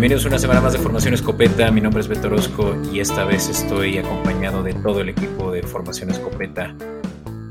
Bienvenidos 0.00 0.24
a 0.24 0.28
una 0.28 0.38
semana 0.38 0.62
más 0.62 0.72
de 0.72 0.78
Formación 0.78 1.12
Escopeta. 1.12 1.70
Mi 1.70 1.82
nombre 1.82 2.00
es 2.00 2.08
Beto 2.08 2.28
Orozco 2.28 2.74
y 2.90 3.00
esta 3.00 3.26
vez 3.26 3.50
estoy 3.50 3.98
acompañado 3.98 4.62
de 4.62 4.72
todo 4.72 5.02
el 5.02 5.10
equipo 5.10 5.52
de 5.52 5.62
Formación 5.62 6.08
Escopeta. 6.08 6.74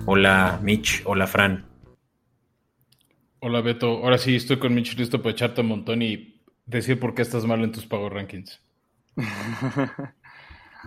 Hola 0.08 0.60
Mitch, 0.64 1.04
hola 1.06 1.28
Fran. 1.28 1.64
Hola 3.42 3.62
Beto, 3.62 4.04
ahora 4.04 4.18
sí 4.18 4.36
estoy 4.36 4.58
con 4.58 4.74
Mitch 4.74 4.98
listo 4.98 5.22
para 5.22 5.34
echarte 5.34 5.62
un 5.62 5.68
montón 5.68 6.02
y 6.02 6.42
decir 6.66 7.00
por 7.00 7.14
qué 7.14 7.22
estás 7.22 7.46
mal 7.46 7.64
en 7.64 7.72
tus 7.72 7.86
Power 7.86 8.14
Rankings. 8.14 8.60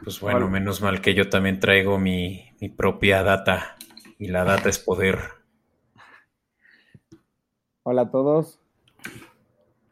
Pues 0.02 0.18
bueno, 0.18 0.48
menos 0.48 0.82
mal 0.82 1.00
que 1.00 1.14
yo 1.14 1.28
también 1.28 1.60
traigo 1.60 1.96
mi, 1.96 2.50
mi 2.60 2.70
propia 2.70 3.22
data 3.22 3.76
y 4.18 4.28
la 4.28 4.42
data 4.42 4.68
es 4.68 4.80
poder. 4.80 5.20
Hola 7.84 8.02
a 8.02 8.10
todos, 8.10 8.61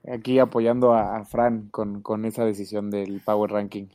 aquí 0.09 0.39
apoyando 0.39 0.95
a, 0.95 1.25
Fran 1.25 1.69
con, 1.71 2.25
esa 2.25 2.45
decisión 2.45 2.91
del 2.91 3.21
Power 3.21 3.51
Ranking. 3.51 3.87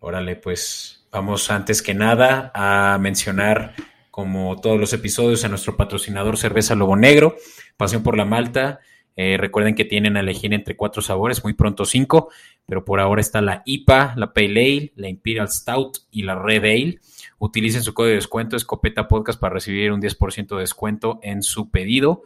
Órale, 0.00 0.36
pues 0.36 1.06
vamos 1.10 1.50
antes 1.50 1.82
que 1.82 1.94
nada 1.94 2.50
a 2.54 2.98
mencionar, 2.98 3.74
como 4.10 4.60
todos 4.60 4.78
los 4.78 4.92
episodios, 4.92 5.44
a 5.44 5.48
nuestro 5.48 5.76
patrocinador 5.76 6.36
Cerveza 6.36 6.74
Lobo 6.74 6.96
Negro, 6.96 7.36
Pasión 7.76 8.02
por 8.02 8.16
la 8.16 8.24
Malta. 8.24 8.80
Eh, 9.16 9.36
recuerden 9.38 9.76
que 9.76 9.84
tienen 9.84 10.16
a 10.16 10.20
elegir 10.20 10.52
entre 10.52 10.76
cuatro 10.76 11.00
sabores, 11.00 11.44
muy 11.44 11.52
pronto 11.54 11.84
cinco, 11.84 12.30
pero 12.66 12.84
por 12.84 13.00
ahora 13.00 13.20
está 13.20 13.40
la 13.40 13.62
IPA, 13.64 14.14
la 14.16 14.32
Pale 14.32 14.60
Ale, 14.60 14.92
la 14.96 15.08
Imperial 15.08 15.48
Stout 15.48 15.98
y 16.10 16.22
la 16.22 16.34
Red 16.34 16.64
Ale. 16.64 17.00
Utilicen 17.38 17.82
su 17.82 17.94
código 17.94 18.10
de 18.10 18.16
descuento 18.16 18.56
Escopeta 18.56 19.06
Podcast 19.06 19.38
para 19.38 19.54
recibir 19.54 19.92
un 19.92 20.00
10% 20.00 20.54
de 20.54 20.60
descuento 20.60 21.20
en 21.22 21.42
su 21.42 21.70
pedido. 21.70 22.24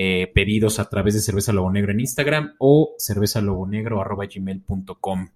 Eh, 0.00 0.30
pedidos 0.32 0.78
a 0.78 0.88
través 0.88 1.14
de 1.14 1.20
Cerveza 1.20 1.52
Lobo 1.52 1.72
Negro 1.72 1.90
en 1.90 1.98
Instagram 1.98 2.54
o 2.58 2.94
cervezalobonegro.gmail.com. 3.00 5.28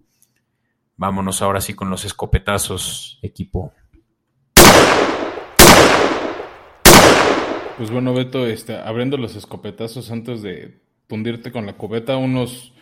Vámonos 0.97 1.43
ahora 1.43 1.61
sí 1.61 1.75
con 1.75 1.91
los 1.91 2.05
escopetazos, 2.05 3.19
equipo. 3.23 3.73
Pues 7.77 7.91
bueno, 7.91 8.15
Beto, 8.15 8.47
este, 8.47 8.77
abriendo 8.77 9.17
los 9.17 9.35
escopetazos 9.35 10.13
antes 10.13 10.43
de 10.43 10.81
fundirte 11.09 11.51
con 11.51 11.67
la 11.67 11.73
cubeta, 11.73 12.17
unos, 12.17 12.73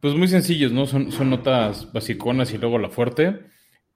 pues 0.00 0.16
muy 0.16 0.26
sencillos, 0.26 0.72
¿no? 0.72 0.86
Son, 0.86 1.12
son 1.12 1.30
notas 1.30 1.92
basiconas 1.92 2.52
y 2.52 2.58
luego 2.58 2.80
la 2.80 2.90
fuerte. 2.90 3.42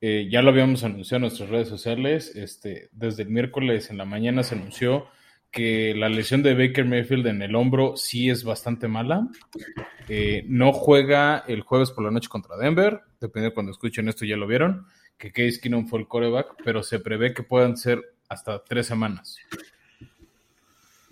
Eh, 0.01 0.29
ya 0.31 0.43
lo 0.43 0.51
habíamos 0.51 0.85
anunciado 0.85 1.17
en 1.17 1.23
nuestras 1.23 1.51
redes 1.51 1.67
sociales. 1.67 2.37
Este, 2.37 2.89
desde 2.93 3.25
el 3.25 3.31
miércoles 3.31 3.91
en 3.91 3.99
la 3.99 4.05
mañana 4.05 4.45
se 4.45 4.55
anunció 4.55 5.09
que 5.53 5.95
la 5.95 6.09
lesión 6.09 6.43
de 6.43 6.55
Baker 6.55 6.87
Mayfield 6.87 7.27
en 7.27 7.43
el 7.43 7.55
hombro 7.55 7.95
sí 7.97 8.31
es 8.31 8.43
bastante 8.43 8.89
mala. 8.89 9.29
Eh, 10.09 10.45
no 10.49 10.73
juega 10.73 11.45
el 11.47 11.61
jueves 11.61 11.91
por 11.91 12.05
la 12.05 12.11
noche 12.11 12.31
contra 12.31 12.57
Denver, 12.57 13.01
dependiendo 13.21 13.51
de 13.51 13.55
cuando 13.55 13.73
escuchen 13.73 14.09
esto 14.09 14.25
ya 14.25 14.39
lo 14.39 14.47
vieron, 14.47 14.87
que 15.19 15.31
Case 15.31 15.61
Keenum 15.61 15.87
fue 15.87 16.01
el 16.01 16.09
coreback, 16.09 16.57
pero 16.65 16.83
se 16.83 16.99
prevé 17.01 17.35
que 17.35 17.43
puedan 17.43 17.77
ser 17.77 18.01
hasta 18.31 18.65
tres 18.65 18.87
semanas. 18.87 19.37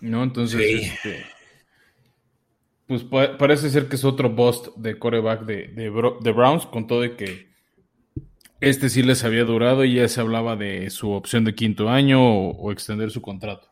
¿No? 0.01 0.23
Entonces, 0.23 0.91
este, 0.91 1.27
pues 2.87 3.05
parece 3.05 3.69
ser 3.69 3.89
que 3.89 3.97
es 3.97 4.05
otro 4.05 4.31
bust 4.31 4.69
de 4.77 4.99
coreback 4.99 5.45
de, 5.45 5.69
de, 5.69 6.33
Browns, 6.33 6.65
con 6.65 6.87
todo 6.87 7.03
de 7.03 7.15
que 7.15 7.51
este 8.63 8.89
sí 8.89 9.03
les 9.03 9.23
había 9.23 9.45
durado 9.45 9.85
y 9.85 9.97
ya 9.97 10.09
se 10.09 10.23
hablaba 10.23 10.57
de 10.57 10.89
su 10.89 11.11
opción 11.11 11.45
de 11.45 11.55
quinto 11.55 11.91
año 11.91 12.23
o 12.23 12.73
extender 12.73 13.11
su 13.11 13.21
contrato. 13.21 13.70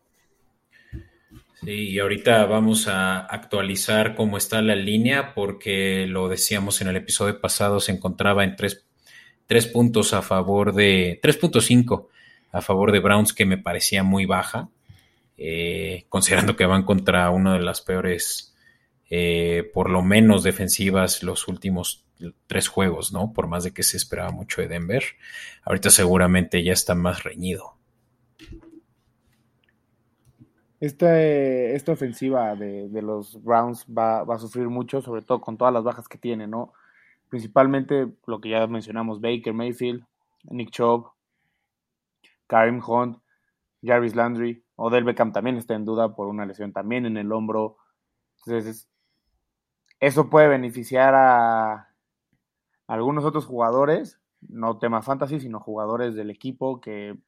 Sí, 1.65 1.91
y 1.91 1.99
ahorita 1.99 2.47
vamos 2.47 2.87
a 2.87 3.19
actualizar 3.19 4.15
cómo 4.15 4.37
está 4.37 4.63
la 4.63 4.77
línea 4.77 5.35
porque 5.35 6.07
lo 6.07 6.29
decíamos 6.29 6.81
en 6.81 6.89
el 6.89 6.97
episodio 6.97 7.41
pasado, 7.41 7.81
se 7.81 7.93
encontraba 7.93 8.45
en 8.45 8.55
tres, 8.55 9.67
puntos 9.67 10.13
a 10.13 10.23
favor 10.23 10.73
de, 10.73 11.21
3.5 11.21 12.07
a 12.53 12.63
favor 12.63 12.93
de 12.93 13.01
Browns 13.01 13.33
que 13.33 13.45
me 13.45 13.59
parecía 13.59 14.05
muy 14.05 14.25
baja, 14.25 14.71
eh, 15.37 16.07
considerando 16.09 16.57
que 16.57 16.65
van 16.65 16.85
contra 16.85 17.29
una 17.31 17.55
de 17.55 17.61
las 17.61 17.81
peores, 17.81 18.55
eh, 19.11 19.69
por 19.75 19.91
lo 19.91 20.03
menos 20.03 20.45
defensivas 20.45 21.23
los 21.23 21.49
últimos 21.49 22.05
tres 22.47 22.69
juegos, 22.69 23.13
¿no? 23.13 23.33
Por 23.33 23.49
más 23.49 23.65
de 23.65 23.73
que 23.73 23.83
se 23.83 23.97
esperaba 23.97 24.31
mucho 24.31 24.61
de 24.61 24.69
Denver. 24.69 25.05
Ahorita 25.65 25.91
seguramente 25.91 26.63
ya 26.63 26.73
está 26.73 26.95
más 26.95 27.25
reñido. 27.25 27.78
Esta, 30.81 31.21
esta 31.21 31.93
ofensiva 31.93 32.55
de, 32.55 32.89
los 33.03 33.43
Browns 33.43 33.85
va, 33.87 34.21
a 34.21 34.39
sufrir 34.39 34.69
mucho, 34.69 35.03
sobre 35.03 35.23
todo 35.23 35.41
con 35.41 35.57
todas 35.57 35.75
las 35.75 35.83
bajas 35.83 36.07
que 36.09 36.19
tiene, 36.19 36.47
¿no? 36.47 36.73
Principalmente 37.29 38.13
lo 38.27 38.41
que 38.41 38.51
ya 38.51 38.67
mencionamos, 38.69 39.21
Baker 39.21 39.53
Mayfield, 39.53 40.05
Nick 40.45 40.71
Chubb, 40.71 41.11
Karim 42.47 42.81
Hunt, 42.87 43.19
Jarvis 43.83 44.15
Landry, 44.15 44.65
Odell 44.77 45.05
Beckham 45.05 45.33
también 45.33 45.57
está 45.57 45.75
en 45.75 45.85
duda 45.85 46.15
por 46.15 46.29
una 46.29 46.47
lesión 46.47 46.73
también 46.73 47.07
en 47.07 47.17
el 47.17 47.33
hombro. 47.33 47.77
Entonces, 48.47 48.89
eso 49.99 50.31
puede 50.31 50.47
beneficiar 50.47 51.15
a 51.17 51.89
algunos 52.87 53.25
otros 53.25 53.47
jugadores, 53.47 54.21
no 54.41 54.79
tema 54.79 55.03
fantasy, 55.03 55.41
sino 55.41 55.59
jugadores 55.59 56.15
del 56.15 56.31
equipo 56.31 56.81
que 56.81 57.19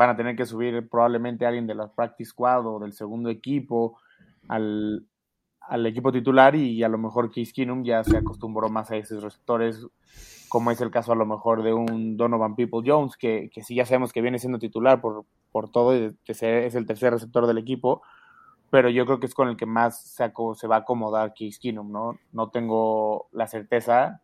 van 0.00 0.08
a 0.08 0.16
tener 0.16 0.34
que 0.34 0.46
subir 0.46 0.88
probablemente 0.88 1.44
alguien 1.44 1.66
de 1.66 1.74
la 1.74 1.92
practice 1.92 2.30
squad 2.30 2.66
o 2.66 2.78
del 2.78 2.94
segundo 2.94 3.28
equipo 3.28 3.98
al, 4.48 5.06
equipo 5.84 6.10
titular 6.10 6.56
y 6.56 6.82
a 6.82 6.88
lo 6.88 6.96
mejor 6.96 7.28
Case 7.28 7.52
Keenum 7.52 7.84
ya 7.84 8.02
se 8.02 8.16
acostumbró 8.16 8.70
más 8.70 8.90
a 8.90 8.96
esos 8.96 9.22
receptores, 9.22 9.86
como 10.48 10.70
es 10.70 10.80
el 10.80 10.90
caso 10.90 11.12
a 11.12 11.16
lo 11.16 11.26
mejor 11.26 11.62
de 11.62 11.74
un 11.74 12.16
Donovan 12.16 12.56
People 12.56 12.80
Jones, 12.82 13.18
que, 13.18 13.50
que 13.52 13.62
sí 13.62 13.74
ya 13.74 13.84
sabemos 13.84 14.14
que 14.14 14.22
viene 14.22 14.38
siendo 14.38 14.58
titular 14.58 15.02
por, 15.02 15.26
por 15.52 15.70
todo 15.70 15.94
y 15.94 16.16
es 16.26 16.42
el 16.74 16.86
tercer 16.86 17.12
receptor 17.12 17.46
del 17.46 17.58
equipo, 17.58 18.00
pero 18.70 18.88
yo 18.88 19.04
creo 19.04 19.20
que 19.20 19.26
es 19.26 19.34
con 19.34 19.48
el 19.48 19.58
que 19.58 19.66
más 19.66 20.00
se, 20.00 20.32
se 20.54 20.66
va 20.66 20.76
a 20.76 20.78
acomodar 20.78 21.34
Case 21.34 21.58
Keenum, 21.60 21.92
¿no? 21.92 22.18
No 22.32 22.48
tengo 22.48 23.28
la 23.32 23.46
certeza, 23.46 24.22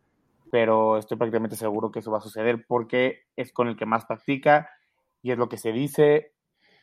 pero 0.49 0.97
estoy 0.97 1.17
prácticamente 1.17 1.55
seguro 1.55 1.91
que 1.91 1.99
eso 1.99 2.09
va 2.09 2.17
a 2.17 2.21
suceder 2.21 2.65
porque 2.67 3.27
es 3.35 3.53
con 3.53 3.67
el 3.67 3.77
que 3.77 3.85
más 3.85 4.05
practica 4.05 4.71
y 5.27 5.31
es 5.31 5.37
lo 5.37 5.49
que 5.49 5.57
se 5.57 5.73
dice, 5.73 6.31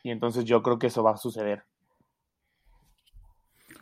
y 0.03 0.11
entonces 0.11 0.45
yo 0.45 0.61
creo 0.61 0.77
que 0.77 0.87
eso 0.87 1.01
va 1.01 1.13
a 1.13 1.17
suceder. 1.17 1.63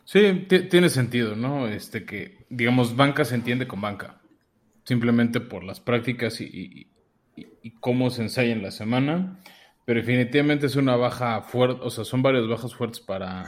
Sí, 0.04 0.46
tiene 0.70 0.88
sentido, 0.88 1.36
¿no? 1.36 1.68
Este 1.68 2.06
que, 2.06 2.46
digamos, 2.48 2.96
banca 2.96 3.26
se 3.26 3.34
entiende 3.34 3.66
con 3.66 3.82
banca, 3.82 4.22
simplemente 4.84 5.40
por 5.40 5.64
las 5.64 5.80
prácticas 5.80 6.40
y, 6.40 6.90
cómo 7.80 8.08
se 8.08 8.22
ensaya 8.22 8.52
en 8.52 8.62
la 8.62 8.70
semana, 8.70 9.38
pero 9.84 10.00
definitivamente 10.00 10.64
es 10.64 10.76
una 10.76 10.96
baja 10.96 11.42
fuerte, 11.42 11.80
o 11.82 11.90
sea, 11.90 12.04
son 12.04 12.22
varias 12.22 12.48
bajas 12.48 12.74
fuertes 12.74 13.00
para, 13.00 13.44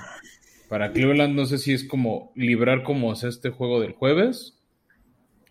para 0.68 0.92
Cleveland, 0.92 1.34
no 1.34 1.46
sé 1.46 1.56
si 1.56 1.72
es 1.72 1.84
como 1.84 2.32
librar 2.34 2.82
como 2.82 3.12
es 3.12 3.24
este 3.24 3.48
juego 3.48 3.80
del 3.80 3.92
jueves, 3.92 4.62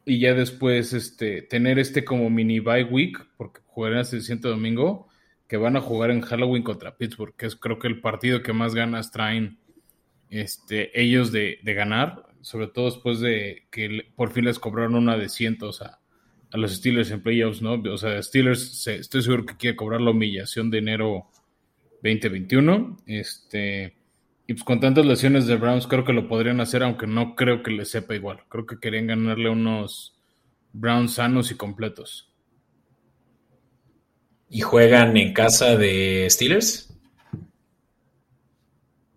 y 0.06 0.20
ya 0.20 0.36
después 0.36 0.94
este, 0.94 1.42
tener 1.42 1.80
este 1.80 2.06
como 2.06 2.30
mini 2.30 2.60
bye 2.60 2.84
week, 2.84 3.18
porque 3.38 3.62
jugarán 3.66 4.00
el 4.00 4.06
siguiente 4.06 4.48
domingo, 4.48 5.08
que 5.48 5.58
van 5.58 5.78
a 5.78 5.82
jugar 5.82 6.12
en 6.12 6.22
Halloween 6.22 6.64
contra 6.64 6.98
Pittsburgh, 6.98 7.36
que 7.36 7.46
es 7.46 7.56
creo 7.56 7.80
que 7.80 7.88
el 7.88 8.02
partido 8.02 8.42
que 8.42 8.54
más 8.54 8.74
ganas 8.74 9.12
traen 9.12 9.60
este, 10.30 11.00
ellos 11.00 11.32
de, 11.32 11.60
ganar, 11.64 12.26
sobre 12.42 12.68
todo 12.68 12.86
después 12.86 13.20
de 13.20 13.64
que 13.72 14.08
por 14.16 14.32
fin 14.32 14.46
les 14.46 14.60
cobraron 14.60 14.96
una 14.96 15.18
de 15.18 15.30
cientos 15.30 15.82
a, 15.82 16.00
los 16.52 16.74
Steelers 16.74 17.12
en 17.12 17.22
playoffs, 17.22 17.62
¿no? 17.62 17.74
O 17.74 17.98
sea, 17.98 18.22
Steelers 18.24 18.88
estoy 18.88 19.22
seguro 19.22 19.46
que 19.46 19.58
quiere 19.58 19.76
cobrar 19.76 20.00
la 20.00 20.12
humillación 20.12 20.72
de 20.72 20.78
enero 20.78 21.28
2021. 22.02 22.98
Este, 23.08 23.98
y 24.48 24.54
pues 24.54 24.64
con 24.64 24.80
tantas 24.80 25.06
lesiones 25.06 25.48
de 25.48 25.58
Browns 25.58 25.86
creo 25.86 26.06
que 26.06 26.14
lo 26.14 26.30
podrían 26.30 26.62
hacer, 26.62 26.82
aunque 26.84 27.08
no 27.08 27.36
creo 27.36 27.62
que 27.62 27.72
les 27.72 27.90
sepa 27.90 28.16
igual. 28.16 28.44
Creo 28.48 28.66
que 28.66 28.80
querían 28.80 29.08
ganarle 29.08 29.50
unos 29.50 30.18
Browns 30.72 31.16
sanos 31.16 31.52
y 31.52 31.56
completos. 31.56 32.32
¿Y 34.50 34.62
juegan 34.62 35.18
en 35.18 35.34
casa 35.34 35.76
de 35.76 36.28
Steelers? 36.30 36.94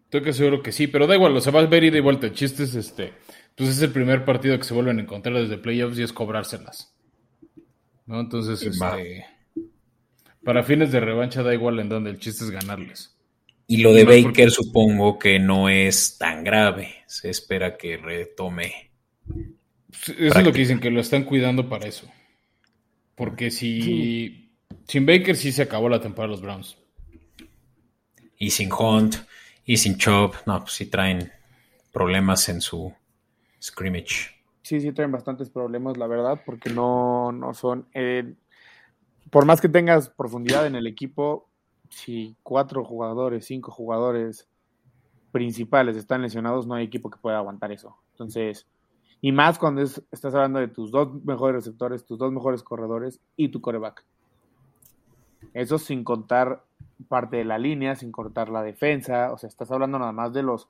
Estoy 0.04 0.22
que 0.22 0.32
seguro 0.32 0.62
que 0.62 0.72
sí, 0.72 0.86
pero 0.86 1.06
da 1.06 1.14
igual, 1.14 1.36
o 1.36 1.40
sea, 1.40 1.52
va 1.52 1.60
a 1.60 1.66
ver 1.66 1.84
ida 1.84 1.98
y 1.98 2.00
vuelta. 2.00 2.26
El 2.26 2.32
chiste 2.32 2.62
es 2.62 2.75
este. 2.75 3.12
Pues 3.54 3.70
es 3.70 3.82
el 3.82 3.90
primer 3.90 4.25
partido 4.25 4.56
que 4.56 4.64
se 4.64 4.72
vuelven 4.72 4.98
a 4.98 5.02
encontrar 5.02 5.34
desde 5.34 5.58
playoffs 5.58 5.98
y 5.98 6.02
es 6.02 6.12
cobrárselas. 6.12 6.94
¿No? 8.06 8.20
Entonces, 8.20 8.62
este. 8.62 9.26
Para 10.42 10.62
fines 10.62 10.92
de 10.92 11.00
revancha 11.00 11.42
da 11.42 11.52
igual 11.52 11.78
en 11.78 11.90
donde 11.90 12.08
el 12.08 12.19
chiste 12.19 12.44
es 12.44 12.50
ganarles. 12.50 13.19
Y 13.66 13.82
lo 13.82 13.92
de 13.92 14.04
Baker 14.04 14.50
supongo 14.50 15.19
que 15.19 15.38
no 15.38 15.69
es 15.69 16.16
tan 16.16 16.42
grave. 16.42 17.02
Se 17.06 17.28
espera 17.28 17.76
que 17.76 17.98
retome. 17.98 18.92
Eso 19.90 20.14
es 20.16 20.44
lo 20.44 20.52
que 20.52 20.60
dicen, 20.60 20.80
que 20.80 20.90
lo 20.90 21.00
están 21.00 21.25
cuidando 21.25 21.69
para 21.69 21.86
eso. 21.86 22.10
Porque 23.14 23.50
si. 23.50 24.47
Sin 24.86 25.04
Baker 25.04 25.36
sí 25.36 25.52
se 25.52 25.62
acabó 25.62 25.88
la 25.88 26.00
temporada 26.00 26.28
de 26.28 26.32
los 26.32 26.42
Browns. 26.42 26.78
Y 28.38 28.50
sin 28.50 28.70
Hunt, 28.72 29.16
y 29.64 29.76
sin 29.76 29.98
Chubb, 29.98 30.34
no, 30.46 30.60
pues 30.60 30.72
sí 30.72 30.86
traen 30.86 31.30
problemas 31.92 32.48
en 32.48 32.60
su 32.60 32.92
scrimmage. 33.62 34.30
sí, 34.62 34.80
sí 34.80 34.92
traen 34.92 35.12
bastantes 35.12 35.50
problemas, 35.50 35.96
la 35.96 36.06
verdad, 36.06 36.40
porque 36.44 36.70
no, 36.70 37.32
no 37.32 37.54
son... 37.54 37.86
Eh, 37.94 38.34
por 39.30 39.44
más 39.44 39.60
que 39.60 39.68
tengas 39.68 40.08
profundidad 40.08 40.66
en 40.66 40.74
el 40.74 40.86
equipo, 40.86 41.48
si 41.90 42.36
cuatro 42.42 42.84
jugadores, 42.84 43.46
cinco 43.46 43.70
jugadores 43.70 44.48
principales 45.32 45.96
están 45.96 46.22
lesionados, 46.22 46.66
no 46.66 46.74
hay 46.74 46.84
equipo 46.84 47.10
que 47.10 47.18
pueda 47.18 47.38
aguantar 47.38 47.72
eso. 47.72 47.96
Entonces, 48.12 48.66
y 49.20 49.32
más 49.32 49.58
cuando 49.58 49.82
estás 49.82 50.34
hablando 50.34 50.60
de 50.60 50.68
tus 50.68 50.90
dos 50.90 51.12
mejores 51.24 51.56
receptores, 51.56 52.04
tus 52.04 52.18
dos 52.18 52.32
mejores 52.32 52.62
corredores 52.62 53.20
y 53.36 53.48
tu 53.48 53.60
coreback. 53.60 54.04
Eso 55.55 55.79
sin 55.79 56.05
contar 56.05 56.64
parte 57.08 57.37
de 57.37 57.44
la 57.44 57.58
línea, 57.58 57.94
sin 57.94 58.12
cortar 58.12 58.49
la 58.49 58.62
defensa. 58.62 59.32
O 59.32 59.38
sea, 59.38 59.49
estás 59.49 59.70
hablando 59.70 59.99
nada 59.99 60.12
más 60.12 60.32
de 60.32 60.43
los 60.43 60.69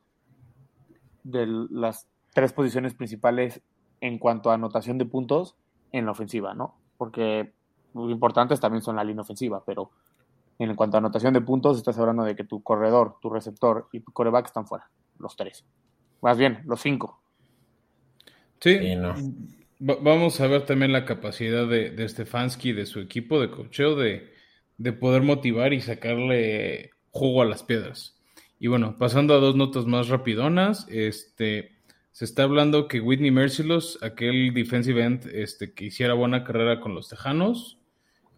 de 1.24 1.46
las 1.70 2.06
tres 2.32 2.52
posiciones 2.52 2.94
principales 2.94 3.60
en 4.00 4.18
cuanto 4.18 4.50
a 4.50 4.54
anotación 4.54 4.98
de 4.98 5.04
puntos 5.04 5.56
en 5.92 6.06
la 6.06 6.12
ofensiva, 6.12 6.54
¿no? 6.54 6.76
Porque 6.96 7.52
muy 7.92 8.12
importantes 8.12 8.60
también 8.60 8.82
son 8.82 8.96
la 8.96 9.04
línea 9.04 9.22
ofensiva, 9.22 9.62
pero 9.64 9.90
en 10.58 10.74
cuanto 10.74 10.96
a 10.96 10.98
anotación 10.98 11.34
de 11.34 11.40
puntos, 11.40 11.76
estás 11.76 11.98
hablando 11.98 12.24
de 12.24 12.34
que 12.34 12.44
tu 12.44 12.62
corredor, 12.62 13.16
tu 13.20 13.30
receptor 13.30 13.88
y 13.92 14.00
tu 14.00 14.12
coreback 14.12 14.46
están 14.46 14.66
fuera, 14.66 14.88
los 15.18 15.36
tres. 15.36 15.64
Más 16.20 16.36
bien, 16.36 16.62
los 16.66 16.80
cinco. 16.80 17.20
Sí. 18.60 18.76
vamos 19.78 20.40
a 20.40 20.46
ver 20.48 20.66
también 20.66 20.92
la 20.92 21.04
capacidad 21.04 21.66
de, 21.68 21.90
de 21.90 22.08
Stefanski 22.08 22.70
y 22.70 22.72
de 22.72 22.86
su 22.86 22.98
equipo 22.98 23.40
de 23.40 23.50
cocheo 23.50 23.94
de, 23.94 24.32
de 24.78 24.92
poder 24.92 25.22
motivar 25.22 25.72
y 25.72 25.80
sacarle 25.80 26.90
jugo 27.10 27.42
a 27.42 27.44
las 27.44 27.62
piedras. 27.62 28.18
Y 28.58 28.68
bueno, 28.68 28.96
pasando 28.98 29.34
a 29.34 29.38
dos 29.38 29.54
notas 29.54 29.86
más 29.86 30.08
rapidonas, 30.08 30.86
este, 30.88 31.72
se 32.12 32.24
está 32.24 32.44
hablando 32.44 32.88
que 32.88 33.00
Whitney 33.00 33.30
Merciless, 33.30 33.98
aquel 34.02 34.52
defensive 34.54 35.04
end 35.04 35.26
este, 35.32 35.74
que 35.74 35.86
hiciera 35.86 36.14
buena 36.14 36.44
carrera 36.44 36.80
con 36.80 36.94
los 36.94 37.08
Tejanos, 37.08 37.78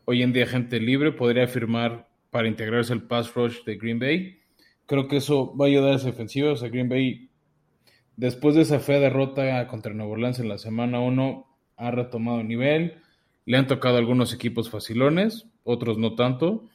hoy 0.04 0.22
en 0.22 0.32
día 0.32 0.46
gente 0.46 0.80
libre, 0.80 1.12
podría 1.12 1.46
firmar 1.46 2.08
para 2.30 2.48
integrarse 2.48 2.92
al 2.92 3.04
pass 3.04 3.32
rush 3.34 3.62
de 3.64 3.76
Green 3.76 3.98
Bay. 3.98 4.40
Creo 4.86 5.06
que 5.06 5.18
eso 5.18 5.56
va 5.56 5.66
a 5.66 5.68
ayudar 5.68 5.92
a 5.92 5.96
esa 5.96 6.08
ofensiva. 6.08 6.52
O 6.52 6.56
sea, 6.56 6.68
Green 6.68 6.88
Bay 6.88 7.30
Después 8.20 8.54
de 8.54 8.60
esa 8.60 8.80
fea 8.80 9.00
derrota 9.00 9.66
contra 9.66 9.94
Nuevo 9.94 10.12
Orleans 10.12 10.38
en 10.40 10.50
la 10.50 10.58
semana 10.58 11.00
1, 11.00 11.46
ha 11.78 11.90
retomado 11.90 12.42
nivel. 12.42 13.00
Le 13.46 13.56
han 13.56 13.66
tocado 13.66 13.96
algunos 13.96 14.32
equipos 14.32 14.70
facilones, 14.70 15.46
otros 15.64 15.98
no 15.98 16.14
tanto. 16.14 16.68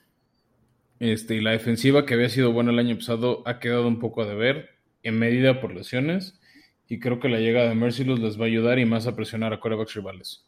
Este, 0.99 1.35
y 1.35 1.41
la 1.41 1.51
defensiva, 1.51 2.05
que 2.05 2.13
había 2.13 2.29
sido 2.29 2.51
buena 2.51 2.71
el 2.71 2.79
año 2.79 2.95
pasado, 2.95 3.43
ha 3.45 3.59
quedado 3.59 3.87
un 3.87 3.99
poco 3.99 4.21
a 4.21 4.25
deber, 4.25 4.69
en 5.03 5.19
medida 5.19 5.61
por 5.61 5.73
lesiones. 5.73 6.39
Y 6.87 6.99
creo 6.99 7.19
que 7.19 7.29
la 7.29 7.39
llegada 7.39 7.69
de 7.69 7.75
Merciless 7.75 8.19
les 8.19 8.39
va 8.39 8.43
a 8.43 8.47
ayudar 8.47 8.79
y 8.79 8.85
más 8.85 9.07
a 9.07 9.15
presionar 9.15 9.53
a 9.53 9.59
corebacks 9.59 9.93
rivales. 9.95 10.45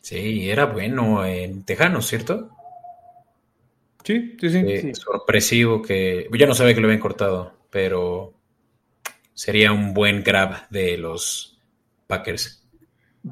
Sí, 0.00 0.50
era 0.50 0.66
bueno 0.66 1.24
en 1.24 1.64
Tejano, 1.64 2.02
¿cierto? 2.02 2.50
Sí, 4.04 4.36
sí, 4.40 4.50
sí. 4.50 4.58
Eh, 4.58 4.94
sorpresivo 4.94 5.82
que. 5.82 6.26
Yo 6.32 6.46
no 6.46 6.54
sabía 6.54 6.74
que 6.74 6.80
lo 6.80 6.86
habían 6.88 7.00
cortado 7.00 7.60
pero 7.70 8.34
sería 9.32 9.72
un 9.72 9.94
buen 9.94 10.22
grab 10.22 10.68
de 10.68 10.98
los 10.98 11.58
Packers. 12.06 12.59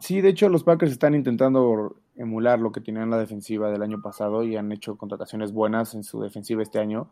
Sí, 0.00 0.20
de 0.20 0.28
hecho 0.28 0.48
los 0.48 0.64
Packers 0.64 0.92
están 0.92 1.14
intentando 1.14 1.96
emular 2.16 2.58
lo 2.58 2.72
que 2.72 2.80
tenían 2.80 3.10
la 3.10 3.18
defensiva 3.18 3.70
del 3.70 3.82
año 3.82 4.02
pasado 4.02 4.42
y 4.44 4.56
han 4.56 4.70
hecho 4.70 4.98
contrataciones 4.98 5.52
buenas 5.52 5.94
en 5.94 6.04
su 6.04 6.20
defensiva 6.20 6.62
este 6.62 6.78
año, 6.78 7.10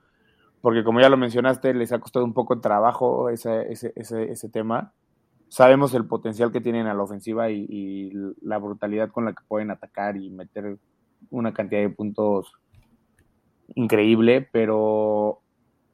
porque 0.61 0.85
como 0.85 1.01
ya 1.01 1.09
lo 1.09 1.17
mencionaste, 1.17 1.73
les 1.73 1.93
ha 1.93 2.01
costado 2.01 2.25
un 2.25 2.35
poco 2.35 2.57
de 2.57 2.61
trabajo 2.61 3.31
ese, 3.31 3.73
ese, 3.73 3.93
ese, 3.97 4.49
tema. 4.51 4.93
Sabemos 5.49 5.95
el 5.95 6.07
potencial 6.07 6.53
que 6.53 6.61
tienen 6.61 6.87
a 6.87 6.95
la 6.95 7.03
ofensiva 7.03 7.51
y 7.51 8.13
la 8.43 8.59
brutalidad 8.59 9.11
con 9.11 9.25
la 9.25 9.33
que 9.33 9.45
pueden 9.49 9.71
atacar 9.71 10.17
y 10.17 10.29
meter 10.29 10.79
una 11.31 11.55
cantidad 11.55 11.81
de 11.81 11.91
puntos 11.91 12.53
increíble, 13.75 14.49
pero 14.53 15.41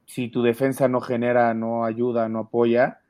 si 0.05 0.27
tu 0.29 0.41
defensa 0.41 0.87
no 0.87 1.01
genera, 1.01 1.53
no 1.53 1.85
ayuda, 1.85 2.27
no 2.29 2.39
apoya, 2.39 3.02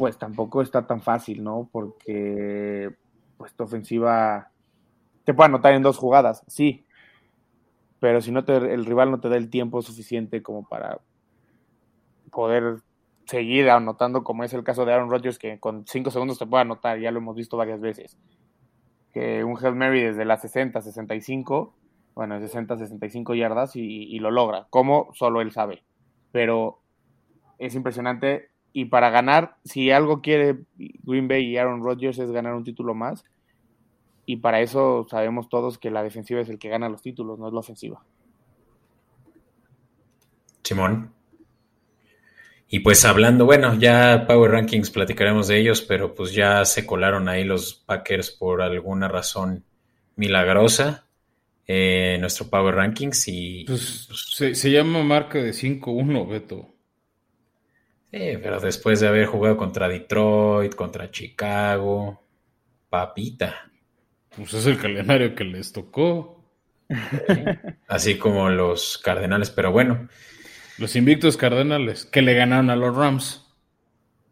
pues 0.00 0.18
tampoco 0.18 0.62
está 0.62 0.86
tan 0.86 1.00
fácil, 1.00 1.44
¿no? 1.44 1.68
Porque 1.70 2.96
pues 3.36 3.54
tu 3.54 3.64
ofensiva 3.64 4.50
te 5.24 5.34
puede 5.34 5.48
anotar 5.48 5.74
en 5.74 5.82
dos 5.82 5.98
jugadas, 5.98 6.42
sí, 6.46 6.86
pero 8.00 8.20
si 8.20 8.32
no 8.32 8.44
te, 8.44 8.56
el 8.56 8.84
rival 8.84 9.10
no 9.10 9.20
te 9.20 9.28
da 9.28 9.36
el 9.36 9.50
tiempo 9.50 9.82
suficiente 9.82 10.42
como 10.42 10.66
para 10.66 11.00
poder 12.32 12.78
seguir 13.26 13.70
anotando, 13.70 14.24
como 14.24 14.42
es 14.44 14.52
el 14.54 14.64
caso 14.64 14.84
de 14.84 14.92
Aaron 14.92 15.10
Rodgers, 15.10 15.38
que 15.38 15.60
con 15.60 15.86
cinco 15.86 16.10
segundos 16.10 16.38
te 16.38 16.46
puede 16.46 16.62
anotar, 16.62 16.98
ya 16.98 17.10
lo 17.10 17.18
hemos 17.18 17.36
visto 17.36 17.56
varias 17.56 17.80
veces. 17.80 18.18
Que 19.12 19.44
un 19.44 19.56
Hail 19.62 19.74
Mary 19.74 20.02
desde 20.02 20.24
las 20.24 20.40
60, 20.40 20.80
65 20.80 21.74
bueno, 22.14 22.38
60, 22.38 22.76
65 22.76 23.34
yardas 23.34 23.76
y, 23.76 24.18
lo 24.18 24.30
logra. 24.30 24.66
Como 24.70 25.08
solo 25.14 25.40
él 25.40 25.52
sabe. 25.52 25.84
Pero 26.32 26.82
es 27.58 27.74
impresionante. 27.74 28.50
Y 28.72 28.86
para 28.86 29.10
ganar, 29.10 29.56
si 29.64 29.90
algo 29.90 30.20
quiere 30.20 30.60
Green 30.76 31.28
Bay 31.28 31.44
y 31.44 31.56
Aaron 31.56 31.82
Rodgers 31.82 32.18
es 32.18 32.30
ganar 32.30 32.54
un 32.54 32.64
título 32.64 32.94
más. 32.94 33.24
Y 34.26 34.36
para 34.36 34.60
eso 34.60 35.06
sabemos 35.10 35.48
todos 35.48 35.78
que 35.78 35.90
la 35.90 36.02
defensiva 36.02 36.40
es 36.40 36.48
el 36.48 36.58
que 36.58 36.68
gana 36.68 36.88
los 36.88 37.02
títulos, 37.02 37.38
no 37.38 37.48
es 37.48 37.52
la 37.52 37.60
ofensiva. 37.60 38.04
Simón. 40.62 41.12
Y 42.68 42.78
pues 42.78 43.04
hablando, 43.04 43.44
bueno, 43.44 43.74
ya 43.74 44.26
Power 44.28 44.52
Rankings 44.52 44.90
platicaremos 44.90 45.48
de 45.48 45.58
ellos, 45.58 45.82
pero 45.82 46.14
pues 46.14 46.32
ya 46.32 46.64
se 46.64 46.86
colaron 46.86 47.28
ahí 47.28 47.42
los 47.42 47.74
Packers 47.74 48.30
por 48.30 48.62
alguna 48.62 49.08
razón 49.08 49.64
milagrosa. 50.14 51.08
Eh, 51.66 52.16
nuestro 52.20 52.48
Power 52.48 52.76
Rankings 52.76 53.26
y... 53.26 53.64
Pues, 53.64 54.08
se, 54.54 54.70
llama 54.70 55.02
marca 55.02 55.38
de 55.38 55.50
5-1, 55.50 56.28
Beto. 56.28 56.69
Sí, 58.10 58.38
pero 58.42 58.60
después 58.60 59.00
de 59.00 59.08
haber 59.08 59.26
jugado 59.26 59.56
contra 59.56 59.88
Detroit, 59.88 60.74
contra 60.74 61.10
Chicago, 61.10 62.22
papita. 62.88 63.70
Pues 64.36 64.54
es 64.54 64.66
el 64.66 64.78
calendario 64.78 65.34
que 65.34 65.44
les 65.44 65.72
tocó. 65.72 66.44
Así 67.88 68.16
como 68.16 68.48
los 68.48 68.98
Cardenales, 68.98 69.50
pero 69.50 69.70
bueno. 69.70 70.08
Los 70.78 70.96
invictos 70.96 71.36
Cardenales, 71.36 72.04
que 72.04 72.22
le 72.22 72.34
ganaron 72.34 72.70
a 72.70 72.76
los 72.76 72.96
Rams. 72.96 73.46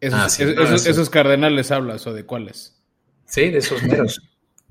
Esos, 0.01 0.39
ah, 0.39 0.75
esos, 0.75 1.09
Cardenales 1.09 1.71
hablas 1.71 2.07
o 2.07 2.13
de 2.13 2.25
cuáles? 2.25 2.81
Sí, 3.25 3.49
de 3.49 3.59
esos 3.59 3.83
meros. 3.83 4.21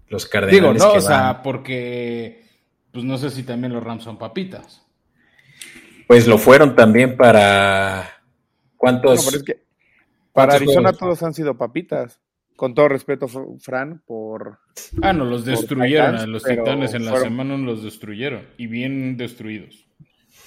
Los 0.08 0.26
Cardenales. 0.28 0.60
Digo, 0.60 0.74
no, 0.74 0.92
o 0.92 1.00
sea, 1.00 1.42
porque 1.42 2.48
pues 2.92 3.04
no 3.04 3.18
sé 3.18 3.30
si 3.30 3.42
también 3.42 3.72
los 3.72 3.82
Rams 3.82 4.04
son 4.04 4.18
papitas. 4.18 4.82
Pues 6.06 6.26
lo 6.26 6.38
fueron 6.38 6.74
también 6.74 7.16
para. 7.16 8.17
¿Cuántos? 8.78 9.44
para 10.32 10.54
Arizona 10.54 10.92
todos 10.92 11.22
han 11.22 11.34
sido 11.34 11.58
papitas. 11.58 12.20
Con 12.56 12.74
todo 12.74 12.88
respeto, 12.88 13.28
Fran, 13.60 14.02
por. 14.04 14.58
Ah, 15.02 15.12
no, 15.12 15.24
los 15.24 15.44
destruyeron. 15.44 16.32
los 16.32 16.42
Titanes 16.42 16.94
en 16.94 17.04
la 17.04 17.20
semana 17.20 17.56
los 17.56 17.84
destruyeron. 17.84 18.48
Y 18.56 18.66
bien 18.66 19.16
destruidos. 19.16 19.86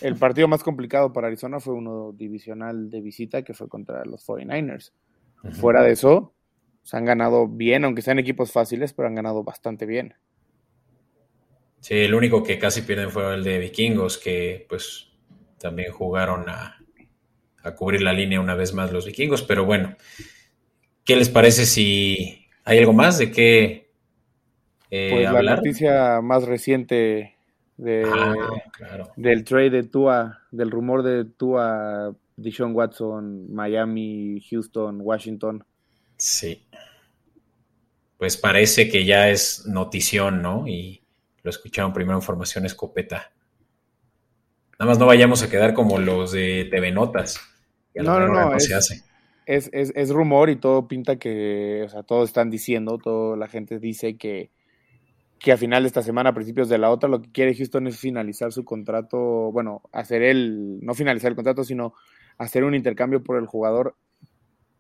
El 0.02 0.16
partido 0.16 0.48
más 0.48 0.64
complicado 0.64 1.14
para 1.14 1.28
Arizona 1.28 1.60
fue 1.60 1.74
uno 1.74 2.12
divisional 2.12 2.90
de 2.90 3.02
visita 3.02 3.44
que 3.44 3.54
fue 3.54 3.70
contra 3.70 4.04
los 4.04 4.28
49ers. 4.28 4.92
Fuera 5.52 5.84
de 5.84 5.92
eso, 5.92 6.34
se 6.84 6.98
han 6.98 7.06
ganado 7.06 7.48
bien, 7.48 7.86
aunque 7.86 8.02
sean 8.02 8.20
equipos 8.20 8.52
fáciles, 8.52 8.94
pero 8.94 9.08
han 9.08 9.16
ganado 9.16 9.44
bastante 9.44 9.86
bien. 9.86 10.16
Sí, 11.80 11.96
el 11.96 12.14
único 12.14 12.44
que 12.44 12.60
casi 12.60 12.82
pierden 12.82 13.10
fue 13.10 13.34
el 13.34 13.44
de 13.44 13.60
Vikingos, 13.60 14.18
que 14.18 14.66
pues 14.68 15.12
también 15.60 15.92
jugaron 15.92 16.50
a, 16.50 16.81
cubrir 17.76 18.02
la 18.02 18.14
línea 18.14 18.42
una 18.42 18.56
vez 18.56 18.74
más 18.74 18.92
los 18.92 19.06
Vikingos, 19.06 19.44
pero 19.44 19.66
bueno, 19.66 19.96
¿qué 21.06 21.16
les 21.16 21.30
parece 21.30 21.66
si 21.66 22.48
hay 22.64 22.80
algo 22.80 22.94
más 22.94 23.18
de 23.18 23.32
qué 23.32 23.92
eh, 24.90 25.10
pues 25.12 25.44
la 25.44 25.56
noticia 25.56 26.22
más 26.22 26.44
reciente 26.44 27.38
de, 27.78 28.04
ah, 28.06 28.36
del 29.16 29.46
trade 29.46 29.70
de 29.70 29.84
Tua, 29.84 30.42
del 30.52 30.70
rumor 30.70 31.02
de 31.02 31.24
Tua, 31.24 32.14
Dishon 32.36 32.76
Watson, 32.76 33.52
Miami, 33.54 34.42
Houston, 34.50 35.00
Washington. 35.02 35.64
Sí. 36.18 36.68
Pues 38.18 38.36
parece 38.36 38.90
que 38.90 39.06
ya 39.06 39.30
es 39.30 39.66
notición, 39.66 40.42
¿no? 40.42 40.68
Y 40.68 41.02
lo 41.42 41.50
escucharon 41.50 41.94
primero 41.94 42.18
en 42.18 42.22
Formación 42.22 42.66
Escopeta. 42.66 43.32
Nada 44.78 44.92
más 44.92 45.00
no 45.00 45.06
vayamos 45.06 45.42
a 45.42 45.50
quedar 45.50 45.74
como 45.74 46.00
los 46.00 46.34
de 46.34 46.68
TV 46.70 46.92
Notas. 46.92 47.40
No, 47.96 48.20
no, 48.20 48.28
no, 48.28 48.56
es, 48.56 48.66
se 48.66 48.74
hace. 48.74 49.04
Es, 49.46 50.10
rumor 50.10 50.50
y 50.50 50.56
todo 50.56 50.88
pinta 50.88 51.18
que, 51.18 51.84
o 51.86 51.90
sea, 51.90 52.04
todos 52.04 52.30
están 52.30 52.50
diciendo, 52.50 52.98
toda 52.98 53.36
la 53.36 53.48
gente 53.48 53.80
dice 53.80 54.16
que, 54.16 54.50
que 55.40 55.52
a 55.52 55.58
final 55.58 55.84
de 55.84 55.88
esta 55.88 56.02
semana, 56.02 56.30
a 56.30 56.34
principios 56.34 56.70
de 56.70 56.78
la 56.78 56.90
otra, 56.90 57.10
lo 57.10 57.22
que 57.22 57.32
quiere 57.32 57.56
Houston 57.56 57.88
es 57.88 58.00
finalizar 58.00 58.52
su 58.54 58.64
contrato, 58.64 59.52
bueno, 59.52 59.82
hacer 59.92 60.22
el, 60.22 60.80
no 60.82 60.94
finalizar 60.94 61.30
el 61.32 61.36
contrato, 61.36 61.64
sino 61.64 61.94
hacer 62.38 62.64
un 62.64 62.76
intercambio 62.76 63.24
por 63.24 63.38
el 63.38 63.46
jugador 63.46 63.96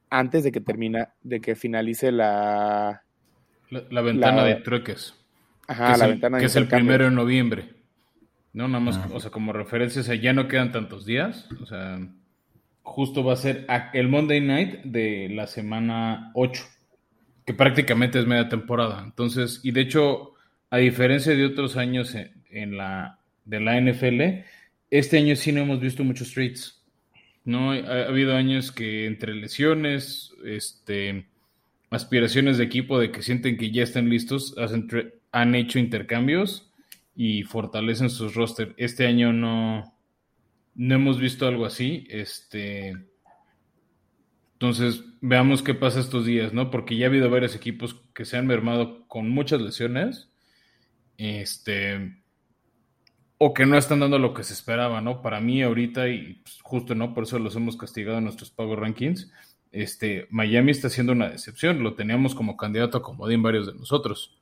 antes 0.09 0.43
de 0.43 0.51
que 0.51 0.61
termina, 0.61 1.13
de 1.23 1.41
que 1.41 1.55
finalice 1.55 2.11
la... 2.11 3.03
La, 3.69 4.01
ventana 4.01 4.43
de 4.43 4.55
trueques. 4.55 5.15
Ajá, 5.67 5.95
la 5.95 6.07
ventana 6.07 6.37
de 6.37 6.41
Que 6.41 6.47
es 6.47 6.55
el 6.57 6.67
primero 6.67 7.05
de 7.05 7.11
noviembre. 7.11 7.69
No, 8.53 8.67
nada 8.67 8.81
más, 8.81 8.99
o 9.13 9.19
sea, 9.21 9.31
como 9.31 9.53
referencia, 9.53 10.01
o 10.01 10.03
sea, 10.03 10.15
ya 10.15 10.33
no 10.33 10.49
quedan 10.49 10.73
tantos 10.73 11.05
días. 11.05 11.47
O 11.61 11.65
sea, 11.65 11.99
justo 12.83 13.23
va 13.23 13.33
a 13.33 13.37
ser 13.37 13.65
el 13.93 14.07
Monday 14.07 14.41
Night 14.41 14.83
de 14.83 15.29
la 15.29 15.47
semana 15.47 16.31
8, 16.33 16.63
que 17.45 17.53
prácticamente 17.53 18.19
es 18.19 18.25
media 18.25 18.49
temporada. 18.49 19.01
Entonces, 19.03 19.59
y 19.63 19.71
de 19.71 19.81
hecho, 19.81 20.33
a 20.69 20.77
diferencia 20.77 21.35
de 21.35 21.45
otros 21.45 21.77
años 21.77 22.15
en, 22.49 22.77
la 22.77 23.19
de 23.45 23.59
la 23.59 23.79
NFL, 23.79 24.45
este 24.89 25.17
año 25.17 25.35
sí 25.35 25.51
no 25.51 25.61
hemos 25.61 25.79
visto 25.79 26.03
muchos 26.03 26.33
trades. 26.33 26.81
No, 27.43 27.71
ha, 27.71 28.07
habido 28.07 28.35
años 28.35 28.71
que 28.71 29.05
entre 29.05 29.33
lesiones, 29.35 30.33
este, 30.45 31.25
aspiraciones 31.89 32.57
de 32.57 32.63
equipo 32.63 32.99
de 32.99 33.11
que 33.11 33.21
sienten 33.21 33.57
que 33.57 33.71
ya 33.71 33.83
están 33.83 34.09
listos, 34.09 34.55
han 35.31 35.55
hecho 35.55 35.79
intercambios 35.79 36.71
y 37.15 37.43
fortalecen 37.43 38.09
sus 38.09 38.35
roster. 38.35 38.73
Este 38.77 39.07
año 39.07 39.33
no, 39.33 39.93
no 40.75 40.95
hemos 40.95 41.19
visto 41.19 41.47
algo 41.47 41.65
así. 41.65 42.05
Este, 42.09 42.95
entonces, 44.53 45.03
veamos 45.21 45.63
qué 45.63 45.73
pasa 45.73 45.99
estos 45.99 46.25
días, 46.25 46.53
¿no? 46.53 46.69
Porque 46.71 46.95
ya 46.95 47.05
ha 47.05 47.09
habido 47.09 47.29
varios 47.29 47.55
equipos 47.55 48.01
que 48.13 48.25
se 48.25 48.37
han 48.37 48.47
mermado 48.47 49.07
con 49.07 49.29
muchas 49.29 49.61
lesiones. 49.61 50.29
Este, 51.17 52.21
o 53.43 53.55
que 53.55 53.65
no 53.65 53.75
están 53.75 53.99
dando 54.01 54.19
lo 54.19 54.35
que 54.35 54.43
se 54.43 54.53
esperaba, 54.53 55.01
¿no? 55.01 55.23
Para 55.23 55.39
mí 55.39 55.63
ahorita, 55.63 56.07
y 56.09 56.35
pues, 56.43 56.59
justo, 56.61 56.93
¿no? 56.93 57.15
Por 57.15 57.23
eso 57.23 57.39
los 57.39 57.55
hemos 57.55 57.75
castigado 57.75 58.19
en 58.19 58.25
nuestros 58.25 58.51
pagos 58.51 58.77
rankings, 58.77 59.31
este, 59.71 60.27
Miami 60.29 60.71
está 60.71 60.89
siendo 60.89 61.13
una 61.13 61.29
decepción, 61.29 61.81
lo 61.81 61.95
teníamos 61.95 62.35
como 62.35 62.57
candidato 62.57 62.99
a 62.99 63.01
comodín 63.01 63.41
varios 63.41 63.65
de 63.65 63.73
nosotros. 63.73 64.37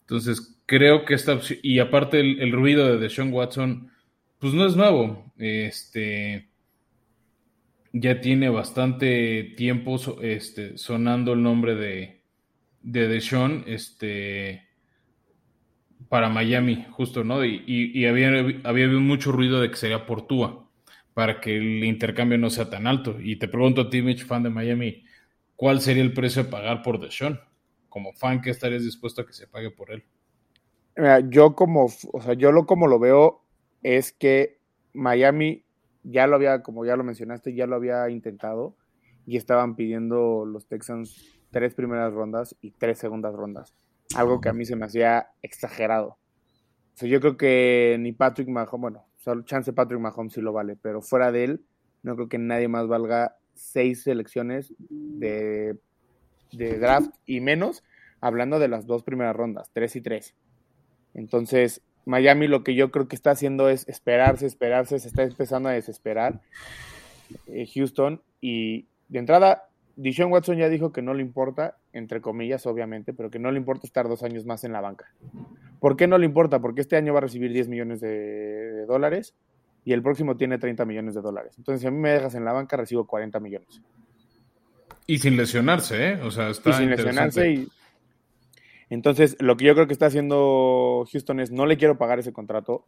Entonces, 0.00 0.56
creo 0.64 1.04
que 1.04 1.14
esta 1.14 1.34
opción, 1.34 1.58
y 1.62 1.80
aparte 1.80 2.20
el, 2.20 2.52
ruido 2.52 2.86
de 2.86 2.98
Deshaun 2.98 3.32
Watson, 3.32 3.90
pues 4.40 4.54
no 4.54 4.66
es 4.66 4.74
nuevo, 4.74 5.32
este, 5.36 6.48
ya 7.92 8.20
tiene 8.20 8.48
bastante 8.48 9.54
tiempo 9.56 9.96
este, 10.22 10.78
sonando 10.78 11.34
el 11.34 11.42
nombre 11.42 11.74
de, 11.74 12.22
de 12.80 13.06
Deshaun, 13.06 13.64
este, 13.66 14.66
para 16.08 16.30
Miami, 16.30 16.86
justo, 16.90 17.22
¿no? 17.22 17.44
Y, 17.44 18.06
había, 18.06 18.30
había 18.64 18.84
habido 18.86 19.00
mucho 19.00 19.30
ruido 19.30 19.60
de 19.60 19.70
que 19.70 19.76
sería 19.76 20.06
por 20.06 20.26
Tua, 20.26 20.66
para 21.12 21.38
que 21.40 21.56
el 21.56 21.84
intercambio 21.84 22.38
no 22.38 22.48
sea 22.48 22.70
tan 22.70 22.86
alto. 22.86 23.16
Y 23.20 23.36
te 23.36 23.46
pregunto 23.46 23.82
a 23.82 23.90
ti, 23.90 24.00
Mitch, 24.00 24.24
fan 24.24 24.42
de 24.42 24.50
Miami, 24.50 25.04
¿cuál 25.54 25.82
sería 25.82 26.02
el 26.02 26.14
precio 26.14 26.42
a 26.42 26.50
pagar 26.50 26.82
por 26.82 26.98
Deshaun? 26.98 27.38
Como 27.90 28.14
fan, 28.14 28.40
¿qué 28.40 28.50
estarías 28.50 28.84
dispuesto 28.84 29.20
a 29.20 29.26
que 29.26 29.34
se 29.34 29.46
pague 29.46 29.70
por 29.70 29.90
él? 29.90 30.04
yo 31.28 31.54
como, 31.54 31.86
o 32.12 32.20
sea, 32.20 32.34
yo 32.34 32.52
lo 32.52 32.66
como 32.66 32.86
lo 32.86 32.98
veo 32.98 33.42
es 33.82 34.12
que 34.12 34.58
Miami 34.92 35.64
ya 36.02 36.26
lo 36.26 36.36
había, 36.36 36.62
como 36.62 36.84
ya 36.84 36.96
lo 36.96 37.04
mencionaste, 37.04 37.54
ya 37.54 37.66
lo 37.66 37.76
había 37.76 38.08
intentado 38.10 38.76
y 39.26 39.36
estaban 39.36 39.76
pidiendo 39.76 40.44
los 40.44 40.66
Texans 40.66 41.40
tres 41.50 41.74
primeras 41.74 42.12
rondas 42.12 42.56
y 42.60 42.70
tres 42.72 42.98
segundas 42.98 43.34
rondas 43.34 43.74
algo 44.14 44.40
que 44.40 44.48
a 44.48 44.52
mí 44.52 44.64
se 44.64 44.76
me 44.76 44.86
hacía 44.86 45.30
exagerado. 45.42 46.18
O 46.94 46.96
sea, 47.00 47.08
yo 47.08 47.20
creo 47.20 47.36
que 47.36 47.96
ni 48.00 48.12
Patrick 48.12 48.48
Mahomes, 48.48 48.80
bueno, 48.80 49.06
solo 49.16 49.42
chance 49.42 49.72
Patrick 49.72 50.00
Mahomes 50.00 50.32
sí 50.32 50.40
lo 50.40 50.52
vale, 50.52 50.76
pero 50.76 51.00
fuera 51.00 51.32
de 51.32 51.44
él, 51.44 51.64
no 52.02 52.14
creo 52.16 52.28
que 52.28 52.38
nadie 52.38 52.68
más 52.68 52.88
valga 52.88 53.36
seis 53.54 54.02
selecciones 54.02 54.74
de, 54.78 55.78
de 56.52 56.78
draft 56.78 57.14
y 57.26 57.40
menos, 57.40 57.84
hablando 58.20 58.58
de 58.58 58.68
las 58.68 58.86
dos 58.86 59.02
primeras 59.02 59.36
rondas, 59.36 59.70
tres 59.72 59.96
y 59.96 60.00
tres. 60.00 60.34
Entonces, 61.14 61.82
Miami 62.06 62.48
lo 62.48 62.64
que 62.64 62.74
yo 62.74 62.90
creo 62.90 63.08
que 63.08 63.16
está 63.16 63.30
haciendo 63.32 63.68
es 63.68 63.88
esperarse, 63.88 64.46
esperarse, 64.46 64.98
se 64.98 65.08
está 65.08 65.22
empezando 65.22 65.68
a 65.68 65.72
desesperar 65.72 66.40
eh, 67.46 67.66
Houston 67.74 68.22
y 68.40 68.86
de 69.08 69.18
entrada 69.18 69.70
Dishon 70.00 70.32
Watson 70.32 70.56
ya 70.56 70.70
dijo 70.70 70.92
que 70.92 71.02
no 71.02 71.12
le 71.12 71.20
importa, 71.20 71.76
entre 71.92 72.22
comillas, 72.22 72.66
obviamente, 72.66 73.12
pero 73.12 73.30
que 73.30 73.38
no 73.38 73.50
le 73.50 73.58
importa 73.58 73.86
estar 73.86 74.08
dos 74.08 74.22
años 74.22 74.46
más 74.46 74.64
en 74.64 74.72
la 74.72 74.80
banca. 74.80 75.12
¿Por 75.78 75.94
qué 75.96 76.06
no 76.06 76.16
le 76.16 76.24
importa? 76.24 76.58
Porque 76.58 76.80
este 76.80 76.96
año 76.96 77.12
va 77.12 77.18
a 77.18 77.22
recibir 77.22 77.52
10 77.52 77.68
millones 77.68 78.00
de, 78.00 78.86
dólares 78.86 79.34
y 79.84 79.92
el 79.92 80.02
próximo 80.02 80.38
tiene 80.38 80.58
30 80.58 80.86
millones 80.86 81.14
de 81.14 81.20
dólares. 81.20 81.54
Entonces, 81.58 81.82
si 81.82 81.86
a 81.86 81.90
mí 81.90 81.98
me 81.98 82.10
dejas 82.10 82.34
en 82.34 82.46
la 82.46 82.52
banca, 82.52 82.78
recibo 82.78 83.06
40 83.06 83.40
millones. 83.40 83.82
Y 85.06 85.18
sin 85.18 85.36
lesionarse, 85.36 86.12
¿eh? 86.12 86.20
O 86.22 86.30
sea, 86.30 86.48
está. 86.48 86.70
Y 86.70 86.72
sin 86.72 86.90
lesionarse 86.90 87.50
y. 87.50 87.68
Entonces, 88.90 89.36
lo 89.40 89.56
que 89.56 89.64
yo 89.64 89.74
creo 89.74 89.86
que 89.86 89.92
está 89.92 90.06
haciendo 90.06 91.06
Houston 91.10 91.40
es 91.40 91.52
no 91.52 91.64
le 91.64 91.76
quiero 91.76 91.96
pagar 91.96 92.18
ese 92.18 92.32
contrato, 92.32 92.86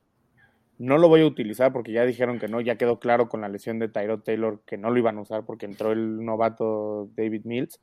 no 0.79 0.99
lo 0.99 1.09
voy 1.09 1.21
a 1.21 1.27
utilizar 1.27 1.73
porque 1.73 1.93
ya 1.93 2.05
dijeron 2.05 2.41
que 2.41 2.49
no, 2.49 2.61
ya 2.61 2.77
quedó 2.77 2.99
claro 2.99 3.29
con 3.29 3.41
la 3.41 3.49
lesión 3.49 3.79
de 3.79 3.89
Tyrod 3.89 4.23
Taylor 4.23 4.63
que 4.67 4.77
no 4.77 4.91
lo 4.91 4.99
iban 4.99 5.17
a 5.17 5.21
usar 5.21 5.45
porque 5.45 5.65
entró 5.65 5.93
el 5.93 6.25
novato 6.25 7.09
David 7.15 7.45
Mills. 7.45 7.81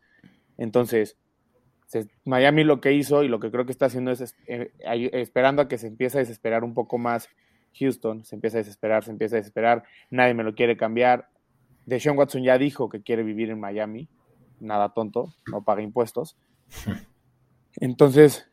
Entonces, 0.57 1.17
Miami 2.25 2.65
lo 2.65 2.81
que 2.81 2.91
hizo 2.91 3.23
y 3.23 3.29
lo 3.29 3.39
que 3.39 3.51
creo 3.51 3.65
que 3.65 3.71
está 3.71 3.85
haciendo 3.85 4.11
es 4.11 4.35
eh, 4.47 4.71
esperando 5.13 5.61
a 5.61 5.67
que 5.69 5.77
se 5.77 5.87
empiece 5.87 6.17
a 6.17 6.19
desesperar 6.19 6.65
un 6.65 6.73
poco 6.73 6.97
más 6.97 7.29
Houston, 7.79 8.25
se 8.25 8.35
empieza 8.35 8.57
a 8.57 8.59
desesperar, 8.59 9.05
se 9.05 9.11
empieza 9.11 9.37
a 9.37 9.39
desesperar, 9.39 9.83
nadie 10.09 10.33
me 10.33 10.43
lo 10.43 10.53
quiere 10.53 10.75
cambiar. 10.75 11.29
Deshaun 11.85 12.17
Watson 12.17 12.43
ya 12.43 12.57
dijo 12.57 12.89
que 12.89 13.01
quiere 13.01 13.23
vivir 13.23 13.49
en 13.49 13.61
Miami, 13.61 14.09
nada 14.59 14.93
tonto, 14.93 15.33
no 15.49 15.63
paga 15.63 15.81
impuestos. 15.81 16.37
Entonces, 17.79 18.49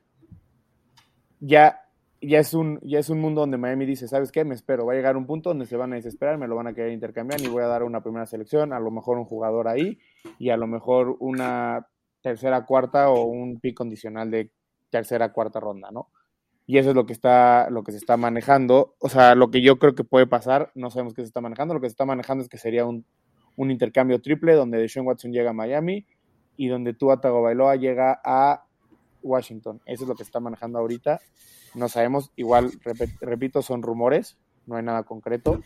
ya 1.40 1.86
ya 2.20 2.38
es 2.38 2.54
un, 2.54 2.80
ya 2.82 2.98
es 2.98 3.10
un 3.10 3.20
mundo 3.20 3.42
donde 3.42 3.58
Miami 3.58 3.86
dice, 3.86 4.08
¿sabes 4.08 4.32
qué? 4.32 4.44
Me 4.44 4.54
espero, 4.54 4.86
va 4.86 4.92
a 4.92 4.96
llegar 4.96 5.16
un 5.16 5.26
punto 5.26 5.50
donde 5.50 5.66
se 5.66 5.76
van 5.76 5.92
a 5.92 5.96
desesperar, 5.96 6.38
me 6.38 6.48
lo 6.48 6.56
van 6.56 6.66
a 6.66 6.74
querer 6.74 6.92
intercambiar 6.92 7.40
y 7.40 7.48
voy 7.48 7.62
a 7.62 7.66
dar 7.66 7.82
una 7.82 8.00
primera 8.00 8.26
selección, 8.26 8.72
a 8.72 8.80
lo 8.80 8.90
mejor 8.90 9.18
un 9.18 9.24
jugador 9.24 9.68
ahí 9.68 9.98
y 10.38 10.50
a 10.50 10.56
lo 10.56 10.66
mejor 10.66 11.16
una 11.20 11.86
tercera, 12.22 12.64
cuarta 12.64 13.10
o 13.10 13.24
un 13.24 13.60
pick 13.60 13.76
condicional 13.76 14.30
de 14.30 14.50
tercera, 14.90 15.32
cuarta 15.32 15.60
ronda, 15.60 15.90
¿no? 15.92 16.08
Y 16.66 16.78
eso 16.78 16.90
es 16.90 16.96
lo 16.96 17.06
que 17.06 17.12
está, 17.12 17.70
lo 17.70 17.84
que 17.84 17.92
se 17.92 17.98
está 17.98 18.16
manejando. 18.16 18.96
O 18.98 19.08
sea, 19.08 19.36
lo 19.36 19.52
que 19.52 19.62
yo 19.62 19.78
creo 19.78 19.94
que 19.94 20.02
puede 20.02 20.26
pasar, 20.26 20.72
no 20.74 20.90
sabemos 20.90 21.14
qué 21.14 21.22
se 21.22 21.28
está 21.28 21.40
manejando, 21.40 21.74
lo 21.74 21.80
que 21.80 21.88
se 21.88 21.92
está 21.92 22.04
manejando 22.04 22.42
es 22.42 22.48
que 22.48 22.58
sería 22.58 22.84
un, 22.84 23.04
un 23.54 23.70
intercambio 23.70 24.20
triple 24.20 24.54
donde 24.54 24.78
Deshaun 24.78 25.06
Watson 25.06 25.30
llega 25.30 25.50
a 25.50 25.52
Miami 25.52 26.06
y 26.56 26.66
donde 26.66 26.92
Tua 26.94 27.20
Tagovailoa 27.20 27.76
llega 27.76 28.20
a 28.24 28.65
Washington. 29.26 29.80
Eso 29.84 30.04
es 30.04 30.08
lo 30.08 30.14
que 30.14 30.22
está 30.22 30.40
manejando 30.40 30.78
ahorita. 30.78 31.20
No 31.74 31.88
sabemos, 31.88 32.30
igual, 32.36 32.72
repito, 33.20 33.60
son 33.60 33.82
rumores, 33.82 34.36
no 34.66 34.76
hay 34.76 34.82
nada 34.82 35.02
concreto. 35.02 35.62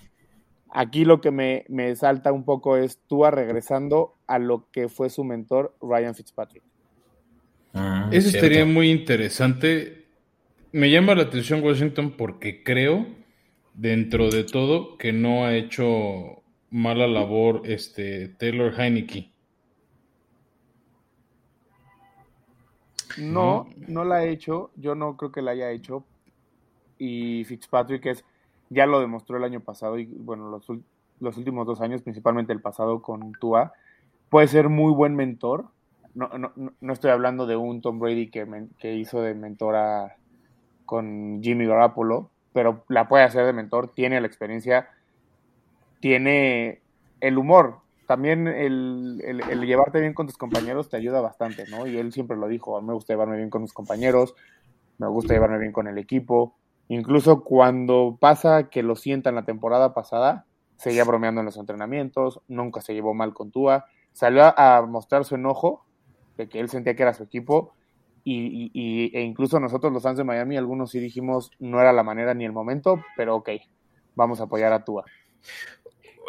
Aquí 0.72 1.04
lo 1.04 1.20
que 1.20 1.30
me, 1.30 1.96
salta 1.96 2.32
un 2.32 2.44
poco 2.44 2.76
es 2.76 2.98
Tua 3.06 3.30
regresando 3.30 4.14
a 4.26 4.38
lo 4.38 4.68
que 4.70 4.88
fue 4.88 5.10
su 5.10 5.24
mentor, 5.24 5.76
Ryan 5.80 6.14
Fitzpatrick. 6.14 6.62
Ah, 7.74 8.08
Eso 8.12 8.28
estaría 8.28 8.64
muy 8.64 8.90
interesante. 8.90 10.06
Me 10.72 10.90
llama 10.90 11.14
la 11.14 11.22
atención 11.22 11.62
Washington 11.62 12.14
porque 12.16 12.62
creo, 12.62 13.06
dentro 13.74 14.30
de 14.30 14.44
todo, 14.44 14.96
que 14.96 15.12
no 15.12 15.44
ha 15.44 15.54
hecho 15.54 16.42
mala 16.70 17.08
labor 17.08 17.62
este 17.64 18.28
Taylor 18.28 18.72
Heineke. 18.78 19.32
No, 23.18 23.66
no 23.88 24.04
la 24.04 24.16
ha 24.16 24.24
hecho. 24.24 24.70
Yo 24.76 24.94
no 24.94 25.16
creo 25.16 25.32
que 25.32 25.42
la 25.42 25.52
haya 25.52 25.70
hecho. 25.70 26.04
Y 26.98 27.44
Fitzpatrick 27.44 28.06
es, 28.06 28.24
ya 28.68 28.86
lo 28.86 29.00
demostró 29.00 29.36
el 29.36 29.44
año 29.44 29.60
pasado 29.60 29.98
y 29.98 30.04
bueno, 30.04 30.50
los, 30.50 30.66
los 31.18 31.36
últimos 31.36 31.66
dos 31.66 31.80
años, 31.80 32.02
principalmente 32.02 32.52
el 32.52 32.60
pasado 32.60 33.00
con 33.02 33.32
Tua, 33.32 33.72
puede 34.28 34.48
ser 34.48 34.68
muy 34.68 34.92
buen 34.92 35.16
mentor. 35.16 35.66
No, 36.14 36.28
no, 36.36 36.52
no 36.80 36.92
estoy 36.92 37.10
hablando 37.10 37.46
de 37.46 37.56
un 37.56 37.80
Tom 37.80 37.98
Brady 38.00 38.30
que, 38.30 38.46
que 38.78 38.94
hizo 38.94 39.22
de 39.22 39.34
mentora 39.34 40.16
con 40.84 41.40
Jimmy 41.42 41.66
Garoppolo, 41.66 42.30
pero 42.52 42.84
la 42.88 43.08
puede 43.08 43.22
hacer 43.22 43.46
de 43.46 43.52
mentor, 43.52 43.92
tiene 43.94 44.20
la 44.20 44.26
experiencia, 44.26 44.88
tiene 46.00 46.80
el 47.20 47.38
humor 47.38 47.78
también 48.10 48.48
el, 48.48 49.22
el, 49.24 49.60
llevarte 49.64 50.00
bien 50.00 50.14
con 50.14 50.26
tus 50.26 50.36
compañeros 50.36 50.88
te 50.88 50.96
ayuda 50.96 51.20
bastante, 51.20 51.66
¿no? 51.70 51.86
Y 51.86 51.96
él 51.96 52.12
siempre 52.12 52.36
lo 52.36 52.48
dijo, 52.48 52.76
a 52.76 52.80
mí 52.80 52.88
me 52.88 52.92
gusta 52.92 53.12
llevarme 53.12 53.36
bien 53.36 53.50
con 53.50 53.62
mis 53.62 53.72
compañeros, 53.72 54.34
me 54.98 55.06
gusta 55.06 55.32
llevarme 55.32 55.60
bien 55.60 55.70
con 55.70 55.86
el 55.86 55.96
equipo. 55.96 56.56
Incluso 56.88 57.44
cuando 57.44 58.18
pasa 58.20 58.68
que 58.68 58.82
lo 58.82 58.96
sienta 58.96 59.28
en 59.28 59.36
la 59.36 59.44
temporada 59.44 59.94
pasada, 59.94 60.44
seguía 60.74 61.04
bromeando 61.04 61.40
en 61.40 61.44
los 61.44 61.56
entrenamientos, 61.56 62.40
nunca 62.48 62.80
se 62.80 62.94
llevó 62.94 63.14
mal 63.14 63.32
con 63.32 63.52
Tua, 63.52 63.84
salió 64.10 64.42
a 64.58 64.84
mostrar 64.84 65.24
su 65.24 65.36
enojo 65.36 65.86
de 66.36 66.48
que 66.48 66.58
él 66.58 66.68
sentía 66.68 66.96
que 66.96 67.04
era 67.04 67.14
su 67.14 67.22
equipo 67.22 67.74
y, 68.24 68.72
y, 68.74 69.16
e 69.16 69.22
incluso 69.22 69.60
nosotros 69.60 69.92
los 69.92 70.02
fans 70.02 70.18
de 70.18 70.24
Miami, 70.24 70.56
algunos 70.56 70.90
sí 70.90 70.98
dijimos 70.98 71.52
no 71.60 71.80
era 71.80 71.92
la 71.92 72.02
manera 72.02 72.34
ni 72.34 72.44
el 72.44 72.52
momento, 72.52 73.00
pero 73.16 73.36
ok, 73.36 73.50
vamos 74.16 74.40
a 74.40 74.44
apoyar 74.44 74.72
a 74.72 74.84
Tua. 74.84 75.04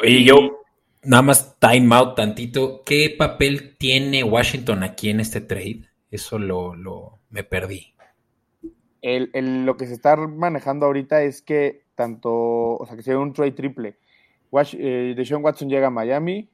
Y 0.04 0.24
yo 0.26 0.61
nada 1.04 1.24
más 1.24 1.58
time 1.60 1.96
out 1.96 2.16
tantito. 2.16 2.84
¿Qué 2.86 3.14
papel 3.18 3.78
tiene 3.78 4.24
Washington 4.24 4.84
aquí 4.84 5.10
en 5.10 5.20
este 5.20 5.42
trade? 5.42 5.90
Eso 6.10 6.40
lo, 6.40 6.76
lo 6.76 7.20
me 7.30 7.44
perdí. 7.44 7.94
El, 9.02 9.66
lo 9.66 9.78
que 9.78 9.88
se 9.88 9.94
está 9.94 10.16
manejando 10.16 10.86
ahorita 10.86 11.24
es 11.24 11.42
que 11.42 11.86
tanto, 11.96 12.32
o 12.32 12.86
sea, 12.86 12.96
que 12.96 13.04
sea 13.04 13.18
un 13.18 13.34
trade 13.34 13.52
triple. 13.52 13.98
Eh, 14.74 15.14
Deshaun 15.16 15.44
Watson 15.44 15.70
llega 15.70 15.88
a 15.88 15.92
Miami, 15.92 16.50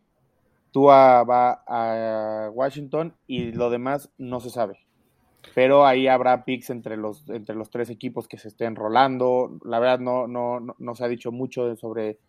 Tua 0.72 1.24
va 1.24 1.63
a 1.68 2.50
Washington 2.51 3.16
y 3.25 3.51
lo 3.51 3.70
demás 3.70 4.10
no 4.18 4.39
se 4.39 4.50
sabe. 4.50 4.80
Pero 5.56 5.86
ahí 5.86 6.08
habrá 6.08 6.46
picks 6.46 6.70
entre 6.70 6.98
los, 6.98 7.27
entre 7.30 7.56
los 7.56 7.70
tres 7.70 7.89
equipos 7.89 8.27
que 8.27 8.38
se 8.38 8.50
estén 8.50 8.75
rolando. 8.75 9.58
La 9.66 9.80
verdad 9.80 10.00
no, 10.00 10.27
no, 10.27 10.60
no, 10.77 10.96
se 10.96 11.04
ha 11.04 11.08
dicho 11.08 11.32
mucho 11.32 11.75
sobre 11.75 12.20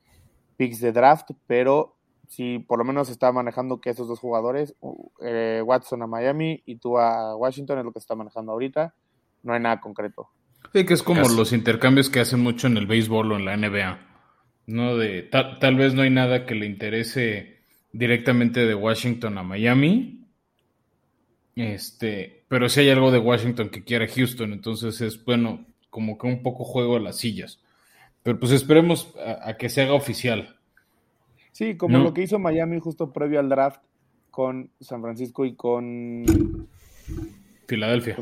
picks 0.56 0.80
de 0.80 0.92
draft, 0.92 1.30
pero 1.46 1.97
si 2.28 2.58
por 2.58 2.78
lo 2.78 2.84
menos 2.84 3.08
está 3.08 3.32
manejando 3.32 3.80
que 3.80 3.90
esos 3.90 4.06
dos 4.06 4.20
jugadores, 4.20 4.74
eh, 5.22 5.62
Watson 5.64 6.02
a 6.02 6.06
Miami 6.06 6.62
y 6.66 6.76
tú 6.76 6.98
a 6.98 7.34
Washington, 7.36 7.78
es 7.78 7.84
lo 7.84 7.92
que 7.92 8.00
se 8.00 8.04
está 8.04 8.14
manejando 8.14 8.52
ahorita. 8.52 8.94
No 9.42 9.54
hay 9.54 9.60
nada 9.60 9.80
concreto. 9.80 10.28
Sí, 10.72 10.84
que 10.84 10.94
es 10.94 11.02
como 11.02 11.22
los 11.28 11.52
intercambios 11.52 12.10
que 12.10 12.20
hacen 12.20 12.40
mucho 12.40 12.66
en 12.66 12.76
el 12.76 12.86
béisbol 12.86 13.32
o 13.32 13.36
en 13.36 13.44
la 13.44 13.56
NBA. 13.56 13.98
¿no? 14.66 14.96
De, 14.98 15.22
tal 15.22 15.76
vez 15.76 15.94
no 15.94 16.02
hay 16.02 16.10
nada 16.10 16.44
que 16.44 16.54
le 16.54 16.66
interese 16.66 17.62
directamente 17.92 18.66
de 18.66 18.74
Washington 18.74 19.38
a 19.38 19.42
Miami. 19.42 20.26
Este, 21.56 22.44
pero 22.48 22.68
si 22.68 22.80
hay 22.80 22.90
algo 22.90 23.10
de 23.10 23.18
Washington 23.18 23.70
que 23.70 23.82
quiera 23.82 24.06
Houston, 24.06 24.52
entonces 24.52 25.00
es 25.00 25.24
bueno, 25.24 25.66
como 25.88 26.18
que 26.18 26.26
un 26.26 26.42
poco 26.42 26.64
juego 26.64 26.96
a 26.96 27.00
las 27.00 27.16
sillas. 27.16 27.62
Pero 28.22 28.38
pues 28.38 28.52
esperemos 28.52 29.14
a 29.42 29.56
que 29.56 29.70
se 29.70 29.80
haga 29.80 29.94
oficial. 29.94 30.57
Sí, 31.52 31.76
como 31.76 31.98
lo 31.98 32.14
que 32.14 32.22
hizo 32.22 32.38
Miami 32.38 32.78
justo 32.78 33.12
previo 33.12 33.40
al 33.40 33.48
draft 33.48 33.82
con 34.30 34.70
San 34.80 35.02
Francisco 35.02 35.44
y 35.44 35.54
con 35.54 36.24
Filadelfia. 37.66 38.16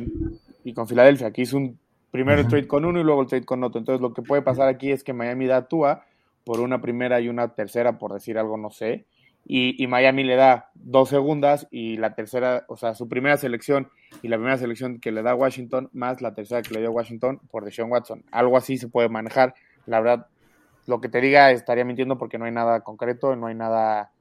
y 0.64 0.72
con 0.72 0.88
Filadelfia, 0.88 1.30
que 1.30 1.42
hizo 1.42 1.56
un 1.56 1.78
primero 2.10 2.40
el 2.40 2.48
trade 2.48 2.66
con 2.66 2.84
uno 2.84 2.98
y 2.98 3.04
luego 3.04 3.22
el 3.22 3.28
trade 3.28 3.44
con 3.44 3.62
otro. 3.62 3.78
Entonces 3.78 4.00
lo 4.00 4.12
que 4.14 4.22
puede 4.22 4.42
pasar 4.42 4.68
aquí 4.68 4.90
es 4.90 5.04
que 5.04 5.12
Miami 5.12 5.46
da 5.46 5.68
Tua 5.68 6.04
por 6.44 6.60
una 6.60 6.80
primera 6.80 7.20
y 7.20 7.28
una 7.28 7.54
tercera, 7.54 7.98
por 7.98 8.12
decir 8.12 8.38
algo, 8.38 8.56
no 8.56 8.70
sé. 8.70 9.04
Y, 9.48 9.86
Miami 9.86 10.24
le 10.24 10.34
da 10.34 10.70
dos 10.74 11.08
segundas 11.10 11.68
y 11.70 11.98
la 11.98 12.16
tercera, 12.16 12.64
o 12.68 12.76
sea, 12.76 12.94
su 12.94 13.08
primera 13.08 13.36
selección 13.36 13.88
y 14.22 14.28
la 14.28 14.36
primera 14.36 14.56
selección 14.58 14.98
que 14.98 15.12
le 15.12 15.22
da 15.22 15.36
Washington, 15.36 15.88
más 15.92 16.20
la 16.20 16.34
tercera 16.34 16.62
que 16.62 16.74
le 16.74 16.80
dio 16.80 16.90
Washington 16.90 17.38
por 17.48 17.64
Deshaun 17.64 17.92
Watson. 17.92 18.24
Algo 18.32 18.56
así 18.56 18.76
se 18.76 18.88
puede 18.88 19.08
manejar. 19.08 19.54
La 19.86 20.00
verdad, 20.00 20.26
lo 20.86 21.00
que 21.00 21.08
te 21.08 21.20
diga 21.20 21.50
estaría 21.50 21.84
mintiendo 21.84 22.16
porque 22.18 22.38
no 22.38 22.44
hay 22.44 22.52
nada 22.52 22.80
concreto, 22.80 23.36
no 23.36 23.46
hay 23.46 23.54
nada 23.54 24.12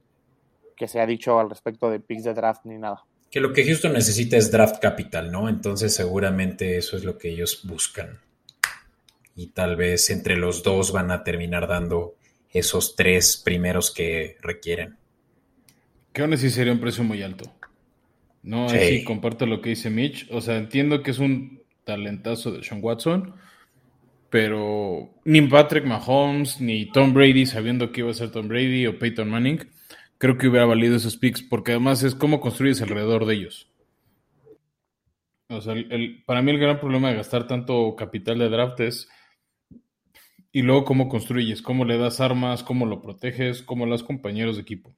que 0.76 0.88
se 0.88 1.00
ha 1.00 1.06
dicho 1.06 1.38
al 1.40 1.48
respecto 1.48 1.90
de 1.90 2.00
picks 2.00 2.24
de 2.24 2.34
draft 2.34 2.64
ni 2.64 2.78
nada. 2.78 3.04
Que 3.30 3.40
lo 3.40 3.52
que 3.52 3.64
Houston 3.64 3.92
necesita 3.92 4.36
es 4.36 4.50
draft 4.50 4.80
capital, 4.80 5.32
¿no? 5.32 5.48
Entonces 5.48 5.94
seguramente 5.94 6.76
eso 6.76 6.96
es 6.96 7.04
lo 7.04 7.18
que 7.18 7.30
ellos 7.30 7.62
buscan. 7.64 8.20
Y 9.34 9.48
tal 9.48 9.76
vez 9.76 10.10
entre 10.10 10.36
los 10.36 10.62
dos 10.62 10.92
van 10.92 11.10
a 11.10 11.24
terminar 11.24 11.66
dando 11.66 12.14
esos 12.50 12.96
tres 12.96 13.36
primeros 13.36 13.90
que 13.92 14.36
requieren. 14.40 14.96
Que 16.12 16.22
aún 16.22 16.32
así 16.32 16.50
sería 16.50 16.72
un 16.72 16.80
precio 16.80 17.04
muy 17.04 17.22
alto. 17.22 17.52
No, 18.42 18.68
sí. 18.68 19.04
comparto 19.04 19.44
lo 19.44 19.60
que 19.60 19.70
dice 19.70 19.90
Mitch. 19.90 20.28
O 20.30 20.40
sea, 20.40 20.56
entiendo 20.56 21.02
que 21.02 21.10
es 21.10 21.18
un 21.18 21.62
talentazo 21.84 22.52
de 22.52 22.62
Sean 22.62 22.80
Watson, 22.82 23.34
pero 24.30 25.10
ni 25.24 25.42
Patrick 25.42 25.84
Mahomes 25.84 26.60
ni 26.60 26.90
Tom 26.90 27.14
Brady, 27.14 27.46
sabiendo 27.46 27.92
que 27.92 28.00
iba 28.00 28.10
a 28.10 28.14
ser 28.14 28.30
Tom 28.30 28.48
Brady 28.48 28.86
o 28.86 28.98
Peyton 28.98 29.30
Manning, 29.30 29.60
creo 30.18 30.38
que 30.38 30.48
hubiera 30.48 30.66
valido 30.66 30.96
esos 30.96 31.16
picks, 31.16 31.42
porque 31.42 31.72
además 31.72 32.02
es 32.02 32.14
cómo 32.14 32.40
construyes 32.40 32.82
alrededor 32.82 33.26
de 33.26 33.34
ellos. 33.34 33.70
O 35.48 35.60
sea, 35.60 35.74
para 36.26 36.42
mí 36.42 36.50
el 36.50 36.58
gran 36.58 36.80
problema 36.80 37.10
de 37.10 37.16
gastar 37.16 37.46
tanto 37.46 37.94
capital 37.96 38.38
de 38.38 38.48
draft 38.48 38.80
es 38.80 39.08
y 40.50 40.62
luego 40.62 40.84
cómo 40.84 41.08
construyes, 41.08 41.62
cómo 41.62 41.84
le 41.84 41.98
das 41.98 42.20
armas, 42.20 42.62
cómo 42.62 42.86
lo 42.86 43.02
proteges, 43.02 43.62
cómo 43.62 43.86
las 43.86 44.02
compañeros 44.02 44.56
de 44.56 44.62
equipo. 44.62 44.96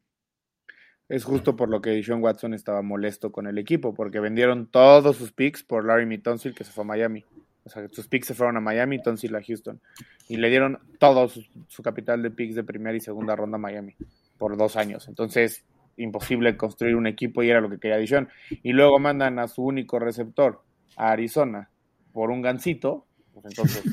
Es 1.08 1.24
justo 1.24 1.56
por 1.56 1.68
lo 1.68 1.80
que 1.80 2.02
Sean 2.02 2.22
Watson 2.22 2.54
estaba 2.54 2.80
molesto 2.80 3.32
con 3.32 3.46
el 3.46 3.58
equipo, 3.58 3.94
porque 3.94 4.20
vendieron 4.20 4.70
todos 4.70 5.16
sus 5.16 5.32
picks 5.32 5.64
por 5.64 5.84
Larry 5.84 6.06
Mitonsil 6.06 6.54
que 6.54 6.64
se 6.64 6.70
fue 6.70 6.84
a 6.84 6.86
Miami. 6.86 7.24
O 7.68 7.70
sea, 7.70 7.88
sus 7.90 8.08
picks 8.08 8.28
se 8.28 8.34
fueron 8.34 8.56
a 8.56 8.60
Miami, 8.60 9.00
Tonsil 9.02 9.34
a 9.36 9.42
Houston. 9.42 9.80
Y 10.28 10.36
le 10.36 10.48
dieron 10.48 10.78
todo 10.98 11.28
su, 11.28 11.82
capital 11.82 12.22
de 12.22 12.30
picks 12.30 12.54
de 12.54 12.64
primera 12.64 12.96
y 12.96 13.00
segunda 13.00 13.36
ronda 13.36 13.56
a 13.56 13.60
Miami 13.60 13.94
por 14.38 14.56
dos 14.56 14.76
años. 14.76 15.06
Entonces, 15.08 15.64
imposible 15.96 16.56
construir 16.56 16.96
un 16.96 17.06
equipo 17.06 17.42
y 17.42 17.50
era 17.50 17.60
lo 17.60 17.68
que 17.68 17.78
quería 17.78 17.98
Dishon. 17.98 18.28
Y 18.62 18.72
luego 18.72 18.98
mandan 18.98 19.38
a 19.38 19.48
su 19.48 19.62
único 19.62 19.98
receptor, 19.98 20.62
a 20.96 21.10
Arizona, 21.10 21.70
por 22.12 22.30
un 22.30 22.40
gancito. 22.40 23.06
Pues 23.32 23.46
entonces, 23.46 23.84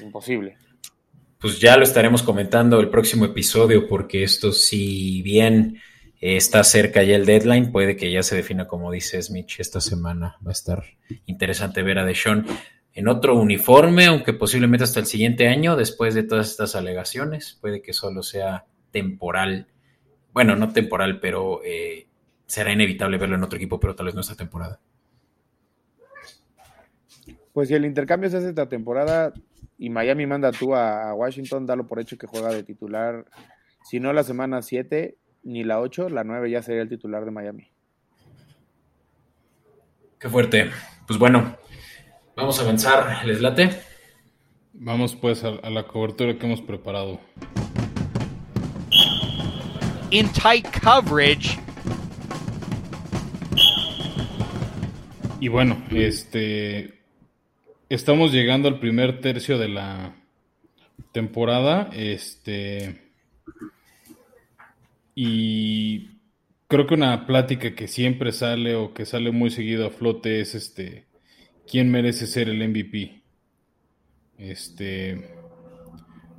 imposible. 0.02 0.56
Pues 1.38 1.58
ya 1.58 1.76
lo 1.76 1.84
estaremos 1.84 2.22
comentando 2.22 2.80
el 2.80 2.90
próximo 2.90 3.24
episodio, 3.24 3.86
porque 3.88 4.22
esto, 4.24 4.52
si 4.52 5.22
bien 5.22 5.80
está 6.20 6.62
cerca 6.64 7.02
ya 7.02 7.16
el 7.16 7.24
deadline, 7.24 7.72
puede 7.72 7.96
que 7.96 8.12
ya 8.12 8.22
se 8.22 8.36
defina 8.36 8.68
como 8.68 8.92
dice 8.92 9.18
Mitch 9.30 9.60
esta 9.60 9.80
semana. 9.80 10.36
Va 10.44 10.50
a 10.50 10.52
estar 10.52 10.84
interesante 11.26 11.82
ver 11.82 11.98
a 11.98 12.04
Deshaun 12.04 12.46
en 12.92 13.08
otro 13.08 13.36
uniforme, 13.36 14.06
aunque 14.06 14.32
posiblemente 14.32 14.84
hasta 14.84 15.00
el 15.00 15.06
siguiente 15.06 15.48
año, 15.48 15.76
después 15.76 16.14
de 16.14 16.22
todas 16.22 16.50
estas 16.50 16.74
alegaciones, 16.74 17.56
puede 17.60 17.82
que 17.82 17.92
solo 17.92 18.22
sea 18.22 18.66
temporal. 18.90 19.68
Bueno, 20.32 20.56
no 20.56 20.72
temporal, 20.72 21.20
pero 21.20 21.62
eh, 21.64 22.08
será 22.46 22.72
inevitable 22.72 23.16
verlo 23.16 23.36
en 23.36 23.44
otro 23.44 23.56
equipo, 23.56 23.80
pero 23.80 23.94
tal 23.94 24.06
vez 24.06 24.14
no 24.14 24.20
esta 24.20 24.34
temporada. 24.34 24.80
Pues 27.52 27.68
si 27.68 27.74
el 27.74 27.84
intercambio 27.84 28.28
se 28.28 28.38
hace 28.38 28.48
esta 28.50 28.68
temporada 28.68 29.32
y 29.78 29.88
Miami 29.90 30.26
manda 30.26 30.52
tú 30.52 30.74
a 30.74 31.14
Washington, 31.14 31.66
dalo 31.66 31.86
por 31.86 32.00
hecho 32.00 32.18
que 32.18 32.26
juega 32.26 32.50
de 32.50 32.62
titular. 32.62 33.24
Si 33.84 33.98
no 33.98 34.12
la 34.12 34.22
semana 34.22 34.62
7, 34.62 35.16
ni 35.42 35.64
la 35.64 35.80
8, 35.80 36.08
la 36.08 36.24
9 36.24 36.50
ya 36.50 36.62
sería 36.62 36.82
el 36.82 36.88
titular 36.88 37.24
de 37.24 37.30
Miami. 37.30 37.70
Qué 40.18 40.28
fuerte. 40.28 40.70
Pues 41.06 41.18
bueno, 41.18 41.56
vamos 42.36 42.58
a 42.58 42.62
avanzar. 42.62 43.24
¿Les 43.24 43.40
late? 43.40 43.70
Vamos 44.74 45.16
pues 45.16 45.42
a, 45.44 45.52
la 45.70 45.86
cobertura 45.86 46.38
que 46.38 46.46
hemos 46.46 46.60
preparado. 46.60 47.20
In 50.10 50.28
tight 50.32 50.66
coverage. 50.82 51.58
Y 55.40 55.48
bueno, 55.48 55.82
este 55.90 57.00
estamos 57.88 58.32
llegando 58.32 58.68
al 58.68 58.78
primer 58.78 59.20
tercio 59.20 59.58
de 59.58 59.68
la 59.68 60.14
temporada. 61.12 61.88
Este 61.92 63.09
y 65.14 66.10
creo 66.68 66.86
que 66.86 66.94
una 66.94 67.26
plática 67.26 67.74
que 67.74 67.88
siempre 67.88 68.32
sale 68.32 68.74
o 68.74 68.94
que 68.94 69.04
sale 69.06 69.32
muy 69.32 69.50
seguido 69.50 69.86
a 69.86 69.90
flote 69.90 70.40
es 70.40 70.54
este 70.54 71.06
quién 71.66 71.90
merece 71.90 72.26
ser 72.26 72.48
el 72.48 72.68
MVP. 72.68 73.22
Este 74.38 75.36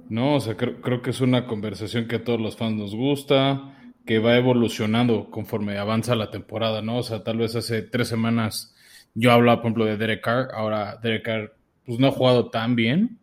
no, 0.10 0.36
o 0.36 0.40
sea, 0.42 0.58
creo, 0.58 0.82
creo, 0.82 1.02
que 1.02 1.12
es 1.12 1.22
una 1.22 1.48
conversación 1.48 2.08
que 2.08 2.18
a 2.18 2.24
todos 2.24 2.42
los 2.42 2.58
fans 2.58 2.76
nos 2.76 2.94
gusta, 2.94 3.78
que 4.06 4.20
va 4.20 4.36
evolucionando 4.36 5.30
conforme 5.32 5.78
avanza 5.78 6.16
la 6.16 6.32
temporada, 6.32 6.82
¿no? 6.82 6.98
O 6.98 7.04
sea, 7.04 7.24
tal 7.24 7.38
vez 7.38 7.56
hace 7.56 7.82
tres 7.82 8.10
semanas 8.10 8.76
yo 9.14 9.32
hablaba, 9.32 9.62
por 9.62 9.68
ejemplo, 9.68 9.86
de 9.86 9.98
Derek 9.98 10.22
Carr, 10.22 10.50
ahora 10.54 10.98
Derek 11.02 11.24
Carr 11.24 11.56
pues 11.86 12.00
no 12.00 12.08
ha 12.08 12.12
jugado 12.12 12.50
tan 12.50 12.76
bien, 12.76 13.20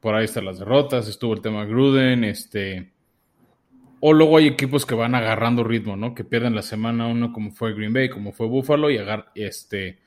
por 0.00 0.14
ahí 0.14 0.24
están 0.24 0.44
las 0.46 0.58
derrotas, 0.58 1.08
estuvo 1.08 1.34
el 1.34 1.42
tema 1.42 1.64
Gruden, 1.64 2.24
este, 2.24 2.92
o 4.00 4.12
luego 4.14 4.38
hay 4.38 4.46
equipos 4.46 4.86
que 4.86 4.94
van 4.94 5.14
agarrando 5.14 5.62
ritmo, 5.62 5.96
¿no? 5.96 6.14
Que 6.14 6.24
pierden 6.24 6.54
la 6.54 6.62
semana 6.62 7.06
uno 7.06 7.32
como 7.32 7.52
fue 7.52 7.74
Green 7.74 7.92
Bay, 7.92 8.08
como 8.08 8.32
fue 8.32 8.46
Buffalo 8.46 8.90
y 8.90 8.96
agar 8.96 9.30
este 9.34 9.98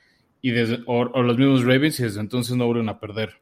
y 0.41 0.51
desde 0.51 0.79
o, 0.87 1.05
los 1.21 1.37
mismos 1.37 1.63
Ravens 1.63 1.99
y 1.99 2.03
desde 2.03 2.19
entonces 2.19 2.55
no 2.57 2.65
vuelven 2.65 2.89
a 2.89 2.99
perder. 2.99 3.35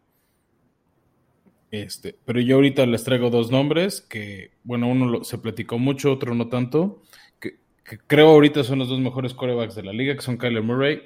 Este, 1.71 2.15
pero 2.25 2.41
yo 2.41 2.57
ahorita 2.57 2.85
les 2.85 3.03
traigo 3.05 3.29
dos 3.29 3.49
nombres 3.49 4.01
que, 4.01 4.51
bueno, 4.63 4.89
uno 4.89 5.23
se 5.23 5.37
platicó 5.37 5.79
mucho, 5.79 6.11
otro 6.11 6.35
no 6.35 6.49
tanto, 6.49 7.01
que, 7.39 7.57
creo 8.05 8.27
ahorita 8.27 8.63
son 8.65 8.79
los 8.79 8.89
dos 8.89 8.99
mejores 8.99 9.33
corebacks 9.33 9.75
de 9.75 9.83
la 9.83 9.93
liga, 9.93 10.15
que 10.15 10.21
son 10.21 10.37
Kyler 10.37 10.63
Murray 10.63 11.01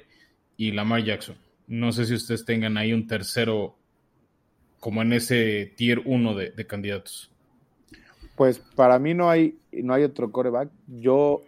y 0.56 0.72
Lamar 0.72 1.04
Jackson. 1.04 1.36
No 1.68 1.92
sé 1.92 2.04
si 2.04 2.14
ustedes 2.14 2.44
tengan 2.44 2.76
ahí 2.76 2.92
un 2.92 3.06
tercero 3.06 3.78
como 4.80 5.02
en 5.02 5.12
ese 5.12 5.72
tier 5.76 6.02
1 6.04 6.34
de 6.34 6.66
candidatos. 6.66 7.30
Pues 8.36 8.58
para 8.58 8.98
mí 8.98 9.14
no 9.14 9.28
hay, 9.28 9.58
no 9.72 9.94
hay 9.94 10.04
otro 10.04 10.30
coreback. 10.30 10.70
Yo, 10.86 11.42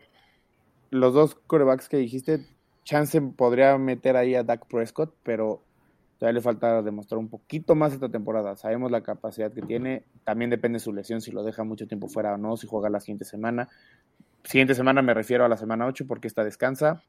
los 0.91 1.15
dos 1.15 1.35
corebacks 1.35 1.89
que 1.89 1.99
dijiste, 1.99 2.47
Chance 2.85 3.21
podría 3.21 3.77
meter 3.79 4.17
ahí 4.17 4.35
a 4.35 4.43
Dak 4.43 4.67
Prescott, 4.67 5.15
pero 5.23 5.63
Todavía 6.19 6.35
le 6.35 6.43
falta 6.43 6.83
demostrar 6.83 7.19
un 7.19 7.29
poquito 7.29 7.77
más 7.77 7.93
esta 7.93 8.09
temporada. 8.09 8.57
Sabemos 8.57 8.91
la 8.91 9.03
capacidad 9.03 9.53
que 9.53 9.63
tiene. 9.63 10.03
También 10.25 10.51
depende 10.51 10.77
de 10.77 10.81
su 10.81 10.93
lesión, 10.93 11.21
si 11.21 11.31
lo 11.31 11.45
deja 11.45 11.63
mucho 11.63 11.87
tiempo 11.87 12.09
fuera 12.09 12.35
o 12.35 12.37
no, 12.37 12.57
si 12.57 12.67
juega 12.67 12.91
la 12.91 12.99
siguiente 12.99 13.25
semana. 13.25 13.69
Siguiente 14.43 14.75
semana 14.75 15.01
me 15.01 15.15
refiero 15.15 15.45
a 15.45 15.49
la 15.49 15.57
semana 15.57 15.87
8 15.87 16.07
porque 16.09 16.27
esta 16.27 16.43
descansa. 16.43 17.05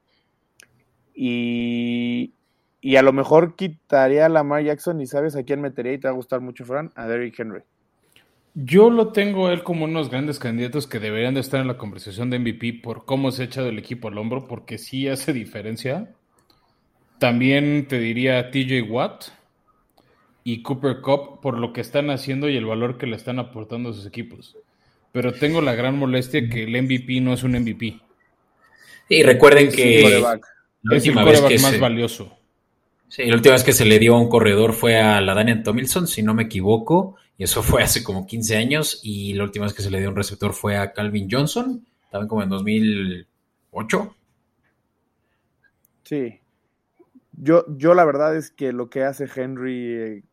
Y, 1.16 2.36
y 2.82 2.98
a 2.98 3.02
lo 3.02 3.12
mejor 3.12 3.56
quitaría 3.56 4.28
a 4.28 4.30
Lamar 4.30 4.64
Jackson 4.64 5.02
y 5.02 5.08
sabes 5.08 5.36
a 5.36 5.44
quién 5.44 5.60
metería 5.60 5.94
y 5.94 5.98
te 5.98 6.08
va 6.08 6.12
a 6.12 6.16
gustar 6.16 6.40
mucho, 6.42 6.64
Fran, 6.64 6.92
a 6.94 7.08
Derrick 7.08 7.40
Henry. 7.40 7.64
Yo 8.62 8.90
lo 8.90 9.14
tengo 9.14 9.48
a 9.48 9.54
él 9.54 9.64
como 9.64 9.86
unos 9.86 10.10
grandes 10.10 10.38
candidatos 10.38 10.86
que 10.86 11.00
deberían 11.00 11.34
de 11.34 11.40
estar 11.40 11.62
en 11.62 11.68
la 11.68 11.78
conversación 11.78 12.30
de 12.30 12.40
MVP 12.40 12.82
por 12.84 13.06
cómo 13.06 13.32
se 13.32 13.44
ha 13.44 13.46
echado 13.46 13.70
el 13.70 13.80
equipo 13.80 14.10
al 14.10 14.18
hombro, 14.18 14.50
porque 14.50 14.78
sí 14.78 15.08
hace 15.08 15.32
diferencia. 15.32 16.14
También 17.20 17.88
te 17.88 18.00
diría 18.00 18.52
TJ 18.52 18.82
Watt 18.82 19.28
y 20.44 20.62
Cooper 20.62 21.00
Cup 21.00 21.40
por 21.42 21.58
lo 21.58 21.72
que 21.72 21.80
están 21.80 22.10
haciendo 22.10 22.50
y 22.50 22.58
el 22.58 22.66
valor 22.66 22.98
que 22.98 23.08
le 23.08 23.16
están 23.16 23.40
aportando 23.40 23.92
a 23.92 23.94
sus 23.94 24.06
equipos. 24.06 24.58
Pero 25.14 25.32
tengo 25.32 25.62
la 25.62 25.74
gran 25.74 25.98
molestia 25.98 26.50
que 26.50 26.64
el 26.64 26.82
MVP 26.82 27.22
no 27.22 27.34
es 27.34 27.44
un 27.44 27.52
MVP. 27.52 27.98
Y 29.08 29.24
recuerden 29.24 29.72
que 29.72 30.00
es 30.02 31.08
el 31.08 31.14
coreback 31.14 31.62
más 31.62 31.80
valioso. 31.80 32.38
Sí, 33.08 33.24
la 33.26 33.36
última 33.36 33.54
vez 33.54 33.64
que 33.64 33.72
se 33.72 33.86
le 33.86 34.00
dio 34.00 34.16
a 34.16 34.20
un 34.20 34.28
corredor 34.28 34.74
fue 34.74 35.00
a 35.00 35.22
la 35.22 35.34
Daniel 35.34 35.64
Tomilson, 35.64 36.08
si 36.08 36.24
no 36.24 36.34
me 36.34 36.44
equivoco, 36.44 37.16
y 37.40 37.46
eso 37.46 37.64
fue 37.64 37.82
hace 37.82 38.04
como 38.04 38.28
15 38.28 38.58
años, 38.58 39.00
y 39.02 39.34
la 39.34 39.46
última 39.46 39.66
vez 39.66 39.74
que 39.74 39.82
se 39.82 39.90
le 39.90 40.02
dio 40.02 40.10
un 40.10 40.16
receptor 40.18 40.52
fue 40.52 40.76
a 40.76 40.92
Calvin 40.92 41.30
Johnson, 41.32 41.88
también 42.12 42.28
como 42.28 42.44
en 42.44 42.50
2008. 42.50 44.16
Sí. 46.04 46.42
Yo, 47.32 47.64
yo 47.78 47.94
la 47.94 48.04
verdad 48.04 48.36
es 48.36 48.52
que 48.52 48.74
lo 48.74 48.90
que 48.90 49.06
hace 49.06 49.26
Henry, 49.34 49.94
eh, 49.94 50.24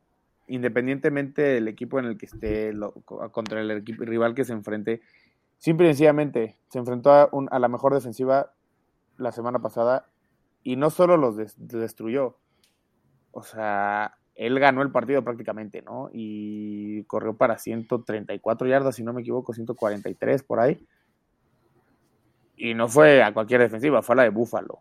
independientemente 0.48 1.42
del 1.42 1.68
equipo 1.68 2.00
en 2.00 2.06
el 2.06 2.18
que 2.18 2.26
esté, 2.26 2.72
contra 3.04 3.60
el 3.60 3.70
equipo 3.70 4.04
rival 4.04 4.34
que 4.34 4.44
se 4.44 4.52
enfrente, 4.52 5.00
simple 5.58 5.86
y 5.86 5.90
sencillamente 5.90 6.56
se 6.70 6.80
enfrentó 6.80 7.12
a, 7.12 7.30
a 7.52 7.58
la 7.60 7.68
mejor 7.68 7.94
defensiva 7.94 8.52
la 9.16 9.30
semana 9.30 9.60
pasada 9.60 10.08
y 10.64 10.74
no 10.74 10.90
solo 10.90 11.16
los 11.16 11.36
destruyó, 11.56 12.36
o 13.30 13.44
sea, 13.44 14.18
él 14.36 14.60
ganó 14.60 14.82
el 14.82 14.90
partido 14.90 15.24
prácticamente, 15.24 15.82
¿no? 15.82 16.10
Y 16.12 17.04
corrió 17.04 17.34
para 17.34 17.58
134 17.58 18.68
yardas, 18.68 18.96
si 18.96 19.02
no 19.02 19.14
me 19.14 19.22
equivoco, 19.22 19.54
143 19.54 20.42
por 20.42 20.60
ahí. 20.60 20.86
Y 22.56 22.74
no 22.74 22.88
fue 22.88 23.22
a 23.22 23.32
cualquier 23.32 23.62
defensiva, 23.62 24.02
fue 24.02 24.14
a 24.14 24.16
la 24.16 24.22
de 24.24 24.28
Búfalo. 24.28 24.80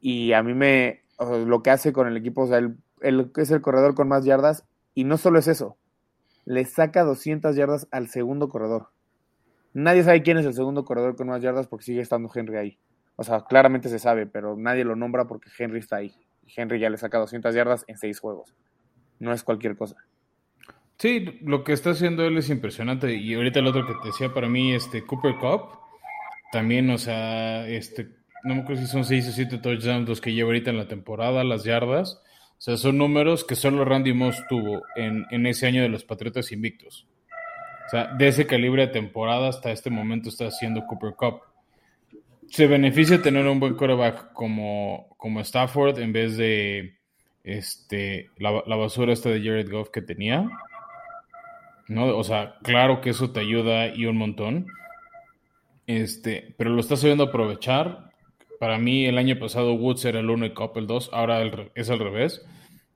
Y 0.00 0.32
a 0.32 0.42
mí 0.42 0.54
me, 0.54 1.02
lo 1.46 1.62
que 1.62 1.70
hace 1.70 1.92
con 1.92 2.08
el 2.08 2.16
equipo, 2.16 2.42
o 2.42 2.46
sea, 2.46 2.58
él, 2.58 3.30
es 3.36 3.50
el 3.50 3.60
corredor 3.60 3.94
con 3.94 4.08
más 4.08 4.24
yardas, 4.24 4.64
y 4.94 5.04
no 5.04 5.18
solo 5.18 5.38
es 5.38 5.46
eso, 5.46 5.76
le 6.46 6.64
saca 6.64 7.04
200 7.04 7.54
yardas 7.54 7.86
al 7.90 8.08
segundo 8.08 8.48
corredor. 8.48 8.88
Nadie 9.74 10.02
sabe 10.02 10.22
quién 10.22 10.38
es 10.38 10.46
el 10.46 10.54
segundo 10.54 10.84
corredor 10.86 11.16
con 11.16 11.28
más 11.28 11.42
yardas 11.42 11.66
porque 11.68 11.84
sigue 11.84 12.00
estando 12.00 12.30
Henry 12.34 12.56
ahí. 12.56 12.78
O 13.16 13.24
sea, 13.24 13.42
claramente 13.42 13.90
se 13.90 13.98
sabe, 13.98 14.26
pero 14.26 14.56
nadie 14.56 14.84
lo 14.84 14.96
nombra 14.96 15.26
porque 15.26 15.50
Henry 15.56 15.78
está 15.80 15.96
ahí. 15.96 16.14
Henry 16.56 16.80
ya 16.80 16.90
le 16.90 16.96
saca 16.96 17.18
200 17.18 17.54
yardas 17.54 17.84
en 17.86 17.98
6 17.98 18.18
juegos. 18.18 18.54
No 19.20 19.32
es 19.32 19.44
cualquier 19.44 19.76
cosa. 19.76 19.96
Sí, 20.98 21.38
lo 21.42 21.62
que 21.62 21.72
está 21.72 21.90
haciendo 21.90 22.24
él 22.24 22.36
es 22.36 22.50
impresionante. 22.50 23.14
Y 23.14 23.34
ahorita 23.34 23.60
el 23.60 23.68
otro 23.68 23.86
que 23.86 23.94
te 24.02 24.08
decía 24.08 24.34
para 24.34 24.48
mí, 24.48 24.74
este 24.74 25.06
Cooper 25.06 25.36
Cup, 25.36 25.78
también, 26.50 26.90
o 26.90 26.98
sea, 26.98 27.66
este, 27.68 28.08
no 28.42 28.56
me 28.56 28.62
acuerdo 28.62 28.82
si 28.82 28.88
son 28.88 29.04
6 29.04 29.28
o 29.28 29.32
7 29.32 29.58
touchdowns 29.58 30.08
los 30.08 30.20
que 30.20 30.32
lleva 30.32 30.48
ahorita 30.48 30.70
en 30.70 30.78
la 30.78 30.88
temporada, 30.88 31.44
las 31.44 31.64
yardas. 31.64 32.20
O 32.58 32.60
sea, 32.62 32.76
son 32.76 32.98
números 32.98 33.44
que 33.44 33.54
solo 33.54 33.84
Randy 33.84 34.12
Moss 34.12 34.36
tuvo 34.48 34.82
en, 34.96 35.24
en 35.30 35.46
ese 35.46 35.66
año 35.66 35.82
de 35.82 35.88
los 35.88 36.04
Patriotas 36.04 36.52
Invictos. 36.52 37.06
O 37.86 37.90
sea, 37.90 38.12
de 38.14 38.28
ese 38.28 38.46
calibre 38.46 38.86
de 38.86 38.92
temporada 38.92 39.48
hasta 39.48 39.70
este 39.70 39.90
momento 39.90 40.28
está 40.28 40.48
haciendo 40.48 40.86
Cooper 40.86 41.14
Cup 41.14 41.40
se 42.50 42.66
beneficia 42.66 43.22
tener 43.22 43.46
un 43.46 43.60
buen 43.60 43.74
quarterback 43.74 44.32
como, 44.32 45.14
como 45.16 45.40
Stafford 45.40 46.00
en 46.00 46.12
vez 46.12 46.36
de 46.36 46.98
este, 47.44 48.30
la, 48.38 48.50
basura 48.50 49.12
esta 49.12 49.30
de 49.30 49.42
Jared 49.42 49.70
Goff 49.70 49.90
que 49.90 50.02
tenía. 50.02 50.48
¿no? 51.88 52.16
O 52.16 52.24
sea, 52.24 52.56
claro 52.62 53.00
que 53.00 53.10
eso 53.10 53.30
te 53.30 53.40
ayuda 53.40 53.94
y 53.94 54.06
un 54.06 54.16
montón. 54.16 54.66
Este, 55.86 56.54
pero 56.56 56.70
lo 56.70 56.80
estás 56.80 57.00
sabiendo 57.00 57.24
aprovechar. 57.24 58.10
Para 58.58 58.78
mí, 58.78 59.06
el 59.06 59.18
año 59.18 59.38
pasado 59.38 59.74
Woods 59.74 60.04
era 60.04 60.20
el 60.20 60.30
1 60.30 60.46
y 60.46 60.54
Cup 60.54 60.72
el 60.76 60.86
2, 60.86 61.10
ahora 61.12 61.42
es 61.74 61.90
al 61.90 61.98
revés. 61.98 62.46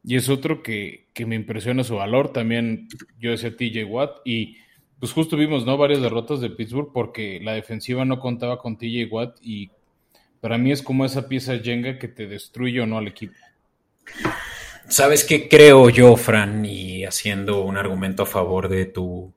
Y 0.04 0.16
es 0.16 0.28
otro 0.28 0.62
que, 0.62 1.09
que, 1.14 1.24
me 1.24 1.35
impresiona 1.35 1.83
su 1.83 1.96
valor. 1.96 2.33
También 2.33 2.88
yo 3.18 3.30
decía 3.30 3.57
TJ 3.57 3.85
Watt 3.85 4.18
y 4.24 4.59
pues 5.00 5.12
justo 5.12 5.37
vimos, 5.37 5.64
¿no? 5.64 5.76
Varias 5.78 6.02
derrotas 6.02 6.40
de 6.40 6.50
Pittsburgh 6.50 6.92
porque 6.92 7.40
la 7.42 7.54
defensiva 7.54 8.04
no 8.04 8.20
contaba 8.20 8.59
con 8.59 8.76
TJ 8.76 9.07
Watt 9.11 9.38
y 9.42 9.70
para 10.40 10.59
mí 10.59 10.72
es 10.72 10.83
como 10.83 11.07
esa 11.07 11.26
pieza 11.26 11.59
Jenga 11.59 11.98
que 11.98 12.09
te 12.09 12.26
destruye 12.26 12.80
o 12.80 12.87
no 12.87 12.98
al 12.98 13.09
equipo. 13.09 13.35
¿Sabes 14.88 15.24
qué 15.24 15.48
creo 15.48 15.90
yo, 15.90 16.16
Fran? 16.16 16.64
Y 16.64 17.04
haciendo 17.04 17.62
un 17.64 17.76
argumento 17.76 18.24
a 18.24 18.26
favor 18.26 18.68
de 18.68 18.86
tu 18.86 19.34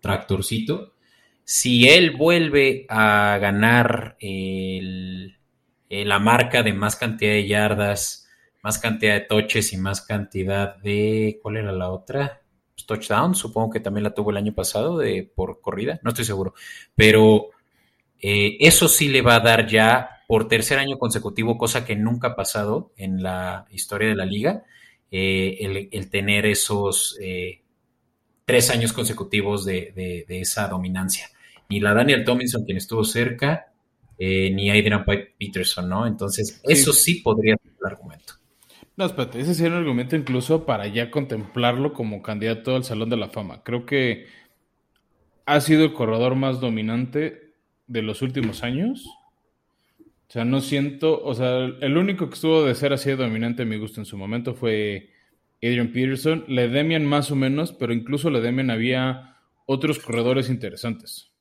tractorcito. 0.00 0.94
Si 1.44 1.88
él 1.88 2.12
vuelve 2.12 2.86
a 2.88 3.38
ganar 3.40 4.16
la 5.88 6.18
marca 6.18 6.62
de 6.62 6.72
más 6.72 6.96
cantidad 6.96 7.32
de 7.32 7.48
yardas, 7.48 8.28
más 8.62 8.78
cantidad 8.78 9.14
de 9.14 9.20
toches 9.20 9.72
y 9.72 9.76
más 9.76 10.02
cantidad 10.02 10.76
de. 10.76 11.38
¿Cuál 11.42 11.56
era 11.56 11.72
la 11.72 11.90
otra? 11.90 12.40
touchdown, 12.86 13.34
supongo 13.34 13.70
que 13.70 13.80
también 13.80 14.04
la 14.04 14.14
tuvo 14.14 14.30
el 14.30 14.36
año 14.36 14.54
pasado 14.54 14.98
de, 14.98 15.30
por 15.34 15.60
corrida, 15.60 16.00
no 16.02 16.10
estoy 16.10 16.24
seguro, 16.24 16.54
pero 16.94 17.50
eh, 18.20 18.56
eso 18.60 18.88
sí 18.88 19.08
le 19.08 19.22
va 19.22 19.36
a 19.36 19.40
dar 19.40 19.66
ya 19.66 20.19
por 20.30 20.46
tercer 20.46 20.78
año 20.78 20.96
consecutivo, 20.96 21.58
cosa 21.58 21.84
que 21.84 21.96
nunca 21.96 22.28
ha 22.28 22.36
pasado 22.36 22.92
en 22.96 23.20
la 23.20 23.66
historia 23.72 24.10
de 24.10 24.14
la 24.14 24.24
liga, 24.24 24.62
eh, 25.10 25.88
el, 25.90 26.08
tener 26.08 26.46
esos 26.46 27.18
eh, 27.20 27.62
tres 28.44 28.70
años 28.70 28.92
consecutivos 28.92 29.64
de, 29.64 30.24
esa 30.28 30.68
dominancia. 30.68 31.26
Ni 31.68 31.80
la 31.80 31.94
Daniel 31.94 32.22
Tomlinson, 32.24 32.64
quien 32.64 32.78
estuvo 32.78 33.02
cerca, 33.02 33.72
ni 34.20 34.70
Adrian 34.70 35.04
Peterson, 35.36 35.88
¿no? 35.88 36.06
Entonces, 36.06 36.60
eso 36.62 36.92
sí 36.92 37.16
podría 37.16 37.56
ser 37.56 37.72
el 37.80 37.86
argumento. 37.88 38.34
No, 38.96 39.06
espérate, 39.06 39.40
ese 39.40 39.56
sería 39.56 39.72
un 39.72 39.78
argumento 39.78 40.14
incluso 40.14 40.64
para 40.64 40.86
ya 40.86 41.10
contemplarlo 41.10 41.92
como 41.92 42.22
candidato 42.22 42.76
al 42.76 42.84
Salón 42.84 43.10
de 43.10 43.16
la 43.16 43.30
Fama. 43.30 43.64
Creo 43.64 43.84
que 43.84 44.26
ha 45.44 45.60
sido 45.60 45.82
el 45.82 45.92
corredor 45.92 46.36
más 46.36 46.60
dominante 46.60 47.56
de 47.88 48.02
los 48.02 48.22
últimos 48.22 48.62
años. 48.62 49.08
O 50.30 50.32
sea, 50.32 50.44
no 50.44 50.60
siento, 50.60 51.20
o 51.24 51.34
sea, 51.34 51.64
el 51.64 51.96
único 51.96 52.28
que 52.28 52.34
estuvo 52.34 52.64
de 52.64 52.76
ser 52.76 52.92
así 52.92 53.10
de 53.10 53.16
dominante 53.16 53.64
a 53.64 53.66
mi 53.66 53.76
gusto 53.78 54.00
en 54.00 54.04
su 54.04 54.16
momento 54.16 54.54
fue 54.54 55.10
Adrian 55.60 55.92
Peterson. 55.92 56.44
Le 56.46 56.68
Demian 56.68 57.04
más 57.04 57.32
o 57.32 57.34
menos, 57.34 57.72
pero 57.72 57.92
incluso 57.92 58.30
le 58.30 58.40
Demian 58.40 58.70
había 58.70 59.38
otros 59.66 59.98
corredores 59.98 60.48
interesantes. 60.48 61.32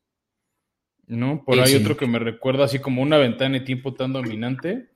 ¿No? 1.05 1.43
Por 1.45 1.59
ahí 1.59 1.75
otro 1.75 1.97
que 1.97 2.07
me 2.07 2.17
recuerda 2.17 2.63
así 2.63 2.79
como 2.79 3.03
una 3.03 3.19
ventana 3.19 3.59
de 3.59 3.63
tiempo 3.63 3.93
tan 3.93 4.11
dominante 4.11 4.89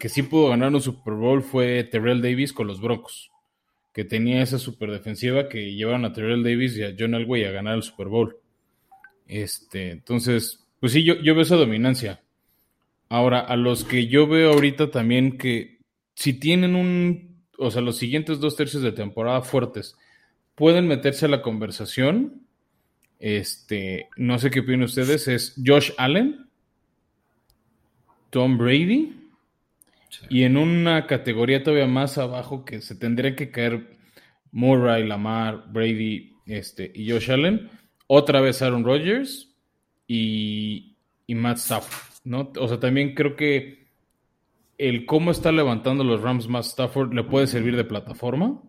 que 0.00 0.08
sí 0.08 0.24
pudo 0.24 0.48
ganar 0.48 0.74
un 0.74 0.82
Super 0.82 1.14
Bowl 1.14 1.44
fue 1.44 1.84
Terrell 1.84 2.20
Davis 2.20 2.52
con 2.52 2.66
los 2.66 2.80
Broncos, 2.80 3.30
que 3.94 4.04
tenía 4.04 4.42
esa 4.42 4.58
super 4.58 4.90
defensiva 4.90 5.48
que 5.48 5.76
llevaron 5.76 6.04
a 6.04 6.12
Terrell 6.12 6.42
Davis 6.42 6.76
y 6.76 6.82
a 6.82 6.92
John 6.98 7.14
Elway 7.14 7.44
a 7.44 7.52
ganar 7.52 7.76
el 7.76 7.84
Super 7.84 8.08
Bowl. 8.08 8.36
Este, 9.28 9.92
entonces, 9.92 10.66
pues 10.80 10.90
sí, 10.90 11.04
yo, 11.04 11.14
yo 11.22 11.34
veo 11.34 11.42
esa 11.42 11.54
dominancia. 11.54 12.24
Ahora, 13.08 13.40
a 13.40 13.56
los 13.56 13.84
que 13.84 14.06
yo 14.06 14.26
veo 14.26 14.52
ahorita 14.52 14.90
también 14.90 15.38
que 15.38 15.78
si 16.14 16.34
tienen 16.34 16.74
un, 16.74 17.44
o 17.58 17.70
sea, 17.70 17.80
los 17.80 17.96
siguientes 17.96 18.40
dos 18.40 18.56
tercios 18.56 18.82
de 18.82 18.92
temporada 18.92 19.42
fuertes, 19.42 19.96
pueden 20.54 20.88
meterse 20.88 21.26
a 21.26 21.28
la 21.28 21.42
conversación. 21.42 22.42
Este, 23.18 24.08
no 24.16 24.38
sé 24.38 24.50
qué 24.50 24.60
opinan 24.60 24.82
ustedes, 24.82 25.28
es 25.28 25.54
Josh 25.64 25.92
Allen, 25.96 26.46
Tom 28.30 28.58
Brady 28.58 29.18
y 30.28 30.42
en 30.42 30.56
una 30.56 31.06
categoría 31.06 31.62
todavía 31.62 31.86
más 31.86 32.18
abajo 32.18 32.64
que 32.64 32.80
se 32.80 32.94
tendría 32.94 33.34
que 33.34 33.50
caer 33.50 33.96
Murray, 34.52 35.06
Lamar, 35.06 35.64
Brady 35.70 36.34
este, 36.46 36.90
y 36.94 37.10
Josh 37.10 37.30
Allen, 37.30 37.70
otra 38.06 38.40
vez 38.40 38.62
Aaron 38.62 38.84
Rodgers 38.84 39.54
y, 40.06 40.96
y 41.26 41.34
Matt 41.34 41.58
Stafford, 41.58 42.17
¿no? 42.28 42.52
O 42.58 42.68
sea, 42.68 42.78
también 42.78 43.14
creo 43.14 43.36
que 43.36 43.86
el 44.76 45.06
cómo 45.06 45.30
está 45.30 45.50
levantando 45.50 46.04
los 46.04 46.20
Rams 46.20 46.46
Matt 46.46 46.64
Stafford 46.64 47.14
le 47.14 47.24
puede 47.24 47.46
servir 47.46 47.74
de 47.74 47.84
plataforma. 47.84 48.60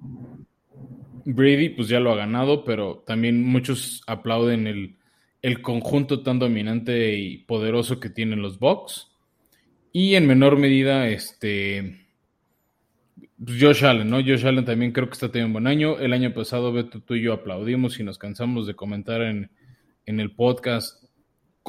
Brady, 1.25 1.69
pues 1.69 1.89
ya 1.89 1.99
lo 1.99 2.11
ha 2.11 2.15
ganado, 2.15 2.63
pero 2.63 3.03
también 3.05 3.43
muchos 3.43 4.01
aplauden 4.07 4.65
el, 4.65 4.97
el 5.41 5.61
conjunto 5.61 6.23
tan 6.23 6.39
dominante 6.39 7.15
y 7.17 7.39
poderoso 7.39 7.99
que 7.99 8.09
tienen 8.09 8.41
los 8.41 8.59
Bucks. 8.59 9.11
Y 9.91 10.15
en 10.15 10.25
menor 10.25 10.57
medida, 10.57 11.09
este, 11.09 12.07
Josh 13.45 13.83
Allen, 13.83 14.09
¿no? 14.09 14.17
Josh 14.17 14.45
Allen 14.45 14.65
también 14.65 14.93
creo 14.93 15.07
que 15.07 15.13
está 15.13 15.29
teniendo 15.29 15.47
un 15.47 15.63
buen 15.63 15.67
año. 15.67 15.99
El 15.99 16.13
año 16.13 16.33
pasado, 16.33 16.71
Beto, 16.71 17.01
tú 17.01 17.15
y 17.15 17.23
yo 17.23 17.33
aplaudimos 17.33 17.99
y 17.99 18.03
nos 18.03 18.17
cansamos 18.17 18.65
de 18.65 18.75
comentar 18.75 19.21
en, 19.21 19.51
en 20.05 20.19
el 20.21 20.31
podcast 20.31 20.98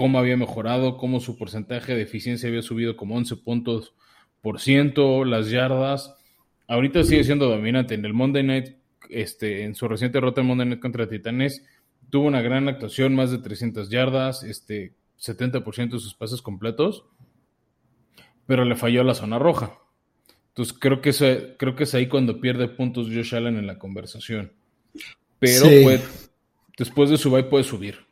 cómo 0.00 0.18
había 0.18 0.38
mejorado, 0.38 0.96
cómo 0.96 1.20
su 1.20 1.36
porcentaje 1.36 1.94
de 1.94 2.00
eficiencia 2.00 2.48
había 2.48 2.62
subido 2.62 2.96
como 2.96 3.16
11 3.16 3.36
puntos 3.36 3.92
por 4.40 4.58
ciento, 4.58 5.26
las 5.26 5.50
yardas. 5.50 6.14
Ahorita 6.66 7.04
sigue 7.04 7.22
siendo 7.22 7.50
dominante. 7.50 7.96
En 7.96 8.06
el 8.06 8.14
Monday 8.14 8.42
Night, 8.42 8.76
este, 9.10 9.62
en 9.64 9.74
su 9.74 9.88
reciente 9.88 10.16
derrota 10.16 10.40
en 10.40 10.46
Monday 10.46 10.68
Night 10.68 10.80
contra 10.80 11.06
Titanes, 11.06 11.66
tuvo 12.08 12.28
una 12.28 12.40
gran 12.40 12.66
actuación, 12.66 13.14
más 13.14 13.30
de 13.30 13.40
300 13.40 13.90
yardas, 13.90 14.42
este, 14.42 14.94
70% 15.20 15.90
de 15.90 15.98
sus 15.98 16.14
pases 16.14 16.40
completos, 16.40 17.04
pero 18.46 18.64
le 18.64 18.76
falló 18.76 19.04
la 19.04 19.12
zona 19.12 19.38
roja. 19.38 19.80
Entonces 20.48 20.74
creo 20.80 21.02
que, 21.02 21.10
es, 21.10 21.22
creo 21.58 21.76
que 21.76 21.84
es 21.84 21.94
ahí 21.94 22.08
cuando 22.08 22.40
pierde 22.40 22.68
puntos 22.68 23.08
Josh 23.08 23.34
Allen 23.34 23.58
en 23.58 23.66
la 23.66 23.78
conversación. 23.78 24.54
Pero 25.38 25.66
después 26.78 27.10
de 27.10 27.18
su 27.18 27.30
bye 27.30 27.44
puede 27.44 27.64
subir. 27.64 28.09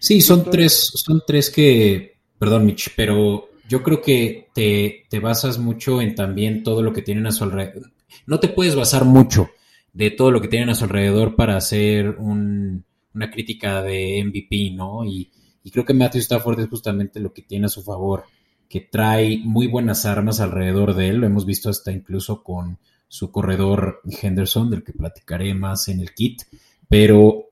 Sí, 0.00 0.22
son 0.22 0.50
tres, 0.50 0.92
son 0.94 1.22
tres 1.26 1.50
que, 1.50 2.16
perdón 2.38 2.64
Mitch, 2.64 2.94
pero 2.96 3.50
yo 3.68 3.82
creo 3.82 4.00
que 4.00 4.48
te, 4.54 5.04
te 5.10 5.20
basas 5.20 5.58
mucho 5.58 6.00
en 6.00 6.14
también 6.14 6.62
todo 6.62 6.82
lo 6.82 6.92
que 6.92 7.02
tienen 7.02 7.26
a 7.26 7.32
su 7.32 7.44
alrededor. 7.44 7.92
No 8.26 8.40
te 8.40 8.48
puedes 8.48 8.74
basar 8.74 9.04
mucho 9.04 9.50
de 9.92 10.10
todo 10.10 10.30
lo 10.30 10.40
que 10.40 10.48
tienen 10.48 10.70
a 10.70 10.74
su 10.74 10.84
alrededor 10.84 11.36
para 11.36 11.56
hacer 11.56 12.16
un, 12.18 12.84
una 13.14 13.30
crítica 13.30 13.82
de 13.82 14.24
MVP, 14.24 14.70
¿no? 14.74 15.04
Y, 15.04 15.30
y 15.62 15.70
creo 15.70 15.84
que 15.84 15.92
Matthew 15.92 16.22
Stafford 16.22 16.60
es 16.60 16.68
justamente 16.68 17.20
lo 17.20 17.34
que 17.34 17.42
tiene 17.42 17.66
a 17.66 17.68
su 17.68 17.82
favor, 17.82 18.24
que 18.70 18.80
trae 18.80 19.38
muy 19.44 19.66
buenas 19.66 20.06
armas 20.06 20.40
alrededor 20.40 20.94
de 20.94 21.08
él, 21.08 21.18
lo 21.18 21.26
hemos 21.26 21.44
visto 21.44 21.68
hasta 21.68 21.92
incluso 21.92 22.42
con 22.42 22.78
su 23.06 23.30
corredor 23.30 24.00
Henderson, 24.04 24.70
del 24.70 24.82
que 24.82 24.94
platicaré 24.94 25.52
más 25.52 25.88
en 25.88 26.00
el 26.00 26.14
kit, 26.14 26.42
pero 26.88 27.49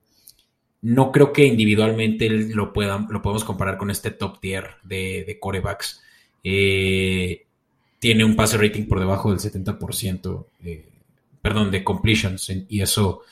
no 0.82 1.12
creo 1.12 1.32
que 1.32 1.44
individualmente 1.44 2.28
lo, 2.28 2.72
puedan, 2.72 3.06
lo 3.10 3.22
podemos 3.22 3.44
comparar 3.44 3.76
con 3.78 3.90
este 3.90 4.10
top 4.10 4.40
tier 4.40 4.76
de, 4.82 5.24
de 5.26 5.38
corebacks. 5.38 6.02
Eh, 6.44 7.46
tiene 7.98 8.24
un 8.24 8.36
pase 8.36 8.56
rating 8.56 8.84
por 8.84 9.00
debajo 9.00 9.30
del 9.30 9.40
70%, 9.40 10.46
eh, 10.64 10.88
perdón, 11.42 11.70
de 11.70 11.82
completions, 11.82 12.52
y 12.68 12.80
eso 12.80 13.22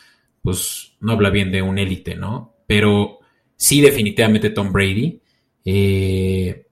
pues 0.43 0.93
no 1.01 1.13
habla 1.13 1.31
bien 1.31 1.51
de 1.51 1.63
un 1.63 1.79
élite, 1.79 2.15
¿no? 2.15 2.55
Pero 2.67 3.19
sí 3.57 3.81
definitivamente 3.81 4.51
Tom 4.51 4.73
Brady. 4.73 5.21
Eh, 5.65 6.67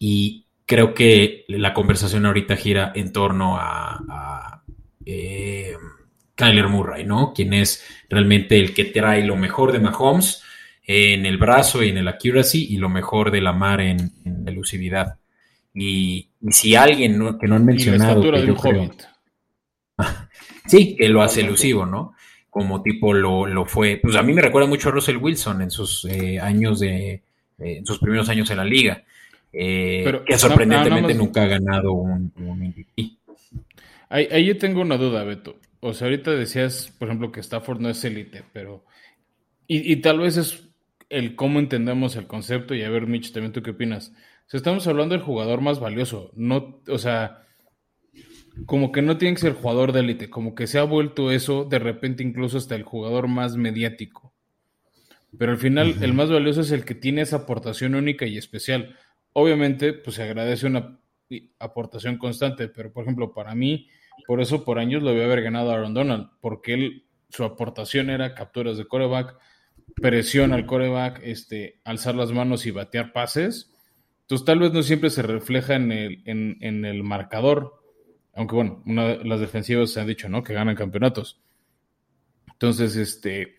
y 0.00 0.44
creo 0.66 0.94
que 0.94 1.44
la 1.48 1.72
conversación 1.72 2.26
ahorita 2.26 2.56
gira 2.56 2.92
en 2.94 3.12
torno 3.12 3.56
a, 3.56 4.62
eh, 5.04 5.76
Kyler 6.40 6.68
Murray, 6.68 7.04
¿no? 7.04 7.32
Quien 7.34 7.52
es 7.52 7.84
realmente 8.08 8.58
el 8.58 8.74
que 8.74 8.86
trae 8.86 9.24
lo 9.24 9.36
mejor 9.36 9.72
de 9.72 9.80
Mahomes 9.80 10.42
en 10.84 11.26
el 11.26 11.38
brazo 11.38 11.84
y 11.84 11.90
en 11.90 11.98
el 11.98 12.08
accuracy 12.08 12.66
y 12.70 12.78
lo 12.78 12.88
mejor 12.88 13.30
de 13.30 13.40
la 13.40 13.52
mar 13.52 13.80
en, 13.80 14.12
elusividad. 14.46 15.18
Y, 15.72 16.30
si 16.50 16.74
alguien 16.74 17.38
que 17.38 17.46
no 17.46 17.54
han 17.56 17.64
mencionado. 17.64 18.22
sí, 20.66 20.96
que 20.96 21.08
lo 21.08 21.22
hace 21.22 21.42
elusivo, 21.42 21.86
¿no? 21.86 22.14
como 22.50 22.82
tipo 22.82 23.14
lo, 23.14 23.64
fue. 23.64 23.98
Pues 24.02 24.16
a 24.16 24.22
mí 24.22 24.34
me 24.34 24.42
recuerda 24.42 24.68
mucho 24.68 24.88
a 24.88 24.92
Russell 24.92 25.16
Wilson 25.16 25.62
en 25.62 25.70
sus 25.70 26.04
eh, 26.04 26.38
años 26.40 26.80
de, 26.80 27.12
eh, 27.12 27.22
en 27.58 27.86
sus 27.86 28.00
primeros 28.00 28.28
años 28.28 28.50
en 28.50 28.56
la 28.58 28.64
liga, 28.64 29.04
eh, 29.52 30.20
que 30.26 30.36
sorprendentemente 30.36 31.14
nunca 31.14 31.44
ha 31.44 31.46
ganado 31.46 31.92
un, 31.92 32.32
MVP. 32.36 33.12
Ahí, 34.08 34.44
yo 34.44 34.58
tengo 34.58 34.80
una 34.80 34.96
duda, 34.96 35.22
Beto. 35.22 35.56
O 35.80 35.94
sea, 35.94 36.06
ahorita 36.06 36.32
decías, 36.32 36.94
por 36.98 37.08
ejemplo, 37.08 37.32
que 37.32 37.40
Stafford 37.40 37.80
no 37.80 37.88
es 37.88 38.04
élite, 38.04 38.44
pero... 38.52 38.84
Y, 39.72 39.96
tal 39.96 40.18
vez 40.18 40.36
es 40.36 40.68
el 41.10 41.36
cómo 41.36 41.60
entendemos 41.60 42.16
el 42.16 42.26
concepto 42.26 42.74
y 42.74 42.82
a 42.82 42.90
ver, 42.90 43.06
Mitch, 43.06 43.32
también 43.32 43.52
tú 43.52 43.62
qué 43.62 43.70
opinas. 43.70 44.12
O 44.52 44.56
estamos 44.56 44.84
hablando 44.88 45.14
del 45.14 45.22
jugador 45.22 45.60
más 45.60 45.78
valioso, 45.78 46.32
no, 46.34 46.82
o 46.88 46.98
sea, 46.98 47.46
como 48.66 48.90
que 48.90 49.00
no 49.00 49.16
tiene 49.16 49.34
que 49.34 49.42
ser 49.42 49.52
jugador 49.52 49.92
de 49.92 50.00
élite, 50.00 50.28
como 50.28 50.56
que 50.56 50.66
se 50.66 50.80
ha 50.80 50.82
vuelto 50.82 51.30
eso 51.30 51.64
de 51.64 51.78
repente 51.78 52.24
incluso 52.24 52.58
hasta 52.58 52.74
el 52.74 52.82
jugador 52.82 53.28
más 53.28 53.56
mediático. 53.56 54.34
Pero 55.38 55.52
al 55.52 55.58
final 55.58 55.96
el 56.02 56.12
más 56.12 56.30
valioso 56.30 56.62
es 56.62 56.72
el 56.72 56.84
que 56.84 56.94
tiene 56.94 57.22
esa 57.22 57.36
aportación 57.36 57.94
única 57.94 58.26
y 58.26 58.36
especial. 58.36 58.96
Obviamente, 59.32 59.92
pues 59.92 60.16
se 60.16 60.24
agradece 60.24 60.66
una 60.66 60.98
aportación 61.60 62.18
constante, 62.18 62.68
pero 62.68 62.92
por 62.92 63.04
ejemplo, 63.04 63.32
para 63.32 63.54
mí, 63.54 63.88
por 64.26 64.40
eso 64.40 64.64
por 64.64 64.78
años 64.78 65.02
lo 65.02 65.12
voy 65.12 65.22
a 65.22 65.24
haber 65.24 65.42
ganado 65.42 65.70
Aaron 65.70 65.94
Donald, 65.94 66.28
porque 66.40 66.74
él, 66.74 67.04
su 67.28 67.44
aportación 67.44 68.10
era 68.10 68.34
capturas 68.34 68.76
de 68.76 68.86
coreback, 68.86 69.36
presión 69.94 70.52
al 70.52 70.66
coreback, 70.66 71.20
este, 71.22 71.80
alzar 71.84 72.14
las 72.14 72.32
manos 72.32 72.66
y 72.66 72.70
batear 72.70 73.12
pases. 73.12 73.72
Entonces 74.22 74.44
tal 74.44 74.60
vez 74.60 74.72
no 74.72 74.82
siempre 74.82 75.10
se 75.10 75.22
refleja 75.22 75.74
en 75.74 75.92
el, 75.92 76.22
en 76.24 76.84
el 76.84 77.02
marcador, 77.02 77.80
aunque 78.34 78.54
bueno, 78.54 78.82
una 78.86 79.08
de 79.08 79.24
las 79.24 79.40
defensivas 79.40 79.90
se 79.90 80.00
han 80.00 80.06
dicho, 80.06 80.28
¿no? 80.28 80.42
Que 80.42 80.54
ganan 80.54 80.76
campeonatos. 80.76 81.40
Entonces, 82.60 82.96
este. 82.96 83.56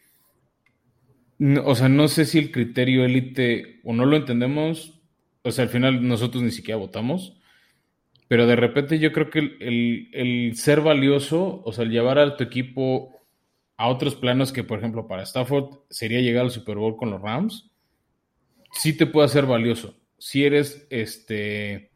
o 1.63 1.75
sea, 1.75 1.89
no 1.89 2.07
sé 2.07 2.25
si 2.25 2.37
el 2.37 2.51
criterio 2.51 3.03
élite 3.03 3.81
o 3.83 3.93
no 3.93 4.05
lo 4.05 4.15
entendemos. 4.15 5.01
O 5.43 5.51
sea, 5.51 5.63
al 5.63 5.69
final 5.69 6.07
nosotros 6.07 6.43
ni 6.43 6.51
siquiera 6.51 6.77
votamos. 6.77 7.40
Pero 8.31 8.47
de 8.47 8.55
repente 8.55 8.97
yo 8.97 9.11
creo 9.11 9.29
que 9.29 9.39
el, 9.39 10.07
el 10.13 10.55
ser 10.55 10.79
valioso, 10.79 11.61
o 11.65 11.73
sea, 11.73 11.83
el 11.83 11.91
llevar 11.91 12.17
a 12.17 12.37
tu 12.37 12.45
equipo 12.45 13.13
a 13.75 13.89
otros 13.89 14.15
planos 14.15 14.53
que, 14.53 14.63
por 14.63 14.79
ejemplo, 14.79 15.05
para 15.05 15.23
Stafford 15.23 15.79
sería 15.89 16.21
llegar 16.21 16.45
al 16.45 16.51
Super 16.51 16.77
Bowl 16.77 16.95
con 16.95 17.09
los 17.09 17.21
Rams, 17.21 17.69
sí 18.71 18.95
te 18.95 19.05
puede 19.05 19.25
hacer 19.25 19.45
valioso. 19.45 19.97
Si 20.17 20.45
eres 20.45 20.87
este 20.89 21.91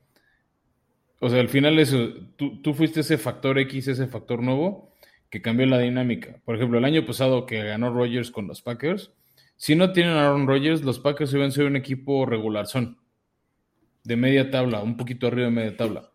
o 1.21 1.29
sea, 1.29 1.39
al 1.39 1.47
final 1.47 1.79
eso, 1.79 2.09
tú, 2.35 2.73
fuiste 2.73 2.99
ese 2.99 3.17
factor 3.17 3.57
X, 3.57 3.87
ese 3.87 4.07
factor 4.07 4.43
nuevo 4.43 4.91
que 5.29 5.41
cambió 5.41 5.65
la 5.67 5.79
dinámica. 5.79 6.41
Por 6.43 6.57
ejemplo, 6.57 6.79
el 6.79 6.83
año 6.83 7.05
pasado 7.05 7.45
que 7.45 7.63
ganó 7.63 7.93
Rodgers 7.93 8.29
con 8.29 8.45
los 8.45 8.61
Packers, 8.61 9.13
si 9.55 9.73
no 9.73 9.93
tienen 9.93 10.17
a 10.17 10.25
Aaron 10.25 10.47
Rodgers, 10.47 10.83
los 10.83 10.99
Packers 10.99 11.33
iban 11.33 11.47
a 11.47 11.51
ser 11.51 11.63
un 11.63 11.77
equipo 11.77 12.25
regular, 12.25 12.67
son 12.67 12.97
de 14.03 14.17
media 14.17 14.51
tabla, 14.51 14.83
un 14.83 14.97
poquito 14.97 15.27
arriba 15.27 15.45
de 15.45 15.53
media 15.53 15.77
tabla. 15.77 16.11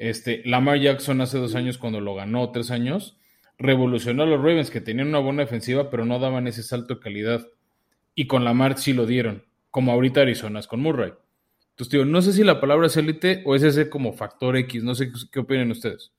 Este, 0.00 0.40
Lamar 0.46 0.80
Jackson 0.80 1.20
hace 1.20 1.36
dos 1.36 1.54
años 1.54 1.76
cuando 1.76 2.00
lo 2.00 2.14
ganó, 2.14 2.50
tres 2.52 2.70
años, 2.70 3.18
revolucionó 3.58 4.22
a 4.22 4.26
los 4.26 4.38
Ravens 4.38 4.70
que 4.70 4.80
tenían 4.80 5.08
una 5.08 5.18
buena 5.18 5.42
defensiva, 5.42 5.90
pero 5.90 6.06
no 6.06 6.18
daban 6.18 6.46
ese 6.46 6.62
salto 6.62 6.94
de 6.94 7.00
calidad. 7.00 7.46
Y 8.14 8.26
con 8.26 8.42
Lamar 8.42 8.78
sí 8.78 8.94
lo 8.94 9.04
dieron, 9.04 9.44
como 9.70 9.92
ahorita 9.92 10.22
Arizona 10.22 10.58
es 10.58 10.66
con 10.66 10.80
Murray. 10.80 11.12
Entonces, 11.72 11.90
tío, 11.90 12.06
no 12.06 12.22
sé 12.22 12.32
si 12.32 12.44
la 12.44 12.62
palabra 12.62 12.86
es 12.86 12.96
élite 12.96 13.42
o 13.44 13.54
es 13.54 13.62
ese 13.62 13.90
como 13.90 14.14
factor 14.14 14.56
X. 14.56 14.82
No 14.82 14.94
sé 14.94 15.12
qué 15.30 15.40
opinan 15.40 15.70
ustedes. 15.70 16.12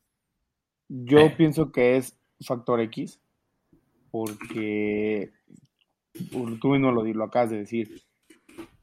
Yo 0.88 1.22
eh. 1.22 1.34
pienso 1.36 1.72
que 1.72 1.98
es 1.98 2.16
factor 2.46 2.82
X, 2.82 3.20
porque 4.12 5.32
tú 6.14 6.70
mismo 6.70 6.92
lo, 6.92 7.04
lo 7.04 7.24
acabas 7.24 7.50
de 7.50 7.58
decir. 7.58 8.04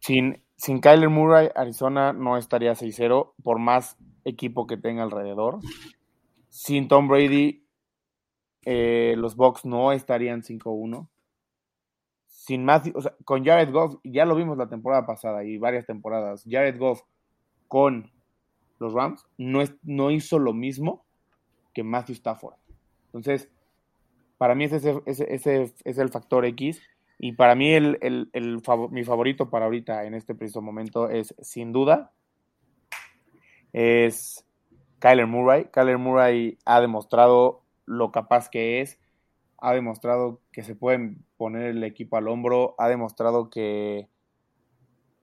Sin, 0.00 0.42
sin 0.56 0.80
Kyler 0.80 1.08
Murray, 1.08 1.50
Arizona 1.54 2.12
no 2.12 2.36
estaría 2.36 2.72
6-0, 2.72 3.34
por 3.44 3.60
más 3.60 3.96
equipo 4.28 4.66
que 4.66 4.76
tenga 4.76 5.02
alrededor. 5.02 5.58
Sin 6.48 6.88
Tom 6.88 7.08
Brady, 7.08 7.64
eh, 8.64 9.14
los 9.16 9.36
Bucks 9.36 9.64
no 9.64 9.92
estarían 9.92 10.42
5-1 10.42 11.08
sin 12.48 12.64
más, 12.64 12.82
o 12.94 13.02
sea, 13.02 13.14
con 13.26 13.44
Jared 13.44 13.70
Goff, 13.70 13.96
ya 14.02 14.24
lo 14.24 14.34
vimos 14.34 14.56
la 14.56 14.70
temporada 14.70 15.04
pasada 15.04 15.44
y 15.44 15.58
varias 15.58 15.84
temporadas, 15.84 16.44
Jared 16.48 16.78
Goff 16.78 17.02
con 17.66 18.10
los 18.78 18.94
Rams 18.94 19.26
no, 19.36 19.60
es, 19.60 19.74
no 19.82 20.10
hizo 20.10 20.38
lo 20.38 20.54
mismo 20.54 21.04
que 21.74 21.82
Matthew 21.82 22.14
Stafford. 22.14 22.54
Entonces, 23.08 23.50
para 24.38 24.54
mí 24.54 24.64
ese, 24.64 25.02
es 25.04 25.98
el 25.98 26.08
factor 26.08 26.46
X 26.46 26.80
y 27.18 27.32
para 27.32 27.54
mí 27.54 27.70
el, 27.70 28.30
mi 28.92 29.04
favorito 29.04 29.50
para 29.50 29.66
ahorita 29.66 30.04
en 30.04 30.14
este 30.14 30.34
preciso 30.34 30.62
momento 30.62 31.10
es 31.10 31.34
sin 31.42 31.70
duda 31.70 32.12
es 33.72 34.44
Kyler 34.98 35.26
Murray. 35.26 35.66
Kyler 35.72 35.98
Murray 35.98 36.58
ha 36.64 36.80
demostrado 36.80 37.62
lo 37.86 38.12
capaz 38.12 38.48
que 38.48 38.80
es 38.80 38.98
ha 39.58 39.74
demostrado 39.74 40.40
que 40.52 40.62
se 40.62 40.74
pueden 40.74 41.24
poner 41.36 41.66
el 41.66 41.84
equipo 41.84 42.16
al 42.16 42.28
hombro, 42.28 42.74
ha 42.78 42.88
demostrado 42.88 43.50
que, 43.50 44.08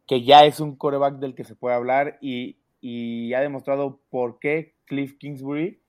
que 0.07 0.23
ya 0.23 0.45
es 0.45 0.59
un 0.59 0.75
coreback 0.75 1.19
del 1.19 1.35
que 1.35 1.45
se 1.45 1.55
puede 1.55 1.75
hablar 1.75 2.17
y, 2.21 2.57
ha 3.33 3.39
demostrado 3.39 3.99
por 4.11 4.37
qué 4.37 4.75
Cliff 4.85 5.17
Kingsbury 5.17 5.79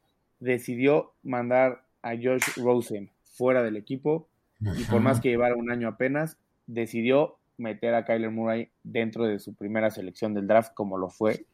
decidió 0.41 1.13
mandar 1.23 1.85
a 2.01 2.13
Josh 2.15 2.57
Rosen 2.57 3.11
fuera 3.23 3.63
del 3.63 3.77
equipo 3.77 4.29
y 4.61 4.85
por 4.85 5.03
más 5.03 5.21
que 5.21 5.29
llevara 5.29 5.57
un 5.57 5.71
año 5.71 5.89
apenas, 5.89 6.39
decidió 6.67 7.37
meter 7.59 7.95
a 7.95 8.07
Kyler 8.07 8.31
Murray 8.31 8.71
dentro 8.83 9.27
de 9.27 9.39
su 9.41 9.55
primera 9.55 9.91
selección 9.91 10.33
del 10.33 10.47
draft 10.47 10.73
como 10.73 10.97
lo 10.97 11.11
fue. 11.11 11.45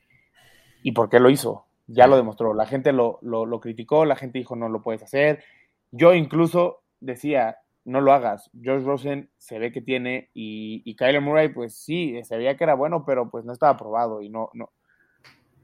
¿Y 0.82 0.92
por 0.92 1.08
qué 1.08 1.20
lo 1.20 1.30
hizo? 1.30 1.66
Ya 1.86 2.06
lo 2.06 2.16
demostró. 2.16 2.54
La 2.54 2.66
gente 2.66 2.92
lo, 2.92 3.18
lo, 3.22 3.60
criticó, 3.60 4.04
la 4.04 4.16
gente 4.16 4.38
dijo 4.38 4.56
no 4.56 4.68
lo 4.68 4.82
puedes 4.82 5.02
hacer. 5.02 5.42
Yo 5.90 6.14
incluso 6.14 6.82
decía, 7.00 7.58
no 7.84 8.00
lo 8.00 8.12
hagas. 8.12 8.50
George 8.60 8.86
Rosen 8.86 9.30
se 9.38 9.58
ve 9.58 9.72
que 9.72 9.80
tiene 9.80 10.30
y, 10.34 10.82
y 10.84 10.96
Kyler 10.96 11.20
Murray, 11.20 11.48
pues 11.48 11.74
sí, 11.74 12.20
se 12.24 12.36
veía 12.36 12.56
que 12.56 12.64
era 12.64 12.74
bueno, 12.74 13.04
pero 13.04 13.30
pues 13.30 13.44
no 13.44 13.52
estaba 13.52 13.76
probado 13.76 14.22
y 14.22 14.28
no, 14.28 14.50
no. 14.54 14.70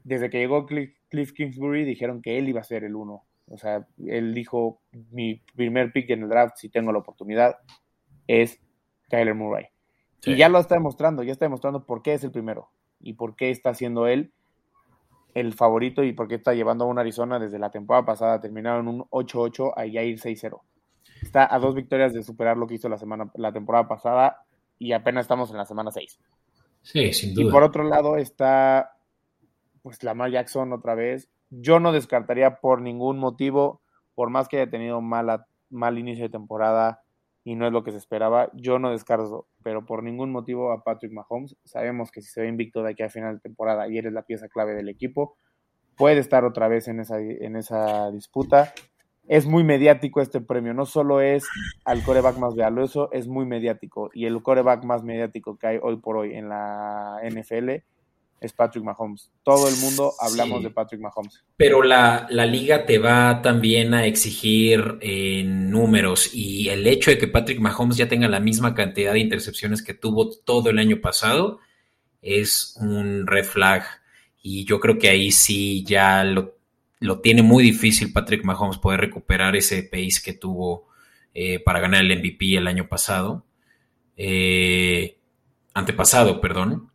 Desde 0.03 0.29
que 0.29 0.39
llegó 0.39 0.65
Cliff, 0.65 0.95
Cliff 1.09 1.33
Kingsbury 1.33 1.85
dijeron 1.85 2.21
que 2.21 2.37
él 2.37 2.49
iba 2.49 2.61
a 2.61 2.63
ser 2.63 2.83
el 2.83 2.95
uno. 2.95 3.23
O 3.47 3.57
sea, 3.57 3.87
él 4.05 4.33
dijo, 4.33 4.81
mi 5.11 5.41
primer 5.55 5.91
pick 5.91 6.09
en 6.11 6.23
el 6.23 6.29
draft, 6.29 6.57
si 6.57 6.69
tengo 6.69 6.91
la 6.91 6.99
oportunidad, 6.99 7.57
es 8.27 8.59
Kyler 9.09 9.33
Murray. 9.33 9.65
Y 10.25 10.35
ya 10.35 10.49
lo 10.49 10.59
está 10.59 10.75
demostrando, 10.75 11.23
ya 11.23 11.31
está 11.31 11.45
demostrando 11.45 11.85
por 11.85 12.01
qué 12.01 12.13
es 12.13 12.23
el 12.23 12.31
primero 12.31 12.69
y 12.99 13.13
por 13.13 13.35
qué 13.35 13.49
está 13.49 13.73
siendo 13.73 14.05
él 14.07 14.33
el 15.33 15.53
favorito 15.53 16.03
y 16.03 16.13
por 16.13 16.27
qué 16.27 16.35
está 16.35 16.53
llevando 16.53 16.85
a 16.85 16.87
un 16.87 16.99
Arizona 16.99 17.39
desde 17.39 17.59
la 17.59 17.69
temporada 17.69 18.05
pasada. 18.05 18.41
Terminaron 18.41 18.87
un 18.87 19.01
8-8 19.09 19.73
a 19.75 19.85
ya 19.85 20.03
ir 20.03 20.19
6-0. 20.19 20.59
Está 21.21 21.53
a 21.53 21.59
dos 21.59 21.75
victorias 21.75 22.13
de 22.13 22.23
superar 22.23 22.57
lo 22.57 22.67
que 22.67 22.75
hizo 22.75 22.89
la, 22.89 22.97
semana, 22.97 23.31
la 23.35 23.51
temporada 23.51 23.87
pasada 23.87 24.43
y 24.77 24.93
apenas 24.93 25.25
estamos 25.25 25.51
en 25.51 25.57
la 25.57 25.65
semana 25.65 25.91
6. 25.91 26.19
Sí, 26.81 27.13
sin 27.13 27.33
duda. 27.33 27.47
Y 27.47 27.51
por 27.51 27.63
otro 27.63 27.83
lado 27.83 28.17
está 28.17 28.95
pues 29.81 30.03
Lamar 30.03 30.31
Jackson 30.31 30.73
otra 30.73 30.95
vez. 30.95 31.29
Yo 31.49 31.79
no 31.79 31.91
descartaría 31.91 32.59
por 32.59 32.81
ningún 32.81 33.17
motivo, 33.17 33.81
por 34.15 34.29
más 34.29 34.47
que 34.47 34.57
haya 34.57 34.69
tenido 34.69 35.01
mala, 35.01 35.47
mal 35.69 35.97
inicio 35.97 36.25
de 36.25 36.29
temporada, 36.29 37.01
y 37.49 37.55
no 37.55 37.65
es 37.65 37.73
lo 37.73 37.83
que 37.83 37.89
se 37.89 37.97
esperaba. 37.97 38.51
Yo 38.53 38.77
no 38.77 38.91
descarto, 38.91 39.47
pero 39.63 39.83
por 39.83 40.03
ningún 40.03 40.31
motivo 40.31 40.71
a 40.71 40.83
Patrick 40.83 41.11
Mahomes. 41.11 41.57
Sabemos 41.63 42.11
que 42.11 42.21
si 42.21 42.29
se 42.29 42.41
ve 42.41 42.47
invicto 42.47 42.83
de 42.83 42.91
aquí 42.91 43.01
a 43.01 43.09
final 43.09 43.37
de 43.37 43.41
temporada 43.41 43.87
y 43.87 43.97
eres 43.97 44.13
la 44.13 44.21
pieza 44.21 44.49
clave 44.49 44.75
del 44.75 44.87
equipo, 44.87 45.35
puede 45.97 46.19
estar 46.19 46.45
otra 46.45 46.67
vez 46.67 46.87
en 46.87 46.99
esa, 46.99 47.19
en 47.19 47.55
esa 47.55 48.11
disputa. 48.11 48.71
Es 49.27 49.47
muy 49.47 49.63
mediático 49.63 50.21
este 50.21 50.41
premio, 50.41 50.75
no 50.75 50.85
solo 50.85 51.21
es 51.21 51.47
al 51.85 52.03
coreback 52.03 52.37
más 52.37 52.55
valioso, 52.55 53.11
es 53.13 53.27
muy 53.27 53.47
mediático. 53.47 54.11
Y 54.13 54.27
el 54.27 54.43
coreback 54.43 54.83
más 54.83 55.03
mediático 55.03 55.57
que 55.57 55.65
hay 55.65 55.79
hoy 55.81 55.97
por 55.97 56.17
hoy 56.17 56.35
en 56.35 56.49
la 56.49 57.19
NFL 57.27 57.81
es 58.41 58.53
Patrick 58.53 58.83
Mahomes. 58.83 59.31
Todo 59.43 59.67
el 59.67 59.75
mundo 59.77 60.13
hablamos 60.19 60.63
de 60.63 60.69
Patrick 60.69 61.01
Mahomes. 61.01 61.43
Pero 61.57 61.83
la, 61.83 62.27
liga 62.29 62.85
te 62.85 62.97
va 62.97 63.41
también 63.41 63.93
a 63.93 64.05
exigir 64.05 64.97
eh, 65.01 65.43
números 65.45 66.33
y 66.33 66.69
el 66.69 66.87
hecho 66.87 67.11
de 67.11 67.17
que 67.17 67.27
Patrick 67.27 67.59
Mahomes 67.59 67.97
ya 67.97 68.07
tenga 68.07 68.27
la 68.27 68.39
misma 68.39 68.73
cantidad 68.73 69.13
de 69.13 69.19
intercepciones 69.19 69.83
que 69.83 69.93
tuvo 69.93 70.29
todo 70.29 70.69
el 70.69 70.79
año 70.79 71.01
pasado 71.01 71.59
es 72.21 72.77
un 72.79 73.27
red 73.27 73.45
flag. 73.45 73.83
Y 74.41 74.63
yo 74.65 74.79
creo 74.79 74.97
que 74.97 75.09
ahí 75.09 75.31
sí 75.31 75.83
ya 75.83 76.23
lo, 76.23 76.55
tiene 77.21 77.41
muy 77.41 77.63
difícil 77.63 78.13
Patrick 78.13 78.45
Mahomes 78.45 78.77
poder 78.77 79.01
recuperar 79.01 79.55
ese 79.55 79.83
pace 79.83 80.21
que 80.23 80.33
tuvo 80.33 80.87
eh, 81.33 81.59
para 81.59 81.81
ganar 81.81 82.05
el 82.05 82.19
MVP 82.19 82.55
el 82.55 82.67
año 82.67 82.87
pasado. 82.87 83.45
Eh, 84.15 85.17
antepasado, 85.73 86.39
perdón 86.41 86.89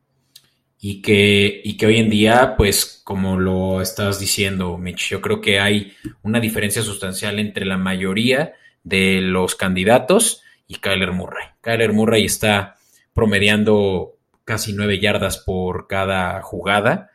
y 0.87 1.01
que, 1.01 1.63
y 1.65 1.79
que 1.79 1.87
hoy 1.87 1.97
en 1.97 2.11
día, 2.11 2.57
pues 2.59 3.01
como 3.05 3.39
lo 3.39 3.81
estás 3.81 4.21
diciendo, 4.21 4.77
Mitch, 4.77 5.09
yo 5.09 5.23
creo 5.23 5.41
que 5.41 5.59
hay 5.59 5.95
una 6.23 6.41
diferencia 6.41 6.83
sustancial 6.83 7.39
entre 7.39 7.65
la 7.65 7.79
mayoría 7.79 8.53
de 8.83 9.23
los 9.23 9.55
candidatos 9.55 10.43
y 10.67 10.75
Kyler 10.75 11.13
Murray. 11.13 11.47
Kyler 11.63 11.95
Murray 11.95 12.27
está 12.27 12.77
promediando 13.15 14.19
casi 14.45 14.75
nueve 14.75 15.01
yardas 15.01 15.39
por 15.39 15.87
cada 15.87 16.43
jugada 16.43 17.11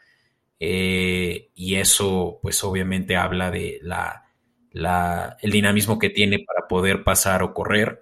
eh, 0.60 1.52
y 1.54 1.76
eso 1.76 2.40
pues 2.42 2.64
obviamente 2.64 3.18
habla 3.18 3.52
de 3.52 3.78
la, 3.84 4.32
la, 4.72 5.38
el 5.44 5.52
dinamismo 5.52 6.00
que 6.00 6.10
tiene 6.10 6.40
para 6.40 6.68
poder 6.68 7.04
pasar 7.04 7.44
o 7.44 7.54
correr 7.54 8.02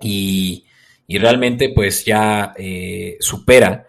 y, 0.00 0.64
y 1.06 1.18
realmente 1.18 1.70
pues 1.72 2.04
ya 2.04 2.54
eh, 2.58 3.18
supera 3.20 3.86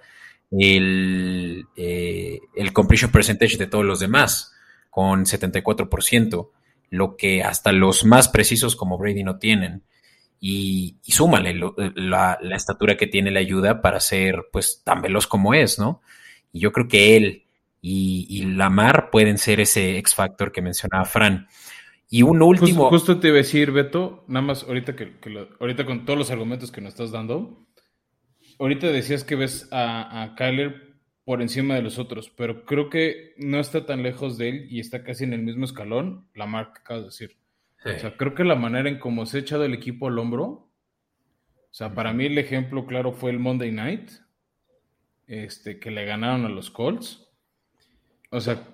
el, 0.52 1.66
eh, 1.76 2.40
el 2.56 2.74
completion 2.74 3.12
percentage 3.12 3.58
de 3.58 3.68
todos 3.68 3.86
los 3.86 4.00
demás, 4.00 4.54
con 4.90 5.26
74%, 5.26 6.50
lo 6.90 7.16
que 7.16 7.42
hasta 7.44 7.72
los 7.72 8.04
más 8.04 8.28
precisos 8.28 8.76
como 8.76 8.98
Brady 8.98 9.24
no 9.24 9.40
tienen. 9.40 9.84
Y, 10.40 10.98
súmale, 11.04 11.56
la, 11.96 12.40
estatura 12.56 12.98
que 12.98 13.08
tiene 13.08 13.32
la 13.32 13.40
ayuda 13.40 13.82
para 13.82 14.00
ser 14.00 14.48
pues 14.52 14.82
tan 14.84 15.02
veloz 15.02 15.28
como 15.28 15.54
es, 15.54 15.80
¿no? 15.80 16.02
Y 16.52 16.60
yo 16.60 16.72
creo 16.72 16.88
que 16.88 17.16
él 17.16 17.46
y, 17.80 18.44
Lamar 18.44 19.10
pueden 19.12 19.38
ser 19.38 19.60
ese 19.60 19.98
X 20.00 20.16
Factor 20.16 20.52
que 20.52 20.62
mencionaba 20.62 21.06
Fran. 21.06 21.48
Y 22.10 22.24
un 22.24 22.42
último. 22.42 22.90
Justo, 22.90 23.20
te 23.20 23.30
iba 23.30 23.36
a 23.36 23.38
decir, 23.38 23.72
Beto, 23.72 24.26
nada 24.28 24.46
más 24.46 24.64
ahorita 24.64 24.96
que, 24.96 25.14
ahorita 25.60 25.86
con 25.86 26.06
todos 26.06 26.20
los 26.20 26.32
argumentos 26.32 26.72
que 26.72 26.82
nos 26.82 26.90
estás 26.90 27.12
dando, 27.12 27.66
ahorita 28.62 28.88
decías 28.88 29.24
que 29.24 29.36
ves 29.36 29.68
a, 29.72 30.22
a 30.22 30.36
Kyler 30.36 30.96
por 31.26 31.42
encima 31.42 31.76
de 31.76 31.82
los 31.82 31.98
otros, 31.98 32.30
pero 32.30 32.66
creo 32.66 32.90
que 32.90 33.34
no 33.38 33.60
está 33.60 33.86
tan 33.86 34.04
lejos 34.04 34.38
de 34.38 34.50
él 34.50 34.68
y 34.70 34.80
está 34.80 35.04
casi 35.04 35.24
en 35.24 35.34
el 35.34 35.42
mismo 35.42 35.66
escalón, 35.66 36.28
la 36.36 36.46
marca 36.46 36.74
que 36.74 36.80
acabas 36.82 37.02
de 37.02 37.08
decir. 37.08 37.38
O 37.84 38.00
sea, 38.00 38.16
creo 38.16 38.36
que 38.36 38.44
la 38.44 38.56
manera 38.56 38.88
en 38.88 39.00
cómo 39.00 39.26
se 39.26 39.38
ha 39.38 39.40
echado 39.42 39.66
el 39.66 39.74
equipo 39.74 40.08
al 40.08 40.20
hombro, 40.20 40.46
o 40.46 41.74
sea, 41.74 41.96
para 41.96 42.14
mí 42.14 42.26
el 42.26 42.38
ejemplo 42.38 42.86
claro 42.86 43.14
fue 43.14 43.32
el 43.32 43.40
Monday 43.40 43.72
Night, 43.72 44.12
este, 45.26 45.80
que 45.80 45.90
le 45.90 46.06
ganaron 46.06 46.46
a 46.46 46.50
los 46.50 46.70
Colts. 46.70 47.28
O 48.30 48.40
sea, 48.40 48.68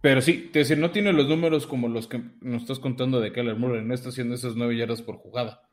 pero 0.00 0.20
sí, 0.20 0.50
te 0.52 0.60
decir, 0.60 0.78
no 0.78 0.92
tiene 0.92 1.12
los 1.12 1.28
números 1.28 1.66
como 1.66 1.88
los 1.88 2.06
que 2.06 2.22
nos 2.40 2.62
estás 2.62 2.78
contando 2.78 3.20
de 3.20 3.32
Kyler 3.32 3.56
Murray, 3.56 3.84
no 3.84 3.94
está 3.94 4.10
haciendo 4.10 4.36
esas 4.36 4.54
nueve 4.54 4.76
yardas 4.76 5.02
por 5.02 5.16
jugada 5.16 5.69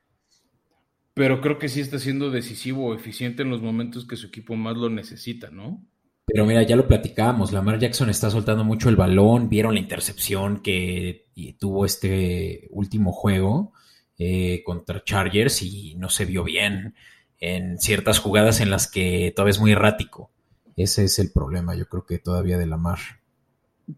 pero 1.17 1.41
creo 1.41 1.58
que 1.58 1.67
sí 1.67 1.82
está 1.82 1.97
siendo 1.97 2.30
decisivo 2.30 2.86
o 2.86 2.93
eficiente 2.93 3.41
en 3.41 3.49
los 3.49 3.60
momentos 3.60 4.06
que 4.06 4.15
su 4.15 4.27
equipo 4.27 4.56
más 4.56 4.77
lo 4.77 4.88
necesita, 4.88 5.49
¿no? 5.49 5.84
Pero 6.27 6.45
mira, 6.45 6.62
ya 6.62 6.75
lo 6.75 6.88
platicábamos, 6.88 7.51
Lamar 7.51 7.80
Jackson 7.80 8.12
está 8.12 8.30
soltando 8.30 8.63
mucho 8.63 8.89
el 8.89 8.97
balón, 8.97 9.49
vieron 9.49 9.73
la 9.73 9.80
intercepción 9.80 10.62
que 10.62 11.25
tuvo 11.58 11.86
este 11.86 12.67
último 12.69 13.12
juego 13.12 13.73
eh, 14.19 14.62
contra 14.63 15.03
Chargers 15.03 15.63
y 15.63 15.95
no 15.95 16.10
se 16.10 16.25
vio 16.25 16.43
bien 16.43 16.93
en 17.39 17.80
ciertas 17.80 18.19
jugadas 18.19 18.62
en 18.62 18.69
las 18.69 18.91
que 18.91 19.34
todavía 19.36 19.51
es 19.51 19.60
muy 19.60 19.71
errático. 19.71 20.30
Ese 20.75 21.06
es 21.06 21.17
el 21.17 21.32
problema, 21.32 21.75
yo 21.75 21.88
creo 21.88 22.06
que 22.06 22.19
todavía 22.19 22.60
de 22.60 22.67
Lamar. 22.67 22.99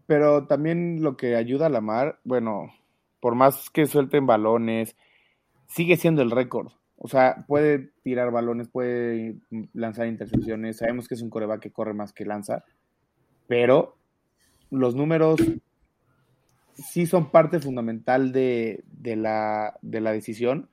Pero 0.06 0.46
también 0.46 1.02
lo 1.02 1.18
que 1.18 1.36
ayuda 1.36 1.66
a 1.66 1.70
Lamar, 1.70 2.18
bueno, 2.24 2.72
por 3.20 3.34
más 3.34 3.68
que 3.68 3.84
suelten 3.84 4.26
balones, 4.26 4.96
sigue 5.66 5.98
siendo 5.98 6.22
el 6.22 6.30
récord. 6.30 6.72
O 7.02 7.08
sea, 7.08 7.46
puede 7.48 7.92
tirar 8.02 8.30
balones, 8.30 8.68
puede 8.68 9.38
lanzar 9.72 10.06
intercepciones. 10.06 10.76
Sabemos 10.76 11.08
que 11.08 11.14
es 11.14 11.22
un 11.22 11.30
coreback 11.30 11.60
que 11.60 11.72
corre 11.72 11.94
más 11.94 12.12
que 12.12 12.26
lanza. 12.26 12.62
Pero 13.46 13.96
los 14.70 14.94
números 14.94 15.40
sí 16.74 17.06
son 17.06 17.30
parte 17.30 17.58
fundamental 17.58 18.32
de, 18.32 18.84
la, 19.02 19.78
de 19.80 20.00
la 20.02 20.12
decisión. 20.12 20.68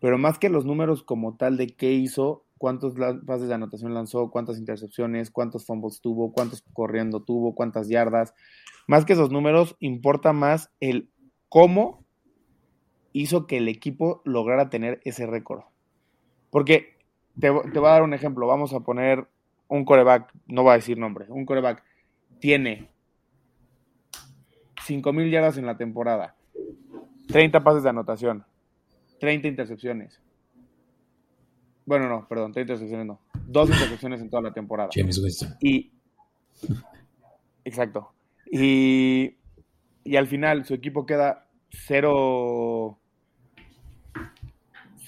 Pero 0.00 0.18
más 0.18 0.40
que 0.40 0.48
los 0.48 0.64
números 0.64 1.04
como 1.04 1.36
tal 1.36 1.56
de 1.56 1.68
qué 1.68 1.92
hizo, 1.92 2.44
cuántos 2.58 2.94
pases 3.24 3.46
de 3.46 3.54
anotación 3.54 3.94
lanzó, 3.94 4.32
cuántas 4.32 4.58
intercepciones, 4.58 5.30
cuántos 5.30 5.64
fumbles 5.64 6.00
tuvo, 6.00 6.32
cuántos 6.32 6.64
corriendo 6.72 7.22
tuvo, 7.22 7.54
cuántas 7.54 7.88
yardas. 7.88 8.34
Más 8.88 9.04
que 9.04 9.12
esos 9.12 9.30
números, 9.30 9.76
importa 9.78 10.32
más 10.32 10.72
el 10.80 11.08
cómo 11.48 12.01
hizo 13.12 13.46
que 13.46 13.58
el 13.58 13.68
equipo 13.68 14.22
lograra 14.24 14.70
tener 14.70 15.00
ese 15.04 15.26
récord. 15.26 15.62
Porque 16.50 16.96
te, 17.38 17.48
te 17.48 17.78
voy 17.78 17.88
a 17.88 17.92
dar 17.92 18.02
un 18.02 18.14
ejemplo. 18.14 18.46
Vamos 18.46 18.72
a 18.72 18.80
poner 18.80 19.26
un 19.72 19.86
coreback, 19.86 20.30
no 20.48 20.64
va 20.64 20.74
a 20.74 20.76
decir 20.76 20.98
nombre, 20.98 21.24
un 21.30 21.46
coreback 21.46 21.82
tiene 22.40 22.90
5.000 24.86 25.30
yardas 25.30 25.56
en 25.56 25.64
la 25.64 25.78
temporada, 25.78 26.36
30 27.28 27.64
pases 27.64 27.82
de 27.82 27.88
anotación, 27.88 28.44
30 29.18 29.48
intercepciones. 29.48 30.20
Bueno, 31.86 32.06
no, 32.06 32.28
perdón, 32.28 32.52
30 32.52 32.72
intercepciones 32.74 33.06
no. 33.06 33.20
Dos 33.46 33.70
intercepciones 33.70 34.20
en 34.20 34.28
toda 34.28 34.42
la 34.42 34.52
temporada. 34.52 34.90
James 34.92 35.18
Winston. 35.18 35.56
Y. 35.60 35.90
Exacto. 37.64 38.12
Y, 38.50 39.36
y 40.04 40.16
al 40.16 40.26
final 40.26 40.66
su 40.66 40.74
equipo 40.74 41.06
queda 41.06 41.48
0 41.70 42.98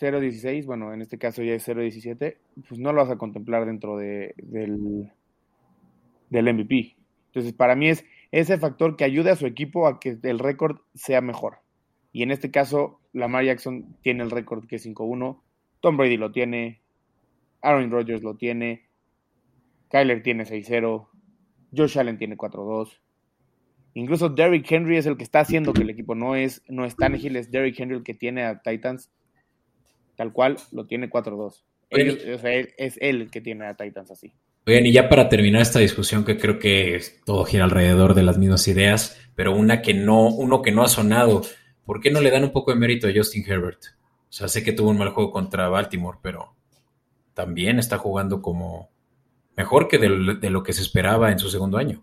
0.16, 0.00 0.66
bueno, 0.66 0.92
en 0.92 1.02
este 1.02 1.18
caso 1.18 1.42
ya 1.42 1.54
es 1.54 1.66
0.17, 1.68 2.36
pues 2.68 2.80
no 2.80 2.92
lo 2.92 3.02
vas 3.02 3.10
a 3.10 3.18
contemplar 3.18 3.66
dentro 3.66 3.96
de, 3.96 4.34
del, 4.38 5.10
del 6.30 6.54
MVP. 6.54 6.96
Entonces, 7.26 7.52
para 7.52 7.74
mí 7.74 7.88
es 7.88 8.04
ese 8.30 8.58
factor 8.58 8.96
que 8.96 9.04
ayude 9.04 9.30
a 9.30 9.36
su 9.36 9.46
equipo 9.46 9.86
a 9.86 10.00
que 10.00 10.18
el 10.22 10.38
récord 10.38 10.78
sea 10.94 11.20
mejor. 11.20 11.58
Y 12.12 12.22
en 12.22 12.30
este 12.30 12.50
caso, 12.50 13.00
Lamar 13.12 13.44
Jackson 13.44 13.96
tiene 14.02 14.22
el 14.22 14.30
récord 14.30 14.66
que 14.66 14.76
es 14.76 14.86
5-1, 14.86 15.40
Tom 15.80 15.96
Brady 15.96 16.16
lo 16.16 16.32
tiene, 16.32 16.80
Aaron 17.60 17.90
Rodgers 17.90 18.22
lo 18.22 18.36
tiene, 18.36 18.86
Kyler 19.90 20.22
tiene 20.22 20.44
6-0, 20.44 21.08
Josh 21.76 21.98
Allen 21.98 22.18
tiene 22.18 22.36
4-2. 22.36 23.00
Incluso 23.94 24.28
Derrick 24.28 24.70
Henry 24.70 24.96
es 24.96 25.06
el 25.06 25.16
que 25.16 25.24
está 25.24 25.40
haciendo 25.40 25.72
que 25.72 25.82
el 25.82 25.90
equipo 25.90 26.14
no 26.14 26.34
es, 26.34 26.62
no 26.68 26.84
es 26.84 26.96
Tannehill, 26.96 27.36
es 27.36 27.50
Derrick 27.50 27.78
Henry 27.78 27.96
el 27.96 28.02
que 28.02 28.14
tiene 28.14 28.44
a 28.44 28.60
Titans 28.60 29.10
tal 30.16 30.32
cual, 30.32 30.56
lo 30.72 30.86
tiene 30.86 31.10
4-2. 31.10 31.46
o 31.46 32.38
sea, 32.38 32.52
es 32.52 32.98
él 33.00 33.22
el 33.22 33.30
que 33.30 33.40
tiene 33.40 33.66
a 33.66 33.74
Titans 33.74 34.10
así. 34.10 34.32
Bien, 34.66 34.86
y 34.86 34.92
ya 34.92 35.10
para 35.10 35.28
terminar 35.28 35.60
esta 35.60 35.78
discusión, 35.78 36.24
que 36.24 36.38
creo 36.38 36.58
que 36.58 37.00
todo 37.26 37.44
gira 37.44 37.64
alrededor 37.64 38.14
de 38.14 38.22
las 38.22 38.38
mismas 38.38 38.66
ideas, 38.66 39.20
pero 39.34 39.54
una 39.54 39.82
que 39.82 39.92
no, 39.92 40.28
uno 40.28 40.62
que 40.62 40.72
no 40.72 40.82
ha 40.82 40.88
sonado, 40.88 41.42
¿por 41.84 42.00
qué 42.00 42.10
no 42.10 42.20
le 42.22 42.30
dan 42.30 42.44
un 42.44 42.52
poco 42.52 42.72
de 42.72 42.78
mérito 42.78 43.06
a 43.06 43.12
Justin 43.14 43.44
Herbert? 43.46 43.80
O 44.28 44.32
sea, 44.32 44.48
sé 44.48 44.64
que 44.64 44.72
tuvo 44.72 44.90
un 44.90 44.98
mal 44.98 45.10
juego 45.10 45.30
contra 45.30 45.68
Baltimore, 45.68 46.18
pero 46.22 46.54
también 47.34 47.78
está 47.78 47.98
jugando 47.98 48.40
como 48.40 48.90
mejor 49.54 49.86
que 49.86 49.98
de, 49.98 50.36
de 50.40 50.50
lo 50.50 50.62
que 50.62 50.72
se 50.72 50.82
esperaba 50.82 51.30
en 51.30 51.38
su 51.38 51.50
segundo 51.50 51.76
año. 51.76 52.02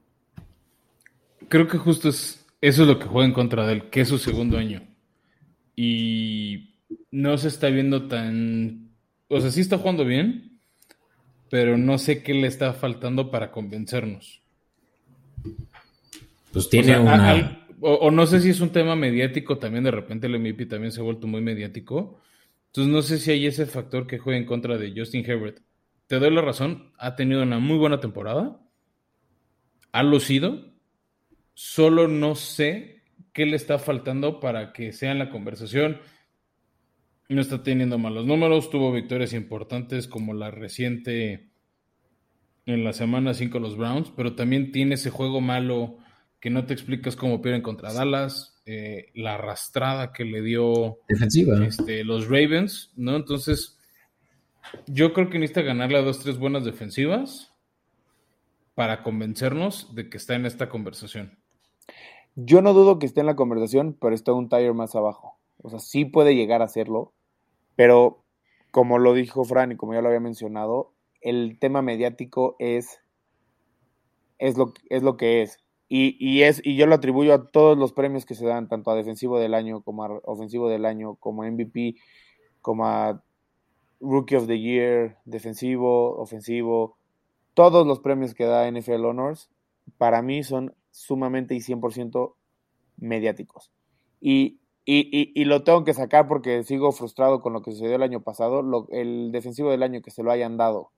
Creo 1.50 1.68
que 1.68 1.80
justo 1.80 2.10
es, 2.10 2.46
eso 2.62 2.84
es 2.84 2.88
lo 2.88 3.00
que 3.00 3.08
juega 3.08 3.28
en 3.28 3.34
contra 3.34 3.66
de 3.66 3.74
él, 3.74 3.90
que 3.90 4.02
es 4.02 4.08
su 4.08 4.20
segundo 4.20 4.58
año. 4.58 4.88
Y 5.76 6.71
no 7.12 7.38
se 7.38 7.50
está 7.50 7.68
viendo 7.70 8.08
tan... 8.08 8.90
O 9.28 9.40
sea, 9.40 9.52
sí 9.52 9.62
está 9.62 9.78
jugando 9.78 10.06
bien, 10.06 10.60
pero 11.50 11.78
no 11.78 11.98
sé 11.98 12.24
qué 12.24 12.34
le 12.34 12.48
está 12.48 12.74
faltando 12.74 13.30
para 13.30 13.52
convencernos. 13.52 14.42
Pues 16.52 16.70
tiene 16.70 16.98
o 16.98 17.04
una... 17.04 17.66
o, 17.82 18.12
no 18.12 18.26
sé 18.26 18.42
si 18.42 18.50
es 18.50 18.62
un 18.62 18.72
tema 18.72 18.96
mediático 18.96 19.58
también, 19.58 19.84
de 19.84 19.92
repente 19.92 20.28
el 20.28 20.40
MVP 20.40 20.66
también 20.66 20.92
se 20.92 21.02
ha 21.02 21.04
vuelto 21.04 21.28
muy 21.28 21.42
mediático. 21.42 22.22
Entonces 22.68 22.94
no 22.94 23.02
sé 23.02 23.20
si 23.20 23.32
hay 23.32 23.46
ese 23.46 23.66
factor 23.66 24.08
que 24.08 24.18
juega 24.18 24.40
en 24.40 24.46
contra 24.46 24.78
de 24.78 24.94
Justin 24.96 25.30
Herbert. 25.30 25.60
Te 26.08 26.20
doy 26.20 26.34
la 26.34 26.42
razón, 26.42 26.92
ha 26.98 27.16
tenido 27.16 27.44
una 27.44 27.60
muy 27.60 27.78
buena 27.78 28.00
temporada, 28.00 28.60
ha 29.92 30.04
lucido, 30.04 30.74
solo 31.54 32.08
no 32.08 32.36
sé 32.36 33.02
qué 33.34 33.46
le 33.46 33.56
está 33.56 33.78
faltando 33.78 34.40
para 34.40 34.74
que 34.74 34.94
sea 34.94 35.12
en 35.12 35.20
la 35.20 35.30
conversación. 35.30 36.00
No 37.32 37.40
está 37.40 37.64
teniendo 37.64 37.98
malos 37.98 38.26
números, 38.26 38.70
tuvo 38.70 38.92
victorias 38.92 39.32
importantes 39.32 40.10
como 40.10 40.34
la 40.34 40.52
reciente 40.52 41.50
en 42.66 42.84
la 42.84 42.92
semana 42.92 43.34
5 43.34 43.58
los 43.58 43.78
Browns, 43.78 44.12
pero 44.18 44.36
también 44.36 44.74
tiene 44.74 44.96
ese 44.96 45.12
juego 45.12 45.40
malo 45.40 45.98
que 46.42 46.50
no 46.50 46.66
te 46.66 46.74
explicas 46.74 47.16
cómo 47.16 47.42
pierden 47.42 47.62
contra 47.62 47.94
Dallas, 47.94 48.62
eh, 48.66 49.12
la 49.16 49.36
arrastrada 49.36 50.12
que 50.12 50.26
le 50.26 50.42
dio 50.42 50.98
Defensiva. 51.08 51.66
Este, 51.66 52.04
los 52.04 52.26
Ravens, 52.26 52.92
¿no? 52.98 53.16
Entonces, 53.16 53.80
yo 54.88 55.14
creo 55.14 55.30
que 55.30 55.40
necesita 55.40 55.62
ganarle 55.62 56.00
a 56.00 56.02
dos, 56.02 56.20
tres 56.20 56.38
buenas 56.38 56.66
defensivas 56.66 57.54
para 58.76 59.04
convencernos 59.04 59.96
de 59.96 60.10
que 60.10 60.18
está 60.18 60.36
en 60.36 60.46
esta 60.46 60.68
conversación. 60.68 61.40
Yo 62.36 62.62
no 62.62 62.74
dudo 62.74 63.00
que 63.00 63.06
esté 63.06 63.22
en 63.22 63.28
la 63.28 63.38
conversación, 63.38 63.98
pero 64.02 64.16
está 64.16 64.34
un 64.34 64.50
tire 64.50 64.74
más 64.74 64.96
abajo. 64.96 65.40
O 65.60 65.70
sea, 65.70 65.80
sí 65.80 66.04
puede 66.04 66.36
llegar 66.36 66.62
a 66.62 66.66
hacerlo, 66.66 67.14
pero 67.82 68.24
como 68.70 69.00
lo 69.00 69.16
dijo 69.16 69.44
Fran 69.44 69.72
y 69.72 69.76
como 69.76 69.96
ya 69.96 70.04
lo 70.04 70.10
había 70.10 70.20
mencionado, 70.20 70.94
el 71.20 71.58
tema 71.58 71.82
mediático 71.82 72.56
es, 72.60 73.00
es, 74.38 74.56
lo, 74.56 74.76
es 74.92 75.02
lo 75.02 75.18
que 75.18 75.42
es. 75.42 75.58
Y, 75.90 76.44
es. 76.44 76.62
y 76.64 76.76
yo 76.76 76.86
lo 76.86 76.94
atribuyo 76.94 77.34
a 77.34 77.50
todos 77.50 77.76
los 77.80 77.92
premios 77.92 78.28
que 78.28 78.36
se 78.36 78.46
dan, 78.46 78.68
tanto 78.70 78.92
a 78.92 78.96
defensivo 78.96 79.40
del 79.40 79.56
año 79.56 79.82
como 79.82 80.04
a 80.04 80.10
ofensivo 80.26 80.70
del 80.70 80.86
año, 80.86 81.16
como 81.16 81.42
a 81.42 81.50
MVP, 81.50 81.96
como 82.62 82.86
a 82.86 83.24
Rookie 84.00 84.36
of 84.36 84.46
the 84.46 84.60
Year, 84.60 85.18
defensivo, 85.26 86.16
ofensivo. 86.20 87.00
Todos 87.56 87.88
los 87.88 88.00
premios 88.00 88.36
que 88.36 88.46
da 88.46 88.70
NFL 88.70 89.06
Honors, 89.06 89.50
para 89.98 90.22
mí 90.22 90.44
son 90.44 90.76
sumamente 90.92 91.56
y 91.56 91.62
100% 91.62 92.36
mediáticos. 92.98 93.72
Y 94.22 94.61
y, 94.86 95.46
lo 95.46 95.64
tengo 95.64 95.84
que 95.84 95.94
sacar 95.94 96.28
porque 96.28 96.64
sigo 96.64 96.92
frustrado 96.92 97.42
con 97.42 97.54
lo 97.54 97.62
que 97.62 97.72
sucedió 97.72 97.96
el 97.96 98.04
año 98.04 98.22
pasado. 98.22 98.88
el 98.90 99.32
defensivo 99.32 99.70
del 99.70 99.84
año 99.84 100.02
que 100.02 100.12
se 100.12 100.24
lo 100.24 100.32
hayan 100.32 100.58
dado 100.58 100.92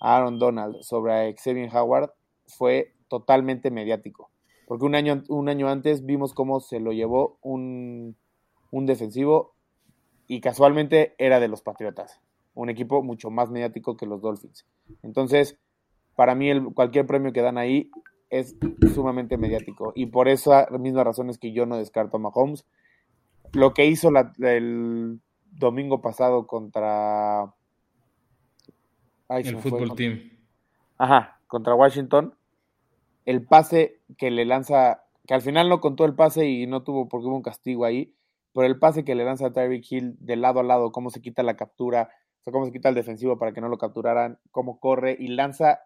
a 0.00 0.16
Aaron 0.16 0.38
Donald 0.38 0.82
sobre 0.82 1.34
Xavier 1.36 1.74
Howard 1.74 2.12
fue 2.46 2.94
totalmente 3.08 3.70
mediático. 3.70 4.30
Porque 4.66 4.86
un 4.86 4.94
año, 4.94 5.22
un 5.28 5.48
año 5.48 5.68
antes 5.68 6.06
vimos 6.06 6.32
cómo 6.32 6.60
se 6.60 6.80
lo 6.80 6.92
llevó 6.92 7.38
un, 7.42 8.16
defensivo 8.70 9.54
y 10.26 10.40
casualmente 10.40 11.14
era 11.18 11.40
de 11.40 11.48
los 11.48 11.60
Patriotas. 11.60 12.20
Un 12.54 12.70
equipo 12.70 13.02
mucho 13.02 13.30
más 13.30 13.50
mediático 13.50 13.96
que 13.96 14.06
los 14.06 14.22
Dolphins. 14.22 14.66
Entonces, 15.02 15.58
para 16.16 16.34
mí 16.34 16.50
el, 16.50 16.72
cualquier 16.72 17.06
premio 17.06 17.32
que 17.32 17.42
dan 17.42 17.58
ahí 17.58 17.90
es 18.30 18.56
sumamente 18.94 19.36
mediático. 19.36 19.92
Y 19.94 20.06
por 20.06 20.28
esa 20.28 20.68
misma 20.78 21.04
razón 21.04 21.30
es 21.30 21.38
que 21.38 21.52
yo 21.52 21.66
no 21.66 21.76
descarto 21.76 22.16
a 22.16 22.20
Mahomes 22.20 22.64
lo 23.52 23.74
que 23.74 23.86
hizo 23.86 24.10
el 24.40 25.20
domingo 25.50 26.00
pasado 26.00 26.46
contra... 26.46 27.52
el 29.28 29.56
fútbol 29.58 29.94
team. 29.94 30.30
Ajá, 30.98 31.40
contra 31.46 31.74
Washington. 31.74 32.34
El 33.24 33.44
pase 33.44 34.00
que 34.16 34.30
le 34.30 34.44
lanza, 34.44 35.04
que 35.26 35.34
al 35.34 35.42
final 35.42 35.68
no 35.68 35.80
contó 35.80 36.04
el 36.04 36.14
pase 36.14 36.46
y 36.46 36.66
no 36.66 36.82
tuvo 36.82 37.08
porque 37.08 37.26
hubo 37.26 37.36
un 37.36 37.42
castigo 37.42 37.84
ahí, 37.84 38.14
pero 38.52 38.66
el 38.66 38.78
pase 38.78 39.04
que 39.04 39.14
le 39.14 39.24
lanza 39.24 39.46
a 39.46 39.52
Tyreek 39.52 39.90
Hill 39.90 40.16
de 40.18 40.36
lado 40.36 40.60
a 40.60 40.64
lado, 40.64 40.92
cómo 40.92 41.10
se 41.10 41.20
quita 41.20 41.42
la 41.42 41.56
captura, 41.56 42.10
o 42.40 42.42
sea, 42.44 42.52
cómo 42.52 42.64
se 42.64 42.72
quita 42.72 42.88
el 42.88 42.94
defensivo 42.94 43.38
para 43.38 43.52
que 43.52 43.60
no 43.60 43.68
lo 43.68 43.78
capturaran, 43.78 44.38
cómo 44.50 44.80
corre 44.80 45.16
y 45.18 45.28
lanza 45.28 45.80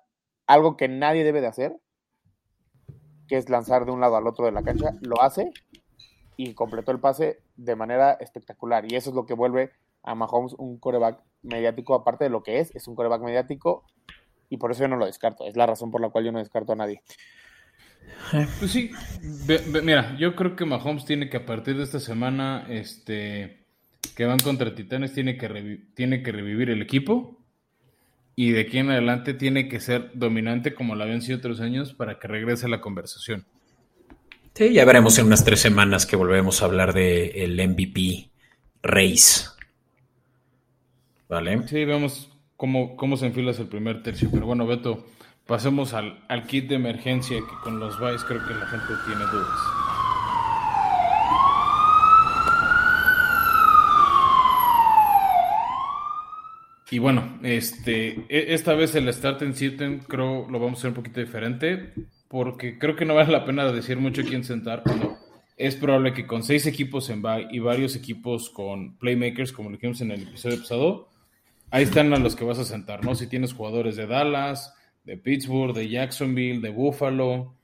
algo 0.46 0.76
que 0.76 0.88
nadie 0.88 1.24
debe 1.24 1.40
de 1.40 1.48
hacer, 1.48 1.80
que 3.28 3.36
es 3.36 3.48
lanzar 3.48 3.84
de 3.84 3.92
un 3.92 4.00
lado 4.00 4.16
al 4.16 4.26
otro 4.26 4.46
de 4.46 4.52
la 4.52 4.62
cancha, 4.62 4.92
lo 5.00 5.20
hace 5.20 5.50
y 6.36 6.54
completó 6.54 6.92
el 6.92 7.00
pase 7.00 7.40
de 7.56 7.76
manera 7.76 8.12
espectacular. 8.12 8.90
Y 8.90 8.96
eso 8.96 9.10
es 9.10 9.16
lo 9.16 9.26
que 9.26 9.34
vuelve 9.34 9.70
a 10.02 10.14
Mahomes 10.14 10.54
un 10.58 10.78
coreback 10.78 11.20
mediático, 11.42 11.94
aparte 11.94 12.24
de 12.24 12.30
lo 12.30 12.42
que 12.42 12.60
es, 12.60 12.74
es 12.74 12.88
un 12.88 12.94
coreback 12.94 13.22
mediático 13.22 13.84
y 14.48 14.56
por 14.56 14.70
eso 14.70 14.82
yo 14.82 14.88
no 14.88 14.96
lo 14.96 15.06
descarto. 15.06 15.46
Es 15.46 15.56
la 15.56 15.66
razón 15.66 15.90
por 15.90 16.00
la 16.00 16.10
cual 16.10 16.24
yo 16.24 16.32
no 16.32 16.38
descarto 16.38 16.72
a 16.72 16.76
nadie. 16.76 17.02
Pues 18.58 18.70
sí, 18.70 18.90
mira, 19.82 20.16
yo 20.18 20.36
creo 20.36 20.56
que 20.56 20.64
Mahomes 20.64 21.04
tiene 21.04 21.28
que 21.30 21.38
a 21.38 21.46
partir 21.46 21.76
de 21.76 21.84
esta 21.84 22.00
semana, 22.00 22.66
este, 22.68 23.64
que 24.14 24.24
van 24.24 24.38
contra 24.38 24.74
Titanes, 24.74 25.12
tiene 25.12 25.36
que, 25.36 25.80
tiene 25.94 26.22
que 26.22 26.32
revivir 26.32 26.70
el 26.70 26.82
equipo 26.82 27.38
y 28.36 28.52
de 28.52 28.62
aquí 28.62 28.78
en 28.78 28.90
adelante 28.90 29.34
tiene 29.34 29.68
que 29.68 29.80
ser 29.80 30.10
dominante 30.14 30.74
como 30.74 30.94
lo 30.94 31.04
habían 31.04 31.22
sido 31.22 31.38
otros 31.38 31.60
años 31.60 31.94
para 31.94 32.18
que 32.18 32.28
regrese 32.28 32.66
a 32.66 32.70
la 32.70 32.80
conversación. 32.80 33.46
Sí, 34.54 34.72
ya 34.72 34.84
veremos 34.84 35.18
en 35.18 35.26
unas 35.26 35.44
tres 35.44 35.60
semanas 35.60 36.06
que 36.06 36.14
volvemos 36.14 36.62
a 36.62 36.66
hablar 36.66 36.94
del 36.94 37.32
el 37.34 37.68
MVP 37.68 38.30
Race. 38.82 39.46
¿Vale? 41.28 41.66
Sí, 41.66 41.84
vemos 41.84 42.30
cómo, 42.56 42.96
cómo 42.96 43.16
se 43.16 43.26
enfila 43.26 43.50
el 43.50 43.66
primer 43.66 44.02
tercio. 44.04 44.28
Pero 44.32 44.46
bueno, 44.46 44.64
Beto, 44.64 45.06
pasemos 45.46 45.92
al, 45.92 46.22
kit 46.46 46.68
de 46.68 46.76
emergencia 46.76 47.38
que 47.38 47.54
con 47.64 47.80
los 47.80 47.98
Vice 47.98 48.24
creo 48.28 48.46
que 48.46 48.54
la 48.54 48.66
gente 48.66 48.92
tiene 49.06 49.24
dudas. 49.26 49.83
Y 56.94 57.00
bueno, 57.00 57.40
este, 57.42 58.24
e, 58.28 58.54
esta 58.54 58.72
vez 58.74 58.94
el 58.94 59.12
Start 59.12 59.42
en 59.42 59.56
Sitten 59.56 59.98
creo 59.98 60.48
lo 60.48 60.60
vamos 60.60 60.74
a 60.74 60.78
hacer 60.78 60.90
un 60.90 60.94
poquito 60.94 61.18
diferente 61.18 61.92
porque 62.28 62.78
creo 62.78 62.94
que 62.94 63.04
no 63.04 63.16
vale 63.16 63.32
la 63.32 63.44
pena 63.44 63.72
decir 63.72 63.96
mucho 63.96 64.22
quién 64.22 64.44
sentar 64.44 64.84
cuando 64.84 65.18
es 65.56 65.74
probable 65.74 66.12
que 66.12 66.24
con 66.24 66.44
seis 66.44 66.66
equipos 66.66 67.10
en 67.10 67.20
bye 67.20 67.48
y 67.50 67.58
varios 67.58 67.96
equipos 67.96 68.48
con 68.48 68.96
playmakers, 68.96 69.50
como 69.50 69.70
lo 69.70 69.76
dijimos 69.76 70.02
en 70.02 70.12
el 70.12 70.22
episodio 70.22 70.58
pasado, 70.58 71.08
ahí 71.72 71.82
están 71.82 72.14
a 72.14 72.18
los 72.18 72.36
que 72.36 72.44
vas 72.44 72.60
a 72.60 72.64
sentar, 72.64 73.04
¿no? 73.04 73.16
Si 73.16 73.26
tienes 73.26 73.54
jugadores 73.54 73.96
de 73.96 74.06
Dallas, 74.06 74.72
de 75.02 75.16
Pittsburgh, 75.16 75.74
de 75.74 75.88
Jacksonville, 75.88 76.60
de 76.60 76.70
Buffalo, 76.70 77.56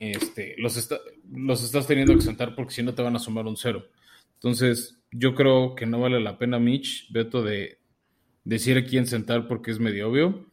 este, 0.00 0.56
los, 0.58 0.90
los 1.30 1.62
estás 1.62 1.86
teniendo 1.86 2.16
que 2.16 2.22
sentar 2.22 2.56
porque 2.56 2.74
si 2.74 2.82
no 2.82 2.94
te 2.94 3.02
van 3.02 3.14
a 3.14 3.20
sumar 3.20 3.46
un 3.46 3.56
cero. 3.56 3.86
Entonces, 4.34 4.98
yo 5.12 5.36
creo 5.36 5.76
que 5.76 5.86
no 5.86 6.00
vale 6.00 6.18
la 6.18 6.36
pena, 6.36 6.58
Mitch, 6.58 7.12
Beto, 7.12 7.44
de 7.44 7.77
decir 8.48 8.78
a 8.78 8.84
quién 8.84 9.06
sentar 9.06 9.46
porque 9.46 9.70
es 9.70 9.78
medio 9.78 10.08
obvio 10.10 10.48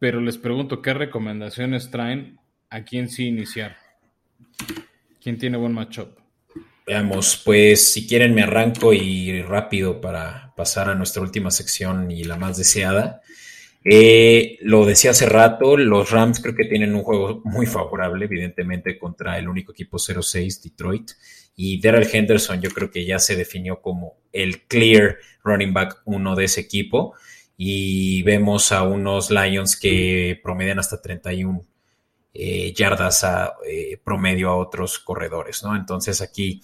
pero 0.00 0.20
les 0.22 0.38
pregunto, 0.38 0.80
¿qué 0.80 0.94
recomendaciones 0.94 1.90
traen 1.90 2.40
a 2.70 2.84
quién 2.84 3.10
sí 3.10 3.26
iniciar? 3.26 3.76
¿Quién 5.22 5.36
tiene 5.36 5.58
buen 5.58 5.74
matchup? 5.74 6.18
Veamos, 6.86 7.40
pues 7.44 7.92
si 7.92 8.08
quieren 8.08 8.34
me 8.34 8.42
arranco 8.42 8.94
y 8.94 9.42
rápido 9.42 10.00
para 10.00 10.54
pasar 10.56 10.88
a 10.88 10.94
nuestra 10.94 11.20
última 11.20 11.50
sección 11.50 12.10
y 12.10 12.24
la 12.24 12.36
más 12.36 12.56
deseada. 12.56 13.20
Eh, 13.84 14.58
lo 14.62 14.86
decía 14.86 15.10
hace 15.10 15.26
rato, 15.26 15.76
los 15.76 16.10
Rams 16.10 16.40
creo 16.40 16.54
que 16.54 16.64
tienen 16.64 16.94
un 16.94 17.02
juego 17.02 17.42
muy 17.44 17.66
favorable, 17.66 18.24
evidentemente, 18.24 18.98
contra 18.98 19.38
el 19.38 19.48
único 19.48 19.72
equipo 19.72 19.98
0-6, 19.98 20.62
Detroit. 20.62 21.10
Y 21.62 21.78
Daryl 21.78 22.08
Henderson 22.10 22.62
yo 22.62 22.70
creo 22.70 22.90
que 22.90 23.04
ya 23.04 23.18
se 23.18 23.36
definió 23.36 23.82
como 23.82 24.14
el 24.32 24.62
clear 24.62 25.18
running 25.44 25.74
back 25.74 26.00
uno 26.06 26.34
de 26.34 26.44
ese 26.44 26.62
equipo 26.62 27.12
y 27.54 28.22
vemos 28.22 28.72
a 28.72 28.82
unos 28.82 29.30
Lions 29.30 29.78
que 29.78 30.40
promedian 30.42 30.78
hasta 30.78 31.02
31 31.02 31.62
eh, 32.32 32.72
yardas 32.72 33.24
a, 33.24 33.56
eh, 33.68 34.00
promedio 34.02 34.48
a 34.48 34.56
otros 34.56 34.98
corredores, 35.00 35.62
¿no? 35.62 35.76
Entonces 35.76 36.22
aquí, 36.22 36.62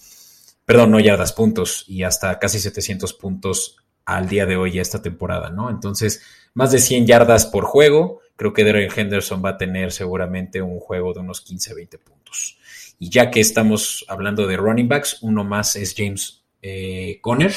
perdón, 0.65 0.89
no 0.89 0.99
yardas, 0.99 1.31
puntos 1.31 1.85
y 1.87 2.01
hasta 2.01 2.39
casi 2.39 2.57
700 2.57 3.13
puntos 3.13 3.77
al 4.03 4.27
día 4.27 4.47
de 4.47 4.57
hoy 4.57 4.79
esta 4.79 5.03
temporada, 5.03 5.51
¿no? 5.51 5.69
Entonces, 5.69 6.23
más 6.55 6.71
de 6.71 6.79
100 6.79 7.05
yardas 7.05 7.45
por 7.45 7.65
juego. 7.65 8.21
Creo 8.35 8.51
que 8.51 8.63
Darren 8.63 8.89
Henderson 8.95 9.43
va 9.45 9.49
a 9.49 9.57
tener 9.57 9.91
seguramente 9.91 10.63
un 10.63 10.79
juego 10.79 11.13
de 11.13 11.19
unos 11.19 11.41
15, 11.41 11.75
20 11.75 11.97
puntos. 11.99 12.57
Y 12.99 13.09
ya 13.09 13.29
que 13.29 13.39
estamos 13.39 14.05
hablando 14.07 14.47
de 14.47 14.57
running 14.57 14.87
backs, 14.87 15.19
uno 15.21 15.43
más 15.43 15.75
es 15.75 15.93
James 15.95 16.43
eh, 16.61 17.19
Conner. 17.21 17.53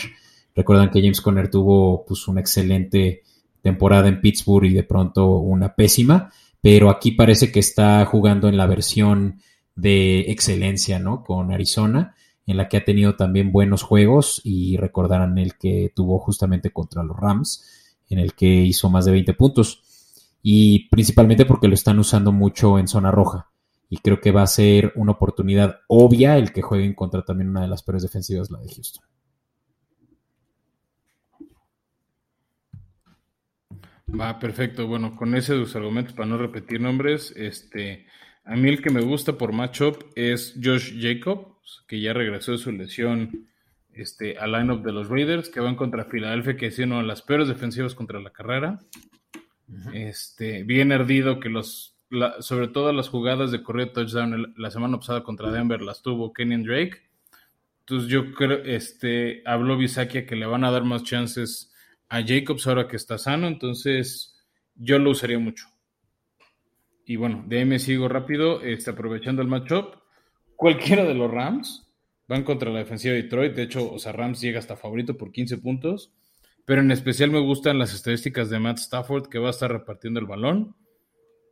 Recuerdan 0.54 0.90
que 0.90 1.00
James 1.00 1.20
Conner 1.20 1.50
tuvo 1.50 2.04
pues 2.04 2.28
una 2.28 2.40
excelente 2.40 3.22
temporada 3.62 4.08
en 4.08 4.20
Pittsburgh 4.20 4.66
y 4.66 4.74
de 4.74 4.82
pronto 4.82 5.38
una 5.38 5.74
pésima, 5.74 6.30
pero 6.60 6.90
aquí 6.90 7.12
parece 7.12 7.50
que 7.50 7.60
está 7.60 8.04
jugando 8.04 8.48
en 8.48 8.56
la 8.56 8.66
versión 8.66 9.40
de 9.74 10.20
excelencia, 10.30 10.98
¿no? 10.98 11.24
Con 11.24 11.52
Arizona, 11.52 12.14
en 12.46 12.56
la 12.56 12.68
que 12.68 12.76
ha 12.76 12.84
tenido 12.84 13.16
también 13.16 13.52
buenos 13.52 13.82
juegos 13.82 14.42
y 14.44 14.76
recordarán 14.76 15.38
el 15.38 15.56
que 15.56 15.92
tuvo 15.94 16.18
justamente 16.18 16.70
contra 16.70 17.02
los 17.02 17.16
Rams, 17.16 17.64
en 18.10 18.18
el 18.18 18.34
que 18.34 18.46
hizo 18.46 18.90
más 18.90 19.06
de 19.06 19.12
20 19.12 19.32
puntos 19.34 19.82
y 20.42 20.88
principalmente 20.88 21.46
porque 21.46 21.68
lo 21.68 21.74
están 21.74 21.98
usando 21.98 22.32
mucho 22.32 22.78
en 22.78 22.88
zona 22.88 23.10
roja 23.10 23.50
y 23.92 23.98
creo 23.98 24.20
que 24.20 24.30
va 24.30 24.42
a 24.42 24.46
ser 24.46 24.92
una 24.94 25.12
oportunidad 25.12 25.80
obvia 25.88 26.38
el 26.38 26.52
que 26.52 26.62
jueguen 26.62 26.94
contra 26.94 27.24
también 27.24 27.50
una 27.50 27.62
de 27.62 27.68
las 27.68 27.82
peores 27.82 28.04
defensivas, 28.04 28.48
la 28.48 28.60
de 28.60 28.72
Houston. 28.72 29.04
Va, 34.18 34.38
perfecto. 34.38 34.86
Bueno, 34.86 35.16
con 35.16 35.34
ese 35.34 35.54
de 35.54 35.60
los 35.60 35.74
argumentos, 35.74 36.14
para 36.14 36.28
no 36.28 36.38
repetir 36.38 36.80
nombres, 36.80 37.32
este, 37.36 38.06
a 38.44 38.54
mí 38.54 38.68
el 38.68 38.80
que 38.80 38.90
me 38.90 39.00
gusta 39.00 39.36
por 39.36 39.52
matchup 39.52 40.04
es 40.14 40.54
Josh 40.62 40.94
Jacobs, 41.00 41.84
que 41.88 42.00
ya 42.00 42.12
regresó 42.12 42.52
de 42.52 42.58
su 42.58 42.70
lesión 42.70 43.48
este, 43.92 44.38
al 44.38 44.52
line-up 44.52 44.82
de 44.82 44.92
los 44.92 45.08
Raiders, 45.08 45.48
que 45.48 45.60
van 45.60 45.74
contra 45.74 46.04
Filadelfia, 46.04 46.56
que 46.56 46.66
es 46.66 46.78
una 46.78 46.98
de 46.98 47.04
las 47.04 47.22
peores 47.22 47.48
defensivas 47.48 47.96
contra 47.96 48.20
la 48.20 48.30
carrera. 48.30 48.78
Este, 49.92 50.62
bien 50.62 50.92
ardido 50.92 51.38
que 51.38 51.48
los, 51.48 51.99
sobre 52.40 52.68
todo 52.68 52.92
las 52.92 53.08
jugadas 53.08 53.52
de 53.52 53.62
corrido 53.62 53.92
touchdown 53.92 54.54
la 54.56 54.70
semana 54.70 54.98
pasada 54.98 55.22
contra 55.22 55.50
Denver 55.50 55.80
las 55.80 56.02
tuvo 56.02 56.32
Kenyon 56.32 56.64
Drake. 56.64 57.02
Entonces 57.80 58.08
yo 58.08 58.32
creo, 58.34 58.58
este, 58.64 59.42
habló 59.46 59.76
Bisakia 59.76 60.26
que 60.26 60.36
le 60.36 60.46
van 60.46 60.64
a 60.64 60.70
dar 60.70 60.84
más 60.84 61.02
chances 61.02 61.72
a 62.08 62.22
Jacobs 62.22 62.66
ahora 62.66 62.88
que 62.88 62.96
está 62.96 63.18
sano, 63.18 63.46
entonces 63.46 64.36
yo 64.74 64.98
lo 64.98 65.10
usaría 65.10 65.38
mucho. 65.38 65.66
Y 67.04 67.16
bueno, 67.16 67.44
de 67.46 67.58
ahí 67.58 67.64
me 67.64 67.78
sigo 67.78 68.08
rápido, 68.08 68.62
este, 68.62 68.90
aprovechando 68.90 69.42
el 69.42 69.48
matchup. 69.48 69.96
Cualquiera 70.56 71.04
de 71.04 71.14
los 71.14 71.30
Rams 71.30 71.92
van 72.28 72.44
contra 72.44 72.70
la 72.70 72.78
defensiva 72.78 73.14
de 73.14 73.22
Detroit. 73.22 73.54
De 73.54 73.62
hecho, 73.64 73.90
o 73.90 73.98
sea, 73.98 74.12
Rams 74.12 74.40
llega 74.40 74.60
hasta 74.60 74.76
favorito 74.76 75.16
por 75.16 75.32
15 75.32 75.58
puntos. 75.58 76.12
Pero 76.64 76.82
en 76.82 76.92
especial 76.92 77.32
me 77.32 77.40
gustan 77.40 77.80
las 77.80 77.92
estadísticas 77.92 78.48
de 78.48 78.60
Matt 78.60 78.78
Stafford, 78.78 79.28
que 79.28 79.40
va 79.40 79.48
a 79.48 79.50
estar 79.50 79.72
repartiendo 79.72 80.20
el 80.20 80.26
balón. 80.26 80.76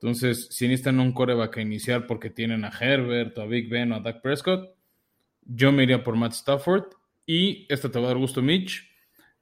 Entonces, 0.01 0.49
si 0.51 0.67
necesitan 0.69 1.01
un 1.01 1.13
coreback 1.13 1.59
a 1.59 1.63
iniciar 1.63 2.07
porque 2.07 2.31
tienen 2.31 2.65
a 2.65 2.71
Herbert, 2.71 3.37
a 3.39 3.45
Big 3.47 3.69
Ben 3.69 3.93
o 3.93 3.97
a 3.97 4.01
Dak 4.01 4.23
Prescott, 4.23 4.75
yo 5.43 5.73
me 5.73 5.83
iría 5.83 6.05
por 6.05 6.17
Matt 6.17 6.33
Stafford. 6.33 6.85
Y 7.27 7.67
esta 7.69 7.91
te 7.91 7.99
va 7.99 8.07
a 8.07 8.09
dar 8.09 8.19
gusto, 8.19 8.41
Mitch 8.41 8.89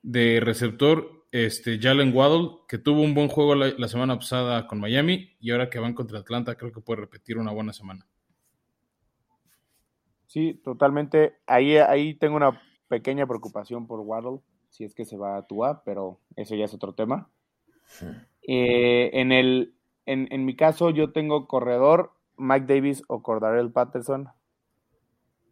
de 0.07 0.39
receptor, 0.39 1.27
este, 1.33 1.81
Jalen 1.81 2.17
Waddle, 2.17 2.59
que 2.69 2.79
tuvo 2.79 3.03
un 3.03 3.13
buen 3.13 3.27
juego 3.27 3.57
la, 3.57 3.89
semana 3.89 4.17
pasada 4.17 4.69
con 4.69 4.79
Miami 4.79 5.37
y 5.41 5.51
ahora 5.51 5.69
que 5.69 5.81
van 5.81 5.95
contra 5.95 6.21
Atlanta, 6.21 6.55
creo 6.55 6.71
que 6.71 6.81
puede 6.81 7.01
repetir 7.01 7.39
una 7.39 7.51
buena 7.51 7.73
semana. 7.73 8.07
Sí, 10.29 10.61
totalmente. 10.63 11.39
Ahí, 11.45 11.77
ahí 11.77 12.15
tengo 12.15 12.37
una 12.37 12.63
pequeña 12.87 13.27
preocupación 13.27 13.89
por 13.89 13.99
Waddle, 13.99 14.39
si 14.71 14.85
es 14.85 14.95
que 14.95 15.05
se 15.05 15.17
va 15.17 15.39
a 15.39 15.47
Tua, 15.47 15.83
pero 15.85 16.21
eso 16.37 16.55
ya 16.55 16.67
es 16.67 16.75
otro 16.75 16.95
tema. 16.95 17.29
Eh, 18.43 19.11
en, 19.13 19.33
el, 19.33 19.75
en, 20.07 20.29
en, 20.31 20.45
mi 20.45 20.57
caso, 20.57 20.91
yo 20.91 21.13
tengo 21.13 21.47
corredor 21.47 22.13
Mike 22.37 22.67
Davis 22.67 23.03
o 23.09 23.23
Cordarell 23.23 23.73
Patterson 23.73 24.29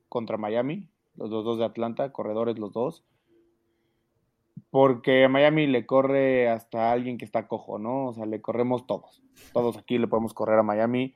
contra 0.09 0.39
Miami, 0.39 0.89
los 1.17 1.31
dos 1.31 1.59
de 1.59 1.65
Atlanta, 1.65 2.13
corredores 2.13 2.59
los 2.59 2.73
dos 2.73 3.05
porque 4.75 5.23
a 5.23 5.29
Miami 5.29 5.69
le 5.69 5.87
corre 5.87 6.49
hasta 6.49 6.91
alguien 6.91 7.17
que 7.17 7.25
está 7.25 7.47
cojo, 7.47 7.79
¿no? 7.79 8.07
O 8.07 8.13
sea, 8.13 8.27
le 8.27 8.41
corremos 8.41 8.89
todos. 8.89 9.23
Todos 9.53 9.77
aquí 9.77 9.99
le 9.99 10.09
podemos 10.09 10.35
correr 10.35 10.59
a 10.59 10.65
Miami. 10.65 11.15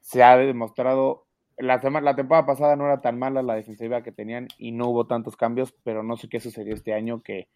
Se 0.00 0.22
ha 0.22 0.38
demostrado, 0.38 1.26
la, 1.58 1.82
la 2.00 2.16
temporada 2.16 2.46
pasada 2.46 2.76
no 2.76 2.86
era 2.86 3.02
tan 3.02 3.18
mala 3.18 3.42
la 3.42 3.56
defensiva 3.56 4.02
que 4.02 4.10
tenían 4.10 4.48
y 4.56 4.72
no 4.72 4.88
hubo 4.88 5.06
tantos 5.06 5.36
cambios, 5.36 5.74
pero 5.82 6.02
no 6.02 6.16
sé 6.16 6.30
qué 6.30 6.40
sucedió 6.40 6.72
este 6.72 6.94
año 6.94 7.22
que 7.22 7.48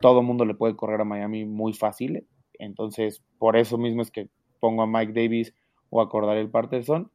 todo 0.00 0.22
mundo 0.22 0.44
le 0.44 0.54
puede 0.54 0.76
correr 0.76 1.00
a 1.00 1.04
Miami 1.04 1.44
muy 1.44 1.72
fácil. 1.72 2.28
Entonces, 2.60 3.20
por 3.38 3.56
eso 3.56 3.78
mismo 3.78 4.00
es 4.00 4.12
que 4.12 4.28
pongo 4.64 4.80
a 4.80 4.86
Mike 4.86 5.12
Davis 5.12 5.54
o 5.90 6.00
a 6.00 6.34
el 6.36 6.48
Patterson. 6.48 7.10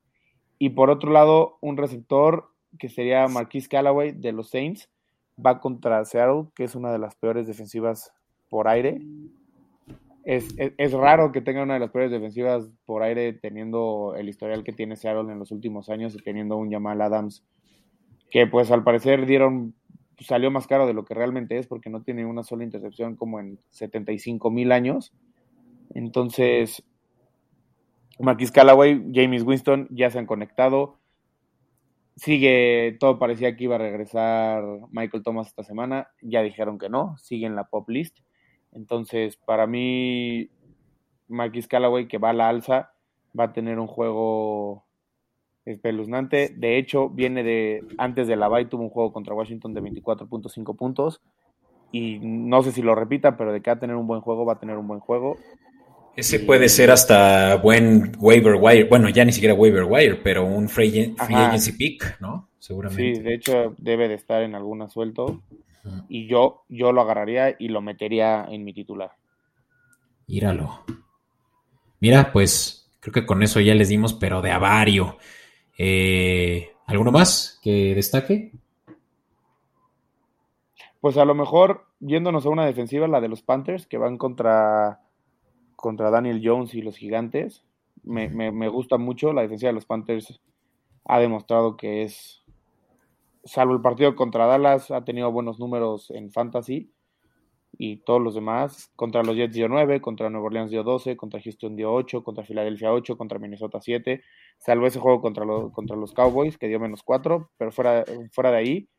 Y 0.60 0.70
por 0.70 0.91
otro 0.91 1.12
lado, 1.12 1.58
un 1.62 1.78
receptor 1.78 2.52
que 2.78 2.89
sería 2.89 3.28
Marquis 3.28 3.68
Callaway 3.68 4.12
de 4.12 4.34
los 4.34 4.52
Saints 4.52 4.88
va 5.43 5.60
contra 5.60 6.06
Seattle, 6.06 6.50
que 6.54 6.66
es 6.66 6.76
una 6.76 6.91
de 6.91 7.00
las 7.00 7.16
peores 7.16 7.47
defensivas 7.47 8.14
por 8.50 8.68
aire. 8.68 9.02
Es, 10.24 10.54
raro 10.91 11.32
que 11.32 11.41
tenga 11.41 11.64
una 11.64 11.74
de 11.74 11.80
las 11.80 11.89
peores 11.89 12.12
defensivas 12.12 12.70
por 12.86 13.02
aire 13.02 13.34
teniendo 13.34 14.14
el 14.16 14.30
historial 14.30 14.64
que 14.64 14.74
tiene 14.74 14.95
Seattle 14.95 15.32
en 15.32 15.39
los 15.39 15.52
últimos 15.52 15.89
años 15.89 16.14
y 16.14 16.20
teniendo 16.20 16.56
un 16.56 16.70
Jamal 16.72 17.02
Adams 17.02 17.43
que 18.30 18.45
pues 18.45 18.70
al 18.70 18.84
parecer 18.84 19.26
dieron 19.26 19.74
salió 20.20 20.52
más 20.52 20.68
caro 20.68 20.86
de 20.86 20.93
lo 20.93 21.04
que 21.04 21.16
realmente 21.16 21.58
es 21.58 21.66
porque 21.66 21.89
no 21.89 22.04
tiene 22.04 22.28
una 22.28 22.43
sola 22.43 22.64
intercepción 22.64 23.16
como 23.16 23.39
en 23.39 23.58
75 23.72 24.52
mil 24.52 24.72
años. 24.72 25.14
Entonces, 25.95 26.84
Marquis 28.20 28.51
Callaway, 28.51 29.11
James 29.13 29.43
Winston 29.43 29.88
ya 29.91 30.09
se 30.11 30.20
han 30.20 30.26
conectado 30.26 30.99
sigue, 32.20 32.97
todo 32.99 33.17
parecía 33.17 33.55
que 33.55 33.63
iba 33.63 33.76
a 33.76 33.80
regresar 33.80 34.63
Michael 34.91 35.24
Thomas 35.24 35.47
esta 35.47 35.63
semana, 35.63 36.09
ya 36.22 36.41
dijeron 36.41 36.78
que 36.78 36.89
no, 36.89 37.17
sigue 37.17 37.45
en 37.45 37.55
la 37.55 37.70
pop 37.70 37.89
list. 37.89 38.20
Entonces, 38.74 39.38
para 39.38 39.67
mí, 39.67 40.49
Marquis 41.28 41.67
Callaway, 41.67 42.07
que 42.07 42.17
va 42.17 42.32
a 42.32 42.34
la 42.34 42.49
alza, 42.49 42.91
va 43.38 43.45
a 43.45 43.53
tener 43.53 43.80
un 43.80 43.88
juego 43.88 44.86
espeluznante. 45.65 46.49
De 46.55 46.78
hecho, 46.78 47.09
viene 47.09 47.43
de, 47.43 47.84
antes 47.97 48.28
de 48.28 48.36
la 48.36 48.49
bye, 48.49 48.65
tuvo 48.65 48.84
un 48.84 48.89
juego 48.89 49.13
contra 49.13 49.34
Washington 49.34 49.74
de 49.74 49.82
24.5 49.82 50.76
puntos. 50.76 51.22
Y 51.91 52.20
no 52.22 52.61
sé 52.61 52.72
si 52.72 52.82
lo 52.82 52.93
repita, 52.95 53.38
pero 53.38 53.51
de 53.51 53.61
que 53.61 53.72
va 53.72 53.78
a 53.78 53.80
tener 53.80 53.95
un 53.95 54.05
buen 54.05 54.22
juego, 54.22 54.45
va 54.45 54.53
a 54.53 54.59
tener 54.59 54.78
un 54.78 54.88
buen 54.88 54.99
juego. 54.99 55.38
Ese 56.16 56.39
puede 56.39 56.68
ser 56.70 56.91
hasta 56.91 57.55
buen 57.55 58.12
waiver 58.20 58.55
wire, 58.55 58.86
bueno, 58.86 59.10
ya 59.10 59.24
ni 59.24 59.32
siquiera 59.32 59.53
waiver 59.53 59.84
wire, 59.84 60.16
pero 60.16 60.45
un 60.45 60.68
free, 60.68 61.16
agency 61.18 61.72
pick, 61.74 62.20
¿no? 62.20 62.49
Seguramente. 62.60 63.16
Sí, 63.16 63.22
de 63.22 63.34
hecho 63.34 63.76
debe 63.78 64.07
de 64.07 64.16
estar 64.16 64.41
en 64.41 64.55
alguna 64.55 64.89
suelto. 64.89 65.41
Y 66.07 66.28
yo, 66.28 66.66
yo 66.68 66.91
lo 66.91 67.01
agarraría 67.01 67.55
y 67.57 67.70
lo 67.70 67.82
metería 67.82 68.45
en 68.49 68.64
mi 68.64 68.74
titular. 68.74 69.12
Míralo. 70.28 70.84
Mira, 71.99 72.32
pues 72.32 72.91
creo 72.99 73.14
que 73.14 73.26
con 73.26 73.41
eso 73.41 73.60
ya 73.60 73.74
les 73.74 73.89
dimos, 73.89 74.14
pero 74.14 74.41
de 74.41 74.51
avario. 74.51 75.18
Eh, 75.78 76.74
¿Alguno 76.86 77.12
más 77.12 77.60
que 77.64 77.95
destaque? 77.95 78.51
Pues 80.99 81.18
a 81.18 81.26
lo 81.26 81.34
mejor, 81.34 81.86
yéndonos 81.99 82.45
a 82.45 82.49
una 82.49 82.66
defensiva, 82.66 83.07
la 83.07 83.22
de 83.22 83.30
los 83.30 83.41
Panthers, 83.41 83.88
que 83.88 83.97
van 83.97 84.18
contra 84.18 84.99
contra 85.80 86.11
Daniel 86.11 86.41
Jones 86.43 86.73
y 86.75 86.82
los 86.82 86.97
Gigantes. 86.97 87.63
Me, 88.03 88.30
me, 88.30 88.67
gusta 88.69 88.97
mucho. 88.97 89.34
La 89.34 89.41
defensa 89.41 89.67
de 89.67 89.73
los 89.73 89.86
Panthers 89.86 90.39
ha 91.05 91.19
demostrado 91.19 91.77
que 91.77 92.03
es, 92.03 92.43
salvo 93.43 93.73
el 93.73 93.82
partido 93.82 94.15
contra 94.15 94.45
Dallas, 94.45 94.91
ha 94.91 95.03
tenido 95.03 95.32
buenos 95.32 95.59
números 95.59 96.11
en 96.11 96.32
fantasy. 96.32 96.91
Y 97.77 97.97
todos 97.97 98.21
los 98.21 98.36
demás, 98.36 98.91
contra 98.95 99.23
los 99.23 99.36
Jets 99.36 99.53
dio 99.53 99.69
9, 99.69 100.01
contra 100.01 100.30
Nueva 100.30 100.47
Orleans 100.47 100.71
dio 100.71 100.84
12, 100.84 101.15
contra 101.15 101.39
Houston 101.39 101.75
dio 101.75 101.93
8, 101.93 102.23
contra 102.23 102.43
Filadelfia 102.43 102.91
8, 102.91 103.15
contra 103.15 103.39
Minnesota 103.39 103.80
7, 103.80 104.21
salvo 104.57 104.88
ese 104.88 104.99
juego 104.99 105.21
contra, 105.21 105.45
los, 105.45 105.71
contra 105.71 105.95
los 105.95 106.11
Cowboys 106.11 106.57
que 106.57 106.67
dio 106.67 106.80
menos 106.80 107.03
4, 107.03 107.51
pero 107.57 107.71
fuera, 107.71 108.03
fuera 108.32 108.51
de 108.51 108.57
ahí, 108.57 108.89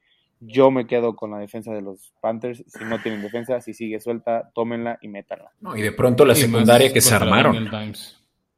yo 0.41 0.70
me 0.70 0.86
quedo 0.86 1.14
con 1.14 1.30
la 1.30 1.38
defensa 1.38 1.72
de 1.72 1.82
los 1.82 2.12
Panthers. 2.20 2.64
Si 2.66 2.84
no 2.84 2.99
tienen 3.01 3.22
defensa, 3.22 3.61
si 3.61 3.74
sigue 3.74 4.01
suelta, 4.01 4.51
tómenla 4.55 4.99
y 5.03 5.09
métanla. 5.09 5.53
No, 5.61 5.76
y 5.76 5.82
de 5.82 5.93
pronto 5.93 6.24
la 6.24 6.34
secundaria 6.34 6.93
que 6.93 7.01
se 7.01 7.14
armaron. 7.14 7.70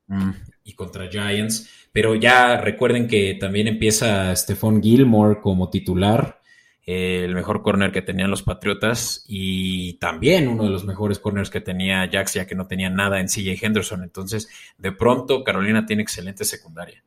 Mm, 0.06 0.30
y 0.64 0.72
contra 0.74 1.08
Giants. 1.08 1.88
Pero 1.92 2.14
ya 2.14 2.56
recuerden 2.56 3.08
que 3.08 3.36
también 3.38 3.66
empieza 3.66 4.34
Stephon 4.34 4.82
Gilmore 4.82 5.40
como 5.40 5.70
titular. 5.70 6.40
eh, 6.84 7.24
el 7.24 7.34
mejor 7.36 7.62
corner 7.62 7.92
que 7.92 8.02
tenían 8.02 8.30
los 8.30 8.42
Patriotas 8.42 9.24
y 9.28 9.94
también 10.00 10.48
uno 10.48 10.64
de 10.64 10.70
los 10.70 10.84
mejores 10.84 11.20
corners 11.20 11.48
que 11.48 11.60
tenía 11.60 12.08
Jax, 12.10 12.34
ya 12.34 12.46
que 12.46 12.56
no 12.56 12.66
tenía 12.66 12.90
nada 12.90 13.20
en 13.20 13.28
CJ 13.28 13.64
Henderson. 13.64 14.02
Entonces, 14.02 14.48
de 14.78 14.90
pronto, 14.90 15.44
Carolina 15.44 15.86
tiene 15.86 16.02
excelente 16.02 16.44
secundaria. 16.44 17.04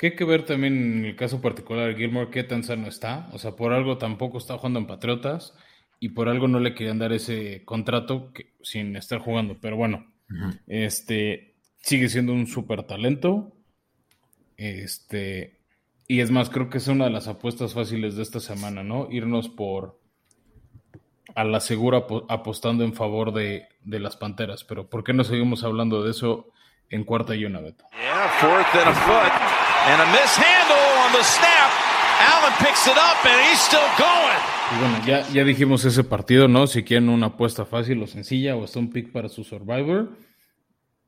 ¿Qué 0.00 0.06
hay 0.06 0.16
que 0.16 0.24
ver 0.24 0.46
también 0.46 1.00
en 1.00 1.04
el 1.04 1.14
caso 1.14 1.42
particular 1.42 1.88
de 1.88 1.94
Gilmore, 1.94 2.30
qué 2.30 2.42
tan 2.42 2.64
sano 2.64 2.88
está. 2.88 3.28
O 3.34 3.38
sea, 3.38 3.54
por 3.54 3.74
algo 3.74 3.98
tampoco 3.98 4.38
está 4.38 4.56
jugando 4.56 4.78
en 4.78 4.86
Patriotas 4.86 5.52
y 5.98 6.08
por 6.08 6.30
algo 6.30 6.48
no 6.48 6.58
le 6.58 6.72
querían 6.72 6.98
dar 6.98 7.12
ese 7.12 7.66
contrato 7.66 8.32
sin 8.62 8.96
estar 8.96 9.18
jugando. 9.18 9.58
Pero 9.60 9.76
bueno, 9.76 10.10
este 10.66 11.54
sigue 11.82 12.08
siendo 12.08 12.32
un 12.32 12.46
súper 12.46 12.84
talento. 12.84 13.52
Este, 14.56 15.60
y 16.08 16.20
es 16.20 16.30
más, 16.30 16.48
creo 16.48 16.70
que 16.70 16.78
es 16.78 16.88
una 16.88 17.04
de 17.04 17.10
las 17.10 17.28
apuestas 17.28 17.74
fáciles 17.74 18.16
de 18.16 18.22
esta 18.22 18.40
semana, 18.40 18.82
¿no? 18.82 19.06
Irnos 19.10 19.50
por 19.50 20.00
a 21.34 21.44
la 21.44 21.60
segura 21.60 22.06
apostando 22.30 22.84
en 22.84 22.94
favor 22.94 23.34
de, 23.34 23.68
de, 23.84 24.00
las 24.00 24.16
Panteras. 24.16 24.64
Pero 24.64 24.88
¿por 24.88 25.04
qué 25.04 25.12
no 25.12 25.24
seguimos 25.24 25.62
hablando 25.62 26.02
de 26.02 26.12
eso 26.12 26.48
en 26.88 27.04
cuarta 27.04 27.34
y 27.36 27.44
una, 27.44 27.60
Beto? 27.60 27.84
Yeah, 27.92 28.30
fourth 28.40 28.74
and 28.76 28.88
a 28.88 28.94
foot. 28.94 29.69
And 29.86 30.00
a 30.02 30.06
mishandle 30.06 30.86
on 31.04 31.12
the 31.12 31.24
snap. 31.24 31.70
Allen 32.20 32.52
picks 32.58 32.86
it 32.86 32.96
up 32.96 33.24
and 33.24 33.40
he's 33.48 33.60
still 33.60 33.88
going. 33.96 34.40
Y 34.72 34.78
bueno, 34.78 35.06
ya, 35.06 35.26
ya 35.32 35.44
dijimos 35.44 35.84
ese 35.84 36.04
partido, 36.04 36.48
¿no? 36.48 36.66
Si 36.66 36.84
quieren 36.84 37.08
una 37.08 37.28
apuesta 37.28 37.64
fácil 37.64 38.02
o 38.02 38.06
sencilla 38.06 38.56
o 38.56 38.64
hasta 38.64 38.78
un 38.78 38.90
pick 38.90 39.10
para 39.10 39.28
su 39.28 39.42
Survivor. 39.42 40.10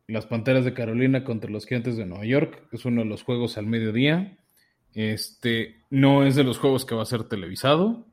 Las 0.08 0.26
Panteras 0.26 0.64
de 0.64 0.74
Carolina 0.74 1.22
contra 1.22 1.50
los 1.50 1.66
Gigantes 1.66 1.96
de 1.96 2.06
Nueva 2.06 2.24
York. 2.24 2.66
Es 2.72 2.84
uno 2.84 3.02
de 3.02 3.08
los 3.08 3.22
juegos 3.22 3.58
al 3.58 3.66
mediodía. 3.66 4.38
Este, 4.94 5.82
no 5.90 6.24
es 6.24 6.34
de 6.34 6.44
los 6.44 6.58
juegos 6.58 6.84
que 6.84 6.94
va 6.94 7.02
a 7.02 7.06
ser 7.06 7.24
televisado. 7.24 8.06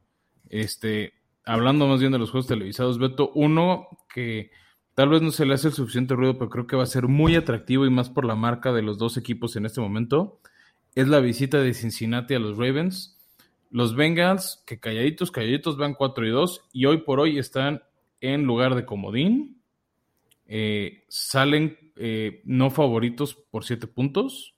Este, 0.49 1.14
hablando 1.45 1.88
más 1.88 1.99
bien 1.99 2.12
de 2.12 2.20
los 2.20 2.32
juegos 2.32 2.47
televisados, 2.47 2.99
Beto, 2.99 3.32
uno 3.34 3.88
que 4.14 4.51
tal 4.93 5.10
vez 5.10 5.22
no 5.22 5.32
se 5.32 5.45
le 5.45 5.53
hace 5.53 5.70
el 5.70 5.74
suficiente 5.74 6.16
ruido, 6.16 6.38
pero 6.38 6.49
creo 6.49 6.68
que 6.68 6.76
va 6.76 6.84
a 6.84 6.88
ser 6.88 7.07
muy 7.07 7.36
atractivo 7.36 7.86
y 7.86 7.89
más 7.89 8.10
por 8.10 8.26
la 8.26 8.36
marca 8.36 8.72
de 8.72 8.82
los 8.82 8.97
dos 8.97 9.18
equipos 9.18 9.55
en 9.55 9.66
este 9.66 9.82
momento, 9.82 10.41
es 10.95 11.07
la 11.07 11.19
visita 11.19 11.59
de 11.59 11.73
Cincinnati 11.73 12.33
a 12.33 12.39
los 12.39 12.57
Ravens. 12.57 13.17
Los 13.71 13.95
Bengals, 13.95 14.63
que 14.65 14.79
calladitos, 14.79 15.31
calladitos 15.31 15.77
van 15.77 15.93
4 15.93 16.27
y 16.27 16.29
2 16.31 16.61
y 16.73 16.85
hoy 16.85 16.97
por 16.99 17.19
hoy 17.19 17.37
están 17.37 17.83
en 18.21 18.43
lugar 18.43 18.75
de 18.75 18.85
comodín. 18.85 19.61
Eh, 20.47 21.05
salen 21.07 21.77
eh, 21.95 22.41
no 22.45 22.71
favoritos 22.71 23.35
por 23.35 23.65
7 23.65 23.85
puntos 23.85 24.55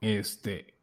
este, 0.00 0.74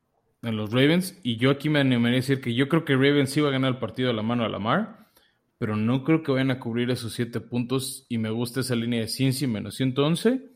en 0.41 0.55
los 0.55 0.71
Ravens. 0.71 1.19
Y 1.23 1.37
yo 1.37 1.51
aquí 1.51 1.69
me 1.69 1.79
animaría 1.79 2.17
a 2.17 2.21
decir 2.21 2.39
que 2.39 2.53
yo 2.53 2.69
creo 2.69 2.85
que 2.85 2.93
Ravens 2.93 3.31
sí 3.31 3.41
va 3.41 3.49
a 3.49 3.53
ganar 3.53 3.73
el 3.73 3.79
partido 3.79 4.07
de 4.07 4.13
la 4.13 4.23
mano 4.23 4.45
a 4.45 4.49
la 4.49 4.59
mar, 4.59 5.09
pero 5.57 5.75
no 5.75 6.03
creo 6.03 6.23
que 6.23 6.31
vayan 6.31 6.51
a 6.51 6.59
cubrir 6.59 6.89
esos 6.91 7.13
7 7.13 7.41
puntos. 7.41 8.05
Y 8.07 8.17
me 8.17 8.29
gusta 8.29 8.61
esa 8.61 8.75
línea 8.75 9.01
de 9.01 9.07
Cincy 9.07 9.47
menos 9.47 9.75
111, 9.75 10.52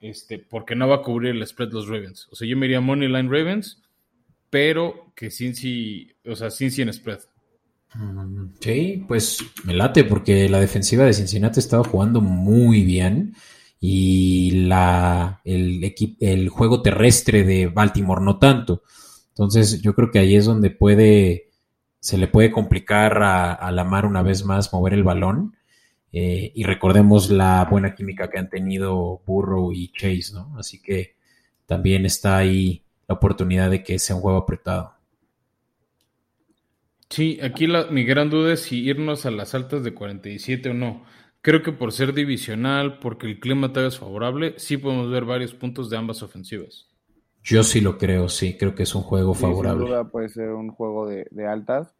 este, 0.00 0.38
porque 0.38 0.74
no 0.74 0.88
va 0.88 0.96
a 0.96 1.02
cubrir 1.02 1.34
el 1.34 1.46
spread 1.46 1.72
los 1.72 1.88
Ravens. 1.88 2.28
O 2.30 2.36
sea, 2.36 2.48
yo 2.48 2.56
me 2.56 2.66
iría 2.66 2.80
Moneyline 2.80 3.30
Ravens, 3.30 3.82
pero 4.50 5.12
que 5.14 5.30
Cincy, 5.30 6.12
o 6.24 6.36
sea, 6.36 6.50
Cincy 6.50 6.82
en 6.82 6.92
spread. 6.92 7.20
Sí, 8.60 9.04
pues 9.08 9.38
me 9.64 9.72
late 9.72 10.04
porque 10.04 10.48
la 10.48 10.60
defensiva 10.60 11.04
de 11.04 11.14
Cincinnati 11.14 11.60
estaba 11.60 11.84
jugando 11.84 12.20
muy 12.20 12.82
bien 12.84 13.34
y 13.80 14.50
la, 14.66 15.40
el, 15.44 15.94
el 16.20 16.48
juego 16.48 16.82
terrestre 16.82 17.44
de 17.44 17.68
Baltimore 17.68 18.22
no 18.22 18.38
tanto. 18.38 18.82
Entonces 19.28 19.80
yo 19.80 19.94
creo 19.94 20.10
que 20.10 20.18
ahí 20.18 20.36
es 20.36 20.44
donde 20.44 20.70
puede, 20.70 21.50
se 22.00 22.18
le 22.18 22.26
puede 22.26 22.50
complicar 22.50 23.22
a, 23.22 23.52
a 23.52 23.70
Lamar 23.72 24.04
una 24.04 24.22
vez 24.22 24.44
más 24.44 24.72
mover 24.72 24.92
el 24.92 25.04
balón. 25.04 25.56
Eh, 26.12 26.52
y 26.54 26.64
recordemos 26.64 27.30
la 27.30 27.64
buena 27.70 27.94
química 27.94 28.30
que 28.30 28.38
han 28.38 28.48
tenido 28.48 29.20
Burrow 29.26 29.72
y 29.72 29.88
Chase, 29.92 30.32
¿no? 30.32 30.56
Así 30.58 30.80
que 30.80 31.16
también 31.66 32.06
está 32.06 32.38
ahí 32.38 32.82
la 33.08 33.16
oportunidad 33.16 33.70
de 33.70 33.82
que 33.82 33.98
sea 33.98 34.16
un 34.16 34.22
juego 34.22 34.38
apretado. 34.38 34.94
Sí, 37.10 37.38
aquí 37.42 37.66
la, 37.66 37.86
mi 37.86 38.04
gran 38.04 38.30
duda 38.30 38.54
es 38.54 38.60
si 38.60 38.82
irnos 38.82 39.26
a 39.26 39.30
las 39.30 39.54
altas 39.54 39.84
de 39.84 39.94
47 39.94 40.70
o 40.70 40.74
no. 40.74 41.04
Creo 41.40 41.62
que 41.62 41.70
por 41.70 41.92
ser 41.92 42.12
divisional, 42.12 42.98
porque 42.98 43.26
el 43.26 43.38
clima 43.38 43.72
tal 43.72 43.86
es 43.86 43.98
favorable, 43.98 44.54
sí 44.56 44.76
podemos 44.76 45.10
ver 45.10 45.24
varios 45.24 45.54
puntos 45.54 45.88
de 45.88 45.96
ambas 45.96 46.22
ofensivas. 46.22 46.88
Yo 47.44 47.62
sí 47.62 47.80
lo 47.80 47.96
creo, 47.96 48.28
sí, 48.28 48.56
creo 48.58 48.74
que 48.74 48.82
es 48.82 48.94
un 48.96 49.02
juego 49.02 49.32
favorable. 49.32 49.84
Sin 49.84 49.88
duda 49.88 50.10
puede 50.10 50.28
ser 50.28 50.50
un 50.50 50.70
juego 50.70 51.06
de, 51.06 51.46
altas. 51.46 51.94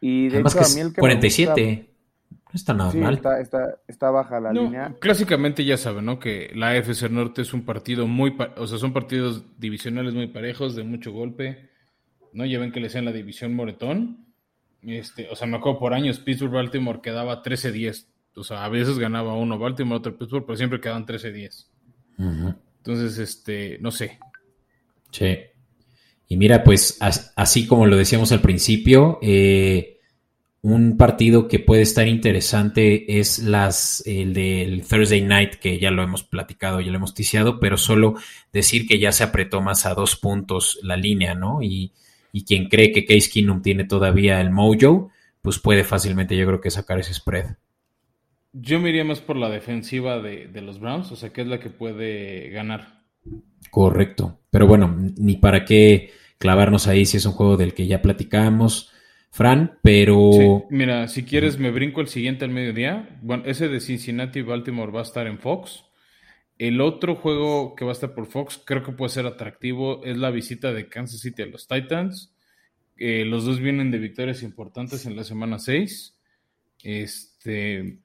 Y 0.00 0.30
de 0.30 0.40
hecho, 0.40 0.60
a 0.60 0.74
mí 0.74 0.80
el 0.80 0.94
que 0.94 1.00
47. 1.00 1.86
no 1.86 1.91
está 2.52 2.74
nada 2.74 2.92
mal. 2.94 3.20
Está, 3.88 4.10
baja 4.10 4.40
la 4.40 4.52
línea. 4.52 4.94
Clásicamente 5.00 5.64
ya 5.64 5.76
saben, 5.76 6.04
¿no? 6.04 6.18
Que 6.18 6.50
la 6.54 6.70
AFC 6.70 7.10
Norte 7.10 7.42
es 7.42 7.52
un 7.52 7.64
partido 7.64 8.06
muy, 8.06 8.36
o 8.56 8.66
sea, 8.66 8.78
son 8.78 8.92
partidos 8.92 9.44
divisionales 9.58 10.14
muy 10.14 10.28
parejos, 10.28 10.74
de 10.74 10.84
mucho 10.84 11.12
golpe. 11.12 11.70
¿No? 12.32 12.46
Ya 12.46 12.58
ven 12.58 12.72
que 12.72 12.80
le 12.80 12.88
sean 12.88 13.04
la 13.04 13.12
división 13.12 13.54
Moretón. 13.54 14.26
Este, 14.82 15.28
o 15.28 15.36
sea, 15.36 15.46
me 15.46 15.58
acuerdo 15.58 15.78
por 15.78 15.94
años 15.94 16.18
Pittsburgh 16.18 16.52
Baltimore 16.52 17.00
quedaba 17.02 17.42
13-10 17.42 18.06
o 18.34 18.44
sea, 18.44 18.64
a 18.64 18.68
veces 18.68 18.98
ganaba 18.98 19.34
uno 19.34 19.58
Baltimore, 19.58 19.98
otro 19.98 20.16
Pittsburgh, 20.16 20.44
pero 20.46 20.56
siempre 20.56 20.80
quedaban 20.80 21.06
13-10. 21.06 21.66
Entonces, 22.18 23.18
este, 23.18 23.78
no 23.80 23.90
sé. 23.90 24.18
Sí. 25.10 25.38
Y 26.28 26.36
mira, 26.36 26.64
pues 26.64 26.98
así 27.00 27.66
como 27.66 27.86
lo 27.86 27.96
decíamos 27.96 28.32
al 28.32 28.40
principio, 28.40 29.18
eh, 29.20 29.91
un 30.62 30.96
partido 30.96 31.48
que 31.48 31.58
puede 31.58 31.82
estar 31.82 32.06
interesante 32.06 33.18
es 33.18 33.40
las, 33.40 34.02
el 34.06 34.32
del 34.32 34.86
Thursday 34.86 35.20
Night, 35.20 35.54
que 35.54 35.80
ya 35.80 35.90
lo 35.90 36.04
hemos 36.04 36.22
platicado, 36.22 36.80
ya 36.80 36.92
lo 36.92 36.98
hemos 36.98 37.14
ticiado, 37.14 37.58
pero 37.58 37.76
solo 37.76 38.14
decir 38.52 38.86
que 38.86 39.00
ya 39.00 39.10
se 39.10 39.24
apretó 39.24 39.60
más 39.60 39.86
a 39.86 39.94
dos 39.94 40.14
puntos 40.16 40.78
la 40.82 40.96
línea, 40.96 41.34
¿no? 41.34 41.62
Y, 41.62 41.92
y 42.32 42.44
quien 42.44 42.68
cree 42.68 42.92
que 42.92 43.04
Case 43.04 43.28
Keenum 43.28 43.60
tiene 43.60 43.84
todavía 43.84 44.40
el 44.40 44.50
mojo, 44.50 45.10
pues 45.42 45.58
puede 45.58 45.82
fácilmente, 45.82 46.36
yo 46.36 46.46
creo 46.46 46.60
que 46.60 46.70
sacar 46.70 47.00
ese 47.00 47.12
spread. 47.12 47.56
Yo 48.52 48.78
me 48.78 48.90
iría 48.90 49.04
más 49.04 49.20
por 49.20 49.36
la 49.36 49.48
defensiva 49.48 50.20
de, 50.20 50.48
los 50.60 50.78
Browns, 50.78 51.10
o 51.10 51.16
sea, 51.16 51.32
que 51.32 51.40
es 51.40 51.46
la 51.48 51.58
que 51.58 51.70
puede 51.70 52.50
ganar. 52.50 53.00
Correcto. 53.70 54.40
Pero 54.50 54.66
bueno, 54.66 54.94
ni 55.16 55.36
para 55.36 55.64
qué 55.64 56.12
clavarnos 56.38 56.86
ahí 56.86 57.04
si 57.04 57.16
es 57.16 57.26
un 57.26 57.32
juego 57.32 57.56
del 57.56 57.74
que 57.74 57.86
ya 57.86 58.02
platicamos, 58.02 58.91
Fran, 59.32 59.78
pero... 59.82 60.66
mira, 60.68 61.08
si 61.08 61.22
quieres 61.24 61.58
me 61.58 61.70
brinco 61.70 62.02
el 62.02 62.08
siguiente 62.08 62.44
al 62.44 62.50
mediodía. 62.50 63.18
Bueno, 63.22 63.44
ese 63.46 63.68
de 63.68 63.80
Cincinnati 63.80 64.40
y 64.40 64.42
Baltimore 64.42 64.92
va 64.92 65.00
a 65.00 65.04
estar 65.04 65.26
en 65.26 65.38
Fox. 65.38 65.86
El 66.58 66.82
otro 66.82 67.16
juego 67.16 67.74
que 67.74 67.86
va 67.86 67.92
a 67.92 67.94
estar 67.94 68.14
por 68.14 68.26
Fox, 68.26 68.60
creo 68.62 68.82
que 68.82 68.92
puede 68.92 69.08
ser 69.08 69.24
atractivo, 69.24 70.04
es 70.04 70.18
la 70.18 70.30
visita 70.30 70.74
de 70.74 70.90
Kansas 70.90 71.20
City 71.20 71.40
a 71.40 71.46
los 71.46 71.66
Titans. 71.66 72.34
Eh, 72.98 73.24
los 73.24 73.46
dos 73.46 73.58
vienen 73.58 73.90
de 73.90 73.98
victorias 73.98 74.42
importantes 74.42 75.06
en 75.06 75.16
la 75.16 75.24
semana 75.24 75.58
6. 75.58 76.14
Este, 76.82 78.00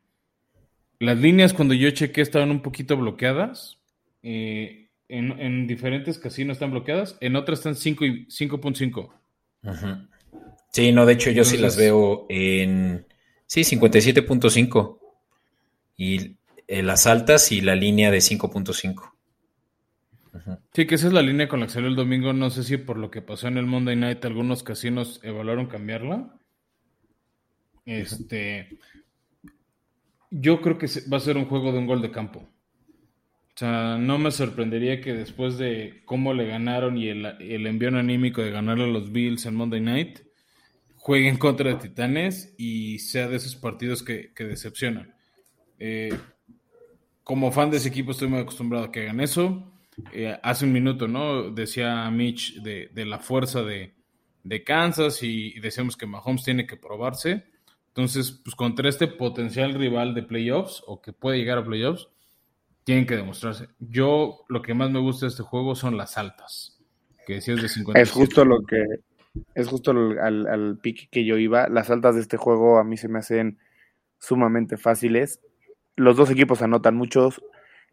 las 0.98 1.18
líneas 1.20 1.52
cuando 1.52 1.74
yo 1.74 1.92
chequé 1.92 2.22
estaban 2.22 2.52
un 2.52 2.62
poquito 2.62 2.96
bloqueadas. 2.96 3.80
Eh, 4.24 4.92
en, 5.10 5.68
diferentes 5.68 6.20
casinos 6.20 6.56
están 6.56 6.72
bloqueadas, 6.72 7.18
en 7.20 7.36
otras 7.36 7.60
están 7.60 7.76
5.5. 7.76 9.12
Sí, 10.72 10.92
no, 10.92 11.06
de 11.06 11.14
hecho 11.14 11.32
yo 11.32 11.44
sí 11.44 11.58
las 11.58 11.78
veo 11.78 12.26
en... 12.30 13.08
Sí, 13.46 13.62
57.5. 13.62 15.00
Y 15.96 16.38
eh, 16.68 16.84
las 16.84 17.08
altas 17.08 17.52
y 17.52 17.62
la 17.62 17.76
línea 17.76 18.12
de 18.12 18.20
5.5. 18.20 19.14
Sí, 20.74 20.86
que 20.86 20.96
esa 20.96 21.08
es 21.08 21.14
la 21.14 21.22
línea 21.22 21.48
con 21.48 21.60
la 21.60 21.66
que 21.66 21.74
salió 21.74 21.90
el 21.90 21.96
domingo. 21.96 22.34
No 22.34 22.50
sé 22.50 22.64
si 22.64 22.78
por 22.78 22.98
lo 22.98 23.10
que 23.10 23.22
pasó 23.22 23.48
en 23.48 23.58
el 23.58 23.66
Monday 23.66 23.96
Night 23.96 24.24
algunos 24.26 24.64
casinos 24.64 25.20
evaluaron 25.24 25.68
cambiarla. 25.68 26.40
Este, 27.86 28.78
yo 30.30 30.62
creo 30.62 30.78
que 30.78 30.88
va 31.12 31.18
a 31.18 31.22
ser 31.22 31.38
un 31.38 31.46
juego 31.46 31.72
de 31.72 31.80
un 31.80 31.88
gol 31.88 32.02
de 32.02 32.12
campo. 32.12 32.40
O 32.40 33.60
sea, 33.60 33.98
no 33.98 34.20
me 34.20 34.30
sorprendería 34.30 35.02
que 35.02 35.14
después 35.14 35.58
de 35.58 36.04
cómo 36.06 36.34
le 36.34 36.46
ganaron 36.46 36.98
y 36.98 37.08
el, 37.08 37.26
el 37.26 37.66
envío 37.66 37.90
anímico 37.90 38.44
de 38.44 38.52
ganarle 38.52 38.84
a 38.84 38.88
los 38.88 39.12
Bills 39.12 39.48
en 39.48 39.56
Monday 39.56 39.82
Night, 39.82 40.20
jueguen 41.08 41.38
contra 41.38 41.70
de 41.70 41.76
Titanes 41.78 42.54
y 42.58 43.00
sea 43.00 43.30
de 43.30 43.38
esos 43.38 43.56
partidos 43.56 44.04
que, 44.04 44.34
decepcionan. 44.38 45.16
Eh, 45.80 46.14
como 47.24 47.50
fan 47.50 47.72
de 47.72 47.78
ese 47.78 47.88
equipo 47.88 48.12
estoy 48.12 48.28
muy 48.28 48.40
acostumbrado 48.40 48.84
a 48.84 48.92
que 48.92 49.04
hagan 49.04 49.22
eso. 49.22 49.72
Eh, 50.12 50.38
hace 50.44 50.66
un 50.66 50.74
minuto, 50.74 51.08
¿no? 51.08 51.50
Decía 51.50 52.12
Mitch 52.12 52.62
de, 52.62 53.06
la 53.06 53.20
fuerza 53.20 53.64
de, 53.64 53.94
Kansas 54.66 55.24
y, 55.24 55.54
y 55.56 55.62
decíamos 55.62 55.96
que 55.96 56.06
Mahomes 56.06 56.44
tiene 56.44 56.68
que 56.68 56.76
probarse. 56.76 57.46
Entonces, 57.88 58.42
pues 58.44 58.54
contra 58.54 58.90
este 58.90 59.08
potencial 59.08 59.76
rival 59.76 60.14
de 60.14 60.24
playoffs 60.24 60.84
o 60.88 61.02
que 61.02 61.14
puede 61.14 61.38
llegar 61.38 61.58
a 61.58 61.64
playoffs, 61.64 62.10
tienen 62.84 63.06
que 63.06 63.16
demostrarse. 63.16 63.70
Yo 63.80 64.44
lo 64.50 64.62
que 64.62 64.74
más 64.74 64.92
me 64.92 65.00
gusta 65.00 65.26
de 65.26 65.30
este 65.30 65.44
juego 65.44 65.74
son 65.74 65.96
las 65.96 66.18
altas, 66.18 66.84
que 67.26 67.38
es 67.38 67.46
de 67.46 67.70
50. 67.70 67.98
Es 67.98 68.12
justo 68.12 68.44
lo 68.44 68.62
que 68.66 68.84
es 69.56 69.68
justo 69.68 69.92
al, 69.92 70.20
al, 70.20 70.48
al 70.48 70.78
pick 70.80 71.10
que 71.10 71.26
yo 71.26 71.38
iba. 71.38 71.68
Las 71.68 71.90
altas 71.90 72.16
de 72.16 72.22
este 72.22 72.38
juego 72.38 72.78
a 72.78 72.84
mí 72.84 72.98
se 72.98 73.08
me 73.08 73.20
hacen 73.20 73.60
sumamente 74.20 74.78
fáciles. 74.78 75.40
Los 75.96 76.18
dos 76.18 76.30
equipos 76.30 76.62
anotan 76.62 76.96
muchos. 76.96 77.42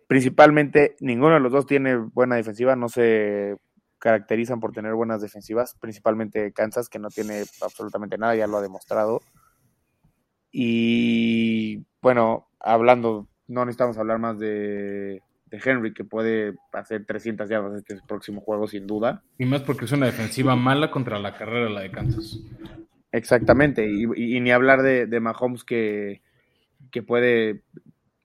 Principalmente, 0.07 0.97
ninguno 1.01 1.35
de 1.35 1.41
los 1.41 1.53
dos 1.53 1.67
tiene 1.67 1.97
buena 1.97 2.37
defensiva. 2.37 2.77
No 2.77 2.89
se 2.89 3.57
caracterizan 3.99 4.61
por 4.61 4.73
tener 4.73 4.95
buenas 4.95 5.23
defensivas. 5.23 5.77
Principalmente 5.81 6.53
Kansas, 6.53 6.89
que 6.89 6.99
no 6.99 7.09
tiene 7.09 7.45
absolutamente 7.63 8.19
nada, 8.19 8.37
ya 8.37 8.47
lo 8.47 8.59
ha 8.59 8.63
demostrado. 8.63 9.21
Y 10.53 11.85
bueno, 12.03 12.49
hablando, 12.61 13.29
no 13.49 13.65
necesitamos 13.65 13.99
hablar 13.99 14.19
más 14.19 14.39
de, 14.39 15.23
de 15.55 15.71
Henry, 15.71 15.95
que 15.95 16.05
puede 16.05 16.55
hacer 16.73 17.05
300 17.07 17.49
yardas 17.49 17.75
este 17.77 17.97
próximo 18.07 18.41
juego, 18.41 18.67
sin 18.67 18.87
duda. 18.87 19.23
Y 19.39 19.45
más 19.47 19.63
porque 19.63 19.85
es 19.85 19.93
una 19.93 20.07
defensiva 20.07 20.57
mala 20.57 20.91
contra 20.91 21.19
la 21.19 21.37
carrera, 21.37 21.69
la 21.71 21.81
de 21.83 21.91
Kansas. 21.91 22.41
Exactamente, 23.13 23.89
y, 23.91 24.05
y- 24.17 24.37
y 24.37 24.41
ni 24.41 24.51
hablar 24.51 24.83
de, 24.83 25.07
de 25.07 25.21
Mahomes 25.21 25.63
que, 25.65 26.21
que 26.91 27.03
puede, 27.03 27.63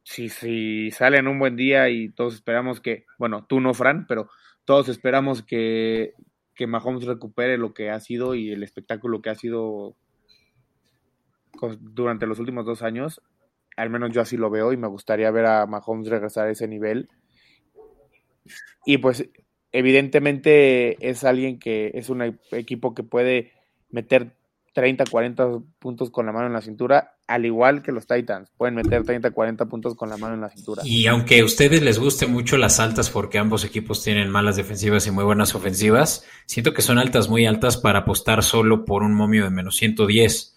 si, 0.04 0.30
si 0.30 0.90
sale 0.92 1.18
en 1.20 1.28
un 1.28 1.38
buen 1.40 1.56
día 1.56 1.90
y 1.90 2.10
todos 2.10 2.34
esperamos 2.36 2.80
que, 2.82 3.06
bueno, 3.20 3.46
tú 3.48 3.60
no, 3.62 3.74
Fran, 3.74 4.08
pero 4.08 4.30
todos 4.66 4.90
esperamos 4.90 5.44
que, 5.44 6.14
que 6.56 6.66
Mahomes 6.68 7.06
recupere 7.06 7.58
lo 7.58 7.74
que 7.74 7.92
ha 7.92 8.00
sido 8.00 8.34
y 8.36 8.52
el 8.52 8.64
espectáculo 8.64 9.22
que 9.22 9.30
ha 9.30 9.36
sido 9.36 9.96
durante 11.80 12.26
los 12.28 12.40
últimos 12.40 12.66
dos 12.66 12.82
años. 12.82 13.22
Al 13.76 13.90
menos 13.90 14.12
yo 14.12 14.22
así 14.22 14.38
lo 14.38 14.50
veo 14.50 14.74
y 14.74 14.78
me 14.78 14.88
gustaría 14.88 15.32
ver 15.32 15.46
a 15.46 15.66
Mahomes 15.66 16.10
regresar 16.10 16.48
a 16.48 16.52
ese 16.52 16.68
nivel. 16.68 17.10
Y 18.86 18.98
pues 18.98 19.30
evidentemente 19.72 21.10
es 21.10 21.24
alguien 21.24 21.60
que 21.60 21.92
es 21.94 22.10
un 22.10 22.40
equipo 22.52 22.94
que 22.94 23.04
puede 23.04 23.52
meter 23.90 24.36
30, 24.74 25.06
40 25.06 25.60
puntos 25.80 26.10
con 26.10 26.26
la 26.26 26.32
mano 26.32 26.48
en 26.48 26.54
la 26.54 26.62
cintura, 26.62 27.18
al 27.28 27.46
igual 27.46 27.82
que 27.82 27.92
los 27.92 28.08
Titans. 28.08 28.50
Pueden 28.56 28.76
meter 28.76 29.04
30, 29.04 29.32
40 29.32 29.66
puntos 29.66 29.96
con 29.96 30.10
la 30.10 30.18
mano 30.18 30.36
en 30.36 30.42
la 30.42 30.50
cintura. 30.50 30.84
Y 30.86 31.08
aunque 31.08 31.40
a 31.40 31.46
ustedes 31.46 31.82
les 31.82 32.00
guste 32.00 32.28
mucho 32.28 32.58
las 32.58 32.80
altas 32.80 33.10
porque 33.10 33.38
ambos 33.40 33.66
equipos 33.66 34.04
tienen 34.04 34.30
malas 34.30 34.56
defensivas 34.56 35.06
y 35.08 35.12
muy 35.12 35.24
buenas 35.24 35.56
ofensivas, 35.56 36.26
siento 36.46 36.74
que 36.74 36.82
son 36.82 36.98
altas 36.98 37.30
muy 37.30 37.46
altas 37.46 37.78
para 37.78 38.00
apostar 38.00 38.44
solo 38.44 38.86
por 38.86 39.04
un 39.04 39.14
momio 39.14 39.44
de 39.44 39.50
menos 39.50 39.76
110. 39.76 40.56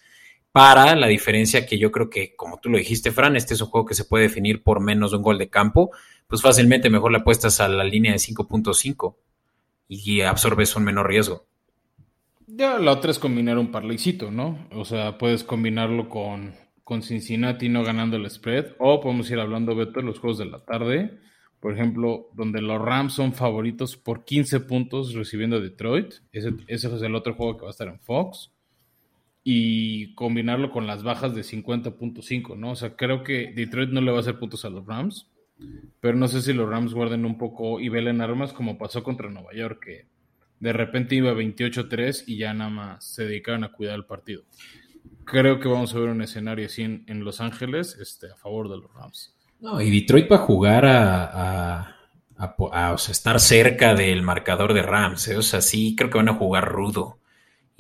Para 0.53 0.95
la 0.97 1.07
diferencia 1.07 1.65
que 1.65 1.79
yo 1.79 1.91
creo 1.91 2.11
que, 2.11 2.37
como 2.37 2.61
tú 2.61 2.69
lo 2.69 2.77
dijiste, 2.77 3.11
Fran, 3.11 3.37
este 3.37 3.55
es 3.55 3.63
un 3.63 3.69
juego 3.69 3.87
que 3.87 3.95
se 3.95 4.05
puede 4.05 4.25
definir 4.25 4.63
por 4.63 4.81
menos 4.81 5.11
de 5.11 5.17
un 5.17 5.23
gol 5.23 5.39
de 5.39 5.49
campo, 5.49 5.91
pues 6.27 6.43
fácilmente 6.43 6.91
mejor 6.91 7.11
le 7.11 7.19
apuestas 7.19 7.59
a 7.61 7.69
la 7.69 7.85
línea 7.85 8.13
de 8.13 8.19
5.5 8.19 9.17
y 9.89 10.21
absorbes 10.21 10.77
un 10.77 10.85
menor 10.85 11.09
riesgo. 11.09 11.47
Ya 12.47 12.79
la 12.79 12.93
otra 12.93 13.11
es 13.11 13.19
combinar 13.19 13.57
un 13.57 13.71
parlaycito, 13.71 14.31
¿no? 14.31 14.69
O 14.73 14.85
sea, 14.85 15.17
puedes 15.17 15.43
combinarlo 15.43 16.11
con, 16.11 16.55
con 16.85 17.03
Cincinnati 17.03 17.71
no 17.71 17.83
ganando 17.83 18.19
el 18.19 18.29
spread, 18.29 18.75
o 18.79 19.01
podemos 19.01 19.31
ir 19.31 19.41
hablando, 19.41 19.75
Beto, 19.75 20.01
de 20.01 20.07
los 20.07 20.19
juegos 20.19 20.37
de 20.37 20.47
la 20.47 20.63
tarde, 20.63 21.19
por 21.61 21.73
ejemplo, 21.73 22.29
donde 22.35 22.61
los 22.61 22.81
Rams 22.83 23.15
son 23.15 23.33
favoritos 23.33 23.97
por 23.97 24.25
15 24.27 24.61
puntos 24.61 25.15
recibiendo 25.15 25.57
a 25.57 25.61
Detroit. 25.61 26.13
Ese, 26.31 26.51
ese 26.67 26.95
es 26.95 27.03
el 27.03 27.15
otro 27.15 27.35
juego 27.35 27.57
que 27.57 27.63
va 27.63 27.69
a 27.69 27.71
estar 27.71 27.89
en 27.89 28.01
Fox. 28.01 28.52
Y 29.45 30.15
combinarlo 30.15 30.71
con 30.71 30.87
las 30.87 31.03
bajas 31.03 31.35
de 31.35 31.43
50.5, 31.43 32.57
¿no? 32.57 32.73
O 32.73 32.77
sea, 32.77 32.95
creo 32.97 33.25
que 33.25 33.53
Detroit 33.55 33.91
no 33.91 34.01
le 34.01 34.13
va 34.13 34.19
a 34.19 34.21
hacer 34.21 34.39
puntos 34.39 34.65
a 34.65 34.71
los 34.71 34.87
Rams, 34.87 35.29
pero 36.01 36.17
no 36.17 36.29
sé 36.29 36.43
si 36.43 36.53
los 36.53 36.69
Rams 36.69 36.95
guarden 36.95 37.25
un 37.25 37.39
poco 37.39 37.81
y 37.81 37.89
velen 37.89 38.21
armas 38.21 38.53
como 38.53 38.79
pasó 38.79 39.03
contra 39.03 39.31
Nueva 39.31 39.53
York, 39.55 39.85
que 39.85 40.07
de 40.61 40.73
repente 40.73 41.17
iba 41.17 41.33
28-3 41.33 42.25
y 42.27 42.39
ya 42.39 42.55
nada 42.55 42.71
más 42.71 43.05
se 43.05 43.25
dedicaron 43.25 43.65
a 43.65 43.73
cuidar 43.73 43.97
el 43.97 44.05
partido. 44.05 44.43
Creo 45.25 45.59
que 45.59 45.69
vamos 45.69 45.95
a 45.95 45.99
ver 45.99 46.11
un 46.11 46.23
escenario 46.23 46.67
así 46.67 46.83
en, 46.83 47.05
en 47.09 47.25
Los 47.25 47.41
Ángeles 47.41 47.97
este, 48.01 48.31
a 48.31 48.37
favor 48.37 48.71
de 48.71 48.77
los 48.77 48.93
Rams. 48.95 49.35
No, 49.61 49.81
y 49.81 49.91
Detroit 49.91 50.31
va 50.31 50.37
a 50.37 50.41
jugar 50.41 50.85
a, 50.87 51.97
a, 52.37 52.93
o 52.93 52.99
sea, 52.99 53.13
estar 53.13 53.39
cerca 53.39 53.95
del 53.95 54.23
marcador 54.23 54.75
de 54.75 54.83
Rams. 54.83 55.29
¿eh? 55.29 55.37
O 55.37 55.43
sea, 55.43 55.61
sí, 55.61 55.95
creo 55.97 56.11
que 56.11 56.19
van 56.19 56.29
a 56.29 56.35
jugar 56.35 56.69
rudo. 56.69 57.19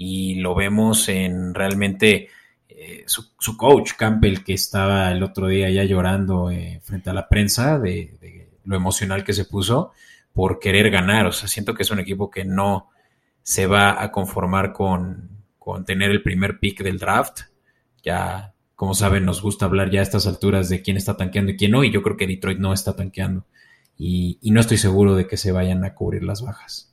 Y 0.04 0.34
lo 0.36 0.54
vemos 0.56 1.08
en 1.08 1.54
realmente 1.54 2.28
eh, 2.68 3.04
su, 3.06 3.56
coach, 3.56 3.92
Campbell, 3.96 4.42
que 4.42 4.54
estaba 4.54 5.12
el 5.12 5.22
otro 5.22 5.46
día 5.46 5.70
ya 5.70 5.84
llorando 5.84 6.50
eh, 6.50 6.80
frente 6.82 7.10
a 7.10 7.14
la 7.14 7.28
prensa 7.28 7.78
de, 7.78 8.50
lo 8.64 8.74
emocional 8.74 9.22
que 9.22 9.32
se 9.32 9.44
puso 9.44 9.92
por 10.32 10.58
querer 10.58 10.90
ganar. 10.90 11.26
O 11.26 11.32
sea, 11.32 11.48
siento 11.48 11.74
que 11.74 11.84
es 11.84 11.90
un 11.92 12.00
equipo 12.00 12.30
que 12.30 12.44
no 12.44 12.90
se 13.42 13.66
va 13.66 14.02
a 14.02 14.10
conformar 14.10 14.72
con, 14.72 15.30
con 15.58 15.84
tener 15.84 16.10
el 16.10 16.22
primer 16.22 16.58
pick 16.58 16.82
del 16.82 16.98
draft. 16.98 17.42
Ya 18.02 18.52
como 18.74 18.94
saben, 18.94 19.24
nos 19.24 19.40
gusta 19.40 19.66
hablar 19.66 19.92
ya 19.92 20.00
a 20.00 20.02
estas 20.02 20.26
alturas 20.26 20.68
de 20.68 20.82
quién 20.82 20.96
está 20.96 21.16
tanqueando 21.16 21.52
y 21.52 21.56
quién 21.56 21.70
no, 21.70 21.84
y 21.84 21.92
yo 21.92 22.02
creo 22.02 22.16
que 22.16 22.26
Detroit 22.26 22.58
no 22.58 22.72
está 22.72 22.96
tanqueando. 22.96 23.46
Y, 23.96 24.40
no 24.42 24.60
estoy 24.60 24.78
seguro 24.78 25.14
de 25.14 25.28
que 25.28 25.36
se 25.36 25.52
vayan 25.52 25.84
a 25.84 25.94
cubrir 25.94 26.24
las 26.24 26.42
bajas. 26.42 26.91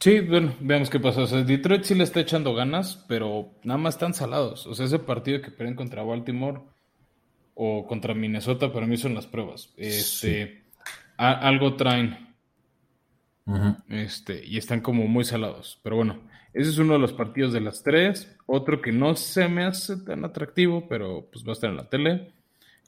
Sí, 0.00 0.20
bueno, 0.20 0.56
veamos 0.60 0.88
qué 0.88 0.98
pasa. 0.98 1.22
O 1.22 1.26
sea, 1.26 1.42
Detroit 1.42 1.84
sí 1.84 1.94
le 1.94 2.04
está 2.04 2.20
echando 2.20 2.54
ganas, 2.54 3.04
pero 3.06 3.52
nada 3.62 3.76
más 3.76 3.94
están 3.94 4.14
salados. 4.14 4.66
O 4.66 4.74
sea, 4.74 4.86
ese 4.86 4.98
partido 4.98 5.42
que 5.42 5.50
pierden 5.50 5.76
contra 5.76 6.02
Baltimore 6.02 6.62
o 7.54 7.86
contra 7.86 8.14
Minnesota 8.14 8.72
para 8.72 8.86
mí 8.86 8.96
son 8.96 9.14
las 9.14 9.26
pruebas. 9.26 9.74
Este, 9.76 10.46
sí. 10.46 10.82
a, 11.18 11.32
algo 11.32 11.76
traen. 11.76 12.34
Uh 13.44 13.52
-huh. 13.52 13.76
Este, 13.88 14.42
y 14.44 14.56
están 14.56 14.80
como 14.80 15.06
muy 15.06 15.24
salados. 15.24 15.78
Pero 15.82 15.96
bueno, 15.96 16.22
ese 16.54 16.70
es 16.70 16.78
uno 16.78 16.94
de 16.94 16.98
los 16.98 17.12
partidos 17.12 17.52
de 17.52 17.60
las 17.60 17.82
tres. 17.82 18.34
Otro 18.46 18.80
que 18.80 18.92
no 18.92 19.14
se 19.16 19.48
me 19.48 19.64
hace 19.64 19.98
tan 19.98 20.24
atractivo, 20.24 20.88
pero 20.88 21.28
pues 21.30 21.44
va 21.44 21.50
a 21.50 21.52
estar 21.52 21.68
en 21.68 21.76
la 21.76 21.90
tele. 21.90 22.32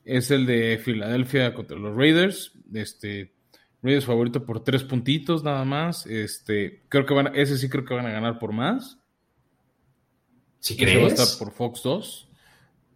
Es 0.06 0.30
el 0.30 0.46
de 0.46 0.80
Filadelfia 0.82 1.52
contra 1.52 1.76
los 1.76 1.94
Raiders. 1.94 2.52
Este, 2.72 3.34
Raiders 3.82 4.04
favorito 4.06 4.44
por 4.46 4.62
tres 4.62 4.84
puntitos 4.84 5.42
nada 5.42 5.64
más. 5.64 6.06
Este, 6.06 6.82
creo 6.88 7.04
que 7.04 7.14
van, 7.14 7.26
a, 7.28 7.30
ese 7.30 7.58
sí 7.58 7.68
creo 7.68 7.84
que 7.84 7.94
van 7.94 8.06
a 8.06 8.12
ganar 8.12 8.38
por 8.38 8.52
más. 8.52 8.98
¿Sí 10.60 10.74
ese 10.74 10.82
crees? 10.84 11.02
va 11.02 11.06
a 11.06 11.08
estar 11.08 11.38
por 11.38 11.52
Fox 11.52 11.82
2. 11.82 12.28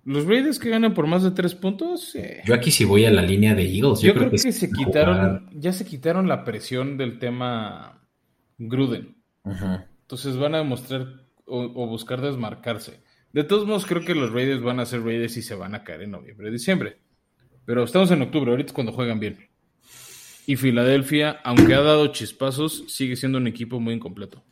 Los 0.05 0.25
Raiders 0.25 0.61
que 0.61 0.71
ganan 0.71 0.95
por 0.95 1.09
más 1.09 1.25
de 1.25 1.33
tres 1.33 1.57
puntos. 1.57 2.15
Eh. 2.15 2.41
Yo 2.45 2.55
aquí 2.55 2.71
sí 2.71 2.85
voy 2.85 3.05
a 3.05 3.11
la 3.11 3.23
línea 3.23 3.57
de 3.57 3.63
Eagles. 3.63 4.01
Yo, 4.01 4.09
Yo 4.09 4.15
creo, 4.15 4.29
creo, 4.29 4.31
que, 4.31 4.49
que 4.49 4.53
se 4.53 4.71
quitaron, 4.71 5.51
ya 5.53 5.73
se 5.73 5.85
quitaron 5.85 6.29
la 6.29 6.45
presión 6.45 6.97
del 6.97 7.19
tema 7.19 8.09
Gruden. 8.57 9.17
Uh 9.43 9.51
-huh. 9.51 9.87
Entonces 10.03 10.37
van 10.37 10.55
a 10.55 10.59
demostrar 10.59 11.27
o, 11.47 11.63
o, 11.63 11.87
buscar 11.89 12.21
desmarcarse. 12.21 13.01
De 13.33 13.43
todos 13.43 13.67
modos, 13.67 13.85
creo 13.85 14.05
que 14.05 14.15
los 14.15 14.33
Raiders 14.33 14.63
van 14.63 14.79
a 14.79 14.87
ser 14.87 15.03
Raiders 15.03 15.37
y 15.37 15.43
se 15.43 15.57
van 15.57 15.75
a 15.75 15.83
caer 15.83 16.03
en 16.03 16.13
noviembre, 16.13 16.53
diciembre. 16.53 16.99
Pero 17.65 17.83
estamos 17.83 18.13
en 18.13 18.23
octubre, 18.23 18.53
ahorita 18.53 18.69
es 18.69 18.73
cuando 18.73 18.93
juegan 18.93 19.19
bien. 19.19 19.49
Y 20.47 20.57
Filadelfia, 20.57 21.41
aunque 21.43 21.75
ha 21.75 21.81
dado 21.83 22.07
chispazos, 22.09 22.85
sigue 22.89 23.17
siendo 23.17 23.39
un 23.39 23.49
equipo 23.49 23.81
muy 23.81 23.95
incompleto. 23.95 24.43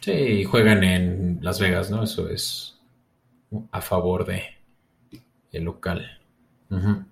Sí, 0.00 0.44
juegan 0.44 0.84
en 0.84 1.38
Las 1.42 1.58
Vegas, 1.58 1.90
¿no? 1.90 2.04
Eso 2.04 2.28
es 2.28 2.78
a 3.72 3.80
favor 3.80 4.24
de 4.24 4.42
el 5.52 5.64
local. 5.64 6.18
Uh 6.70 6.76
-huh. 6.76 7.06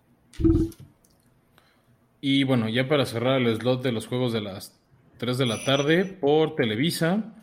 Y 2.20 2.44
bueno, 2.44 2.68
ya 2.68 2.88
para 2.88 3.06
cerrar 3.06 3.40
el 3.40 3.56
slot 3.56 3.82
de 3.82 3.92
los 3.92 4.06
juegos 4.06 4.32
de 4.32 4.40
las 4.40 4.78
3 5.18 5.38
de 5.38 5.46
la 5.46 5.64
tarde 5.64 6.04
por 6.04 6.54
Televisa, 6.54 7.34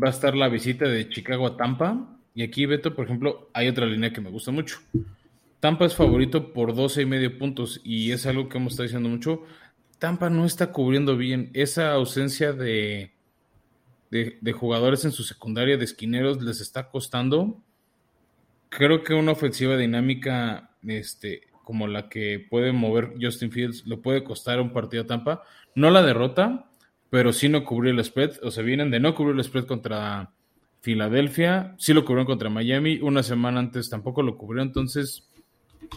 va 0.00 0.08
a 0.08 0.10
estar 0.10 0.36
la 0.36 0.48
visita 0.48 0.86
de 0.86 1.08
Chicago 1.08 1.46
a 1.46 1.56
Tampa. 1.56 2.18
Y 2.34 2.42
aquí, 2.42 2.66
Beto, 2.66 2.94
por 2.94 3.06
ejemplo, 3.06 3.50
hay 3.52 3.68
otra 3.68 3.86
línea 3.86 4.12
que 4.12 4.20
me 4.20 4.30
gusta 4.30 4.50
mucho. 4.50 4.78
Tampa 5.60 5.84
es 5.84 5.94
favorito 5.94 6.52
por 6.52 6.74
12 6.74 7.02
y 7.02 7.06
medio 7.06 7.38
puntos 7.38 7.80
y 7.84 8.10
es 8.10 8.26
algo 8.26 8.48
que 8.48 8.58
hemos 8.58 8.72
estado 8.72 8.84
diciendo 8.84 9.08
mucho. 9.08 9.42
Tampa 10.02 10.28
no 10.30 10.44
está 10.44 10.72
cubriendo 10.72 11.16
bien 11.16 11.52
esa 11.54 11.92
ausencia 11.92 12.52
de, 12.52 13.12
de, 14.10 14.52
jugadores 14.52 15.04
en 15.04 15.12
su 15.12 15.22
secundaria 15.22 15.76
de 15.76 15.84
esquineros 15.84 16.42
les 16.42 16.60
está 16.60 16.90
costando. 16.90 17.62
Creo 18.68 19.04
que 19.04 19.14
una 19.14 19.30
ofensiva 19.30 19.76
dinámica 19.76 20.74
este, 20.82 21.42
como 21.62 21.86
la 21.86 22.08
que 22.08 22.44
puede 22.50 22.72
mover 22.72 23.14
Justin 23.20 23.52
Fields 23.52 23.86
le 23.86 23.96
puede 23.96 24.24
costar 24.24 24.60
un 24.60 24.72
partido 24.72 25.04
a 25.04 25.06
Tampa. 25.06 25.44
No 25.76 25.88
la 25.92 26.02
derrota, 26.02 26.68
pero 27.08 27.32
sí 27.32 27.48
no 27.48 27.64
cubrir 27.64 27.94
el 27.94 28.04
spread. 28.04 28.40
O 28.42 28.50
sea, 28.50 28.64
vienen 28.64 28.90
de 28.90 28.98
no 28.98 29.14
cubrir 29.14 29.36
el 29.36 29.44
spread 29.44 29.66
contra 29.66 30.32
Filadelfia, 30.80 31.76
sí 31.78 31.94
lo 31.94 32.04
cubrieron 32.04 32.26
contra 32.26 32.50
Miami. 32.50 32.98
Una 32.98 33.22
semana 33.22 33.60
antes 33.60 33.88
tampoco 33.88 34.24
lo 34.24 34.36
cubrieron. 34.36 34.66
Entonces, 34.66 35.30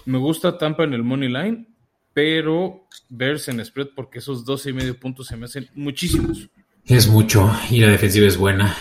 me 0.06 0.20
gusta 0.20 0.60
Tampa 0.60 0.84
en 0.84 0.94
el 0.94 1.02
money 1.02 1.30
line 1.30 1.75
pero 2.16 2.88
verse 3.10 3.52
en 3.52 3.64
spread 3.64 3.90
porque 3.94 4.20
esos 4.20 4.46
12 4.46 4.70
y 4.70 4.74
medio 4.74 4.98
puntos 4.98 5.28
se 5.28 5.36
me 5.36 5.46
hacen 5.46 5.68
muchísimos. 5.76 6.50
Es 6.86 7.10
mucho 7.10 7.52
y 7.70 7.82
la 7.82 7.90
defensiva 7.90 8.26
es 8.26 8.38
buena. 8.38 8.74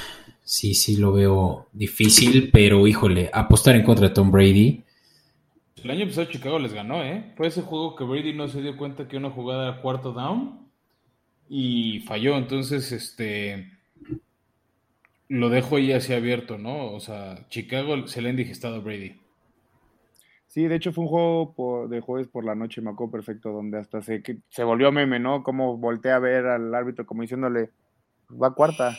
Sí, 0.44 0.72
sí 0.74 0.96
lo 0.96 1.12
veo 1.12 1.66
difícil, 1.72 2.50
pero 2.52 2.86
híjole, 2.86 3.30
apostar 3.32 3.74
en 3.74 3.82
contra 3.82 4.06
de 4.06 4.14
Tom 4.14 4.30
Brady. 4.30 4.84
El 5.82 5.90
año 5.90 6.06
pasado 6.06 6.30
Chicago 6.30 6.60
les 6.60 6.72
ganó, 6.72 7.02
¿eh? 7.02 7.32
Fue 7.36 7.48
ese 7.48 7.62
juego 7.62 7.96
que 7.96 8.04
Brady 8.04 8.34
no 8.34 8.46
se 8.46 8.62
dio 8.62 8.76
cuenta 8.76 9.08
que 9.08 9.16
una 9.16 9.30
jugada 9.30 9.68
era 9.68 9.82
cuarto 9.82 10.12
down 10.12 10.68
y 11.48 12.04
falló. 12.06 12.36
Entonces, 12.36 12.92
este 12.92 13.68
lo 15.28 15.48
dejo 15.48 15.76
ahí 15.76 15.90
así 15.90 16.12
abierto, 16.12 16.56
¿no? 16.56 16.92
O 16.92 17.00
sea, 17.00 17.48
Chicago 17.48 18.06
se 18.06 18.22
le 18.22 18.28
ha 18.28 18.30
indigestado 18.30 18.76
a 18.76 18.78
Brady. 18.78 19.16
Sí, 20.54 20.68
de 20.68 20.76
hecho 20.76 20.92
fue 20.92 21.02
un 21.02 21.10
juego 21.10 21.88
de 21.88 22.00
jueves 22.00 22.28
por 22.28 22.44
la 22.44 22.54
noche, 22.54 22.80
me 22.80 22.90
acuerdo 22.90 23.10
perfecto, 23.10 23.50
donde 23.50 23.76
hasta 23.76 24.00
se, 24.02 24.22
se 24.48 24.62
volvió 24.62 24.92
meme, 24.92 25.18
¿no? 25.18 25.42
Como 25.42 25.76
volteé 25.78 26.12
a 26.12 26.20
ver 26.20 26.46
al 26.46 26.72
árbitro 26.72 27.04
como 27.04 27.22
diciéndole, 27.22 27.72
va 28.40 28.54
cuarta. 28.54 28.96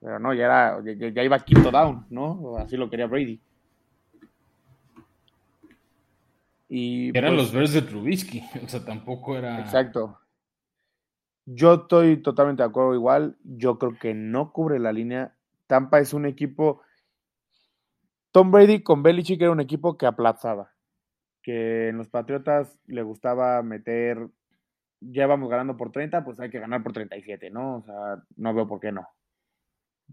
Pero 0.00 0.18
no, 0.18 0.34
ya 0.34 0.46
era, 0.46 0.82
ya, 0.82 1.22
iba 1.22 1.44
quinto 1.44 1.70
down, 1.70 2.06
¿no? 2.10 2.56
Así 2.56 2.76
lo 2.76 2.90
quería 2.90 3.06
Brady. 3.06 3.40
Y 6.68 7.16
eran 7.16 7.36
pues 7.36 7.44
los 7.44 7.52
Bears 7.52 7.72
de 7.72 7.82
Trubisky, 7.82 8.42
o 8.64 8.68
sea, 8.68 8.84
tampoco 8.84 9.36
era. 9.36 9.60
Exacto. 9.60 10.18
Yo 11.46 11.74
estoy 11.74 12.16
totalmente 12.16 12.64
de 12.64 12.68
acuerdo 12.68 12.96
igual. 12.96 13.36
Yo 13.44 13.78
creo 13.78 13.96
que 13.96 14.12
no 14.12 14.50
cubre 14.50 14.80
la 14.80 14.92
línea. 14.92 15.36
Tampa 15.68 16.00
es 16.00 16.12
un 16.12 16.26
equipo. 16.26 16.82
Tom 18.32 18.50
Brady 18.50 18.82
con 18.82 19.04
Belichick 19.04 19.40
era 19.40 19.52
un 19.52 19.60
equipo 19.60 19.96
que 19.96 20.06
aplazaba 20.06 20.72
que 21.42 21.88
en 21.88 21.98
los 21.98 22.08
Patriotas 22.08 22.78
le 22.86 23.02
gustaba 23.02 23.62
meter, 23.62 24.28
ya 25.00 25.26
vamos 25.26 25.48
ganando 25.48 25.76
por 25.76 25.92
30, 25.92 26.24
pues 26.24 26.38
hay 26.40 26.50
que 26.50 26.60
ganar 26.60 26.82
por 26.82 26.92
37, 26.92 27.50
¿no? 27.50 27.76
O 27.76 27.82
sea, 27.82 28.22
no 28.36 28.54
veo 28.54 28.68
por 28.68 28.80
qué 28.80 28.92
no. 28.92 29.08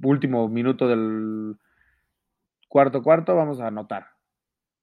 Último 0.02 0.48
minuto 0.48 0.88
del 0.88 1.58
cuarto 2.68 3.04
cuarto, 3.04 3.36
vamos 3.36 3.60
a 3.60 3.68
anotar. 3.68 4.08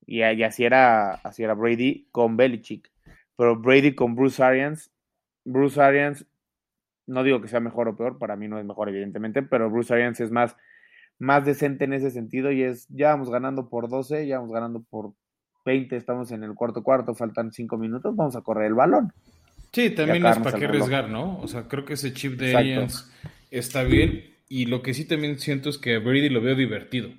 Y, 0.07 0.23
así, 0.23 0.65
era, 0.65 1.15
así 1.15 1.43
era 1.43 1.55
Brady 1.55 2.09
con 2.11 2.37
Belichick. 2.37 2.91
Pero 3.37 3.57
Brady 3.57 3.95
con 3.95 4.15
Bruce 4.15 4.43
Arians, 4.43 4.93
Bruce 5.45 5.81
Arians, 5.81 6.27
no 7.07 7.23
digo 7.23 7.41
que 7.41 7.49
sea 7.49 7.61
mejor 7.61 7.89
o 7.89 7.97
peor, 7.97 8.19
para 8.19 8.37
mí 8.37 8.49
no 8.49 8.59
es 8.59 8.65
mejor, 8.65 8.89
evidentemente, 8.89 9.43
pero 9.43 9.71
Bruce 9.71 9.93
Arians 9.93 10.21
es 10.21 10.31
más, 10.31 10.57
más 11.19 11.45
decente 11.45 11.85
en 11.85 11.95
ese 11.95 12.11
sentido 12.11 12.53
y 12.53 12.63
es, 12.63 12.87
ya 12.89 13.09
vamos 13.09 13.31
ganando 13.31 13.69
por 13.69 13.89
12, 13.89 14.27
ya 14.27 14.39
vamos 14.39 14.53
ganando 14.53 14.83
por 14.83 15.15
20, 15.65 15.97
estamos 15.97 16.31
en 16.31 16.45
el 16.45 16.55
cuarto 16.55 16.83
cuarto, 16.83 17.15
faltan 17.15 17.53
5 17.53 17.77
minutos, 17.79 18.15
vamos 18.15 18.37
a 18.37 18.43
correr 18.43 18.67
el 18.67 18.75
balón. 18.75 19.13
Sí, 19.73 19.91
también 19.91 20.25
es 20.25 20.39
para 20.39 20.59
qué 20.59 20.67
arriesgar, 20.67 21.11
¿no? 21.11 21.39
O 21.41 21.49
sea, 21.49 21.67
creo 21.67 21.85
que 21.85 21.95
ese 21.95 22.13
chip 22.13 22.39
de 22.39 22.57
Aliens 22.57 23.11
está 23.51 23.83
bien. 23.83 24.35
Y 24.49 24.67
lo 24.67 24.83
que 24.83 24.95
sí 24.95 25.05
también 25.05 25.39
siento 25.39 25.69
es 25.69 25.79
que 25.79 25.99
Brady 25.99 26.29
lo 26.29 26.41
veo 26.41 26.55
divertido. 26.55 27.11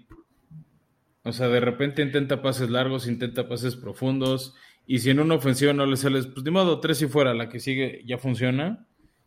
O 1.24 1.34
sea, 1.34 1.50
de 1.50 1.60
repente 1.60 2.02
intenta 2.02 2.42
pases 2.42 2.70
largos, 2.70 3.08
intenta 3.08 3.50
pases 3.50 3.76
profundos. 3.76 4.56
Y 4.88 5.00
si 5.00 5.10
en 5.10 5.20
una 5.20 5.36
ofensiva 5.36 5.74
no 5.74 5.86
le 5.86 5.98
sales, 5.98 6.28
pues 6.28 6.44
de 6.46 6.52
modo, 6.52 6.80
tres 6.80 7.02
y 7.02 7.08
fuera, 7.08 7.34
la 7.34 7.50
que 7.50 7.60
sigue 7.60 8.04
ya 8.06 8.18
funciona. 8.18 8.86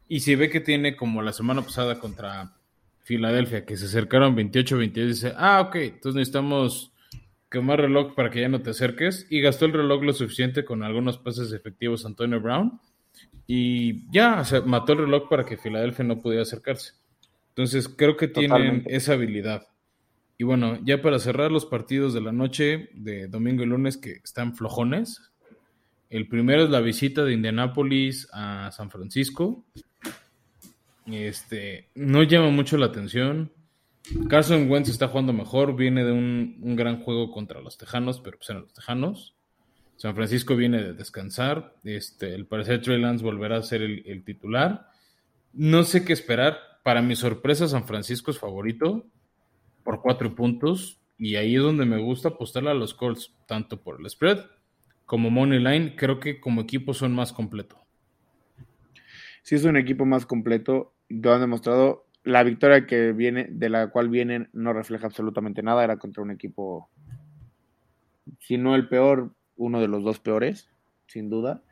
Y 0.08 0.20
si 0.20 0.34
ve 0.34 0.48
que 0.48 0.60
tiene 0.60 0.96
como 0.96 1.20
la 1.20 1.32
semana 1.34 1.60
pasada 1.60 1.98
contra 1.98 2.54
Filadelfia, 3.02 3.66
que 3.66 3.76
se 3.76 3.86
acercaron 3.86 4.36
28-22, 4.36 5.06
dice, 5.06 5.32
ah, 5.36 5.60
ok, 5.60 5.76
entonces 5.76 6.14
necesitamos 6.14 6.92
quemar 7.50 7.80
reloj 7.80 8.14
para 8.14 8.30
que 8.30 8.40
ya 8.40 8.48
no 8.48 8.60
te 8.60 8.70
acerques 8.70 9.26
y 9.30 9.40
gastó 9.40 9.66
el 9.66 9.72
reloj 9.72 10.02
lo 10.02 10.12
suficiente 10.12 10.64
con 10.64 10.82
algunos 10.82 11.18
pases 11.18 11.52
efectivos 11.52 12.04
Antonio 12.04 12.40
Brown 12.40 12.80
y 13.46 14.10
ya, 14.12 14.42
o 14.42 14.66
mató 14.66 14.92
el 14.92 14.98
reloj 15.00 15.28
para 15.28 15.44
que 15.44 15.56
Filadelfia 15.56 16.04
no 16.04 16.20
pudiera 16.20 16.42
acercarse. 16.42 16.92
Entonces 17.48 17.88
creo 17.88 18.16
que 18.16 18.28
tienen 18.28 18.84
esa 18.86 19.14
habilidad. 19.14 19.66
Y 20.36 20.44
bueno, 20.44 20.78
ya 20.84 21.02
para 21.02 21.18
cerrar 21.18 21.50
los 21.50 21.66
partidos 21.66 22.14
de 22.14 22.20
la 22.20 22.30
noche 22.30 22.90
de 22.94 23.26
domingo 23.26 23.64
y 23.64 23.66
lunes 23.66 23.96
que 23.96 24.12
están 24.22 24.54
flojones. 24.54 25.32
El 26.10 26.28
primero 26.28 26.62
es 26.62 26.70
la 26.70 26.80
visita 26.80 27.24
de 27.24 27.32
Indianápolis 27.32 28.28
a 28.32 28.70
San 28.70 28.90
Francisco. 28.90 29.64
Este, 31.06 31.88
no 31.94 32.22
llama 32.22 32.50
mucho 32.50 32.76
la 32.76 32.86
atención. 32.86 33.50
Carson 34.28 34.70
Wentz 34.70 34.88
está 34.88 35.08
jugando 35.08 35.32
mejor, 35.32 35.76
viene 35.76 36.04
de 36.04 36.12
un, 36.12 36.76
gran 36.76 37.02
juego 37.02 37.30
contra 37.30 37.60
los 37.60 37.76
Tejanos, 37.76 38.20
pero 38.20 38.38
pues 38.38 38.48
eran 38.50 38.62
los 38.62 38.72
Tejanos. 38.72 39.34
San 39.96 40.14
Francisco 40.14 40.56
viene 40.56 40.82
de 40.82 40.94
descansar. 40.94 41.74
Este, 41.84 42.34
el 42.34 42.46
parecer 42.46 42.80
Trey 42.80 43.00
Lance 43.00 43.24
volverá 43.24 43.58
a 43.58 43.62
ser 43.62 43.82
el, 43.82 44.24
titular. 44.24 44.88
No 45.52 45.82
sé 45.82 46.04
qué 46.04 46.12
esperar. 46.12 46.58
Para 46.84 47.02
mi 47.02 47.16
sorpresa, 47.16 47.68
San 47.68 47.84
Francisco 47.84 48.30
es 48.30 48.38
favorito 48.38 49.06
por 49.82 50.00
cuatro 50.00 50.34
puntos. 50.34 51.00
Y 51.18 51.34
ahí 51.34 51.56
es 51.56 51.62
donde 51.62 51.84
me 51.84 51.98
gusta 51.98 52.28
apostarle 52.28 52.70
a 52.70 52.74
los 52.74 52.94
Colts, 52.94 53.34
tanto 53.46 53.82
por 53.82 54.00
el 54.00 54.08
spread 54.08 54.38
como 55.04 55.30
Money 55.30 55.58
Line. 55.58 55.96
Creo 55.96 56.20
que 56.20 56.40
como 56.40 56.60
equipo 56.60 56.94
son 56.94 57.12
más 57.12 57.32
completo. 57.32 57.84
Sí, 59.42 59.56
es 59.56 59.64
un 59.64 59.76
equipo 59.76 60.06
más 60.06 60.26
completo. 60.26 60.94
Lo 61.08 61.34
han 61.34 61.40
demostrado 61.40 62.07
la 62.24 62.42
victoria 62.42 62.86
que 62.86 63.12
viene, 63.12 63.46
de 63.50 63.68
la 63.68 63.88
cual 63.88 64.08
vienen, 64.08 64.48
no 64.52 64.72
refleja 64.72 65.06
absolutamente 65.06 65.62
nada. 65.62 65.84
Era 65.84 65.96
contra 65.96 66.22
un 66.22 66.30
equipo, 66.30 66.90
si 68.38 68.58
no 68.58 68.74
el 68.74 68.88
peor, 68.88 69.34
uno 69.56 69.80
de 69.80 69.88
los 69.88 70.04
dos 70.04 70.20
peores, 70.20 70.68
sin 71.06 71.30
duda. 71.30 71.62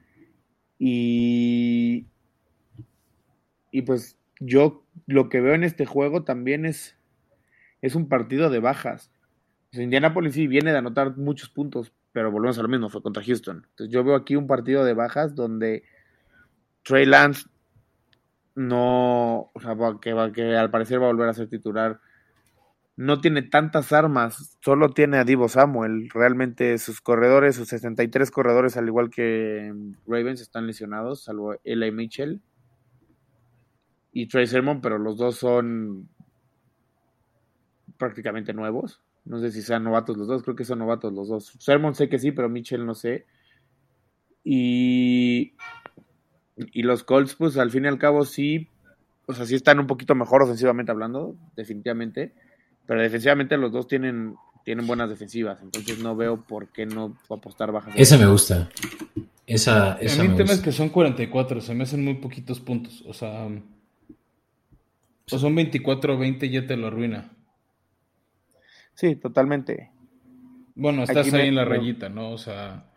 Y, 0.79 2.07
y 3.71 3.83
pues 3.83 4.19
yo 4.41 4.85
lo 5.07 5.29
que 5.29 5.41
veo 5.41 5.55
en 5.55 5.65
este 5.65 5.87
juego 5.87 6.25
también 6.25 6.67
es, 6.67 6.97
es 7.81 7.95
un 7.95 8.09
partido 8.09 8.51
de 8.51 8.61
bajas. 8.61 9.11
Indianapolis 9.73 10.35
sí 10.35 10.47
viene 10.47 10.73
de 10.73 10.79
anotar 10.79 11.17
muchos 11.17 11.51
puntos, 11.51 11.93
pero 12.13 12.31
volvemos 12.31 12.59
a 12.59 12.63
lo 12.63 12.69
mismo, 12.69 12.89
fue 12.89 13.03
contra 13.03 13.23
Houston. 13.23 13.67
Entonces 13.71 13.93
yo 13.93 14.05
veo 14.05 14.15
aquí 14.15 14.37
un 14.37 14.47
partido 14.47 14.85
de 14.85 14.95
bajas 14.95 15.35
donde 15.35 15.85
Trey 16.83 17.05
Lance 17.05 17.47
no, 18.57 19.51
o 19.53 19.61
sea, 19.61 19.77
que, 20.01 20.33
que 20.35 20.57
al 20.57 20.71
parecer 20.71 21.01
va 21.01 21.05
a 21.05 21.13
volver 21.13 21.29
a 21.29 21.35
ser 21.35 21.49
titular. 21.49 22.01
No 22.97 23.21
tiene 23.21 23.43
tantas 23.43 23.93
armas, 23.93 24.57
solo 24.65 24.89
tiene 24.89 25.19
a 25.19 25.25
Divo 25.25 25.49
Samuel. 25.49 26.09
Realmente 26.09 26.79
sus 26.79 27.03
corredores, 27.03 27.57
sus 27.57 27.69
63 27.69 28.31
corredores, 28.31 28.79
al 28.79 28.87
igual 28.87 29.11
que 29.11 29.75
Ravens, 30.07 30.41
están 30.41 30.67
lesionados, 30.67 31.25
salvo 31.25 31.57
Eli 31.65 31.93
Mitchell 31.93 32.41
y 34.13 34.27
Trey 34.29 34.47
Sermon, 34.47 34.81
pero 34.81 34.99
los 34.99 35.19
dos 35.19 35.37
son 35.37 36.09
prácticamente 37.99 38.55
nuevos. 38.55 39.03
No 39.27 39.39
sé 39.39 39.51
si 39.51 39.61
sean 39.61 39.85
novatos 39.85 40.17
los 40.17 40.29
dos, 40.29 40.43
creo 40.43 40.57
que 40.57 40.65
son 40.65 40.79
novatos 40.79 41.13
los 41.13 41.29
dos. 41.29 41.53
Sermon 41.59 41.95
sé 41.95 42.09
que 42.09 42.19
sí, 42.19 42.33
pero 42.33 42.49
Mitchell 42.49 42.87
no 42.87 42.95
sé. 42.95 43.27
Y 44.43 45.55
y 46.57 46.83
los 46.83 47.05
Colts, 47.05 47.35
pues 47.35 47.57
al 47.59 47.71
fin 47.71 47.85
y 47.85 47.89
al 47.89 47.99
cabo 47.99 48.25
sí, 48.25 48.69
o 49.27 49.35
sea, 49.35 49.47
sí 49.47 49.55
están 49.55 49.79
un 49.79 49.87
poquito 49.87 50.15
mejor 50.15 50.43
ofensivamente 50.43 50.93
hablando, 50.93 51.37
definitivamente, 51.55 52.33
pero 52.87 53.03
defensivamente 53.03 53.57
los 53.57 53.73
dos 53.73 53.87
tienen, 53.87 54.37
tienen 54.65 54.87
buenas 54.87 55.11
defensivas, 55.11 55.61
entonces 55.63 55.99
no 55.99 56.17
veo 56.17 56.43
por 56.43 56.69
qué 56.73 56.87
no 56.87 57.17
apostar 57.29 57.73
bajas. 57.73 57.95
Esa 57.97 58.17
me 58.17 58.27
gusta. 58.27 58.71
Esa, 59.47 59.99
esa 60.01 60.21
a 60.21 60.25
mí 60.25 60.31
el 60.31 60.37
tema 60.37 60.53
es 60.53 60.61
que 60.61 60.73
son 60.73 60.89
44, 60.89 61.61
se 61.61 61.75
me 61.75 61.85
hacen 61.85 62.05
muy 62.05 62.15
poquitos 62.15 62.61
puntos, 62.61 63.05
o 63.07 63.13
sea, 63.13 63.49
o 65.31 65.39
son 65.39 65.55
24 65.55 66.15
o 66.15 66.19
20 66.19 66.49
ya 66.49 66.67
te 66.67 66.77
lo 66.77 66.87
arruina. 66.87 67.33
Sí, 68.95 69.17
totalmente. 69.17 69.91
Bueno, 70.75 71.03
estás 71.03 71.33
ahí 71.33 71.49
en 71.49 71.55
la 71.55 71.65
rayita, 71.65 72.09
¿no? 72.09 72.31
O 72.31 72.39
sea, 72.39 72.91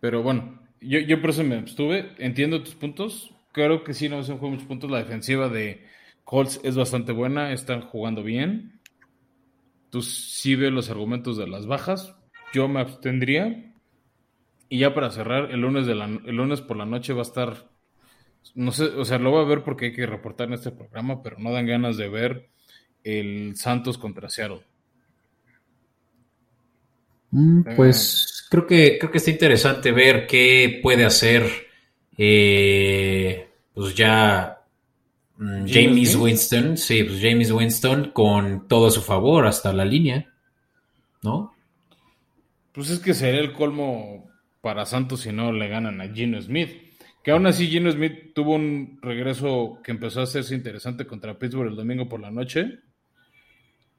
pero 0.00 0.22
bueno, 0.22 0.57
yo, 0.80 1.00
yo 1.00 1.20
por 1.20 1.30
eso 1.30 1.44
me 1.44 1.56
abstuve. 1.56 2.12
Entiendo 2.18 2.62
tus 2.62 2.74
puntos. 2.74 3.34
Creo 3.52 3.84
que 3.84 3.94
sí, 3.94 4.08
no 4.08 4.22
se 4.22 4.32
juego 4.32 4.50
muchos 4.50 4.66
puntos. 4.66 4.90
La 4.90 4.98
defensiva 4.98 5.48
de 5.48 5.86
Colts 6.24 6.60
es 6.62 6.76
bastante 6.76 7.12
buena. 7.12 7.52
Están 7.52 7.82
jugando 7.82 8.22
bien. 8.22 8.80
Tú 9.90 10.02
sí 10.02 10.54
ves 10.54 10.72
los 10.72 10.90
argumentos 10.90 11.36
de 11.36 11.48
las 11.48 11.66
bajas. 11.66 12.14
Yo 12.52 12.68
me 12.68 12.80
abstendría. 12.80 13.74
Y 14.68 14.78
ya 14.80 14.94
para 14.94 15.10
cerrar, 15.10 15.50
el 15.50 15.60
lunes, 15.60 15.86
de 15.86 15.94
la, 15.94 16.04
el 16.04 16.36
lunes 16.36 16.60
por 16.60 16.76
la 16.76 16.84
noche 16.84 17.14
va 17.14 17.20
a 17.20 17.22
estar. 17.22 17.70
No 18.54 18.70
sé, 18.72 18.84
o 18.84 19.04
sea, 19.04 19.18
lo 19.18 19.30
voy 19.30 19.44
a 19.44 19.48
ver 19.48 19.64
porque 19.64 19.86
hay 19.86 19.92
que 19.92 20.06
reportar 20.06 20.48
en 20.48 20.54
este 20.54 20.70
programa, 20.70 21.22
pero 21.22 21.38
no 21.38 21.52
dan 21.52 21.66
ganas 21.66 21.96
de 21.96 22.08
ver 22.08 22.50
el 23.02 23.56
Santos 23.56 23.96
contra 23.96 24.28
Seattle. 24.28 24.67
Mm, 27.30 27.62
pues 27.76 28.46
creo 28.50 28.66
que, 28.66 28.98
creo 28.98 29.10
que 29.10 29.18
está 29.18 29.30
interesante 29.30 29.92
ver 29.92 30.26
qué 30.26 30.80
puede 30.82 31.04
hacer 31.04 31.68
eh, 32.16 33.48
pues 33.72 33.94
ya 33.94 34.58
mm, 35.36 35.66
James 35.68 36.16
Winston, 36.16 36.76
sí, 36.76 37.04
pues 37.04 37.20
James 37.22 37.52
Winston 37.52 38.10
con 38.10 38.66
todo 38.66 38.88
a 38.88 38.90
su 38.90 39.02
favor 39.02 39.46
hasta 39.46 39.72
la 39.72 39.84
línea, 39.84 40.26
¿no? 41.22 41.54
Pues 42.72 42.90
es 42.90 42.98
que 42.98 43.14
sería 43.14 43.40
el 43.40 43.52
colmo 43.52 44.28
para 44.60 44.84
Santos 44.84 45.20
si 45.20 45.32
no 45.32 45.52
le 45.52 45.68
ganan 45.68 46.00
a 46.00 46.12
Gino 46.12 46.40
Smith. 46.42 46.70
Que 47.22 47.32
aún 47.32 47.46
así 47.46 47.68
Gino 47.68 47.90
Smith 47.90 48.32
tuvo 48.34 48.54
un 48.54 48.98
regreso 49.02 49.78
que 49.82 49.92
empezó 49.92 50.20
a 50.20 50.24
hacerse 50.24 50.54
interesante 50.54 51.06
contra 51.06 51.38
Pittsburgh 51.38 51.70
el 51.70 51.76
domingo 51.76 52.08
por 52.08 52.20
la 52.20 52.30
noche. 52.30 52.80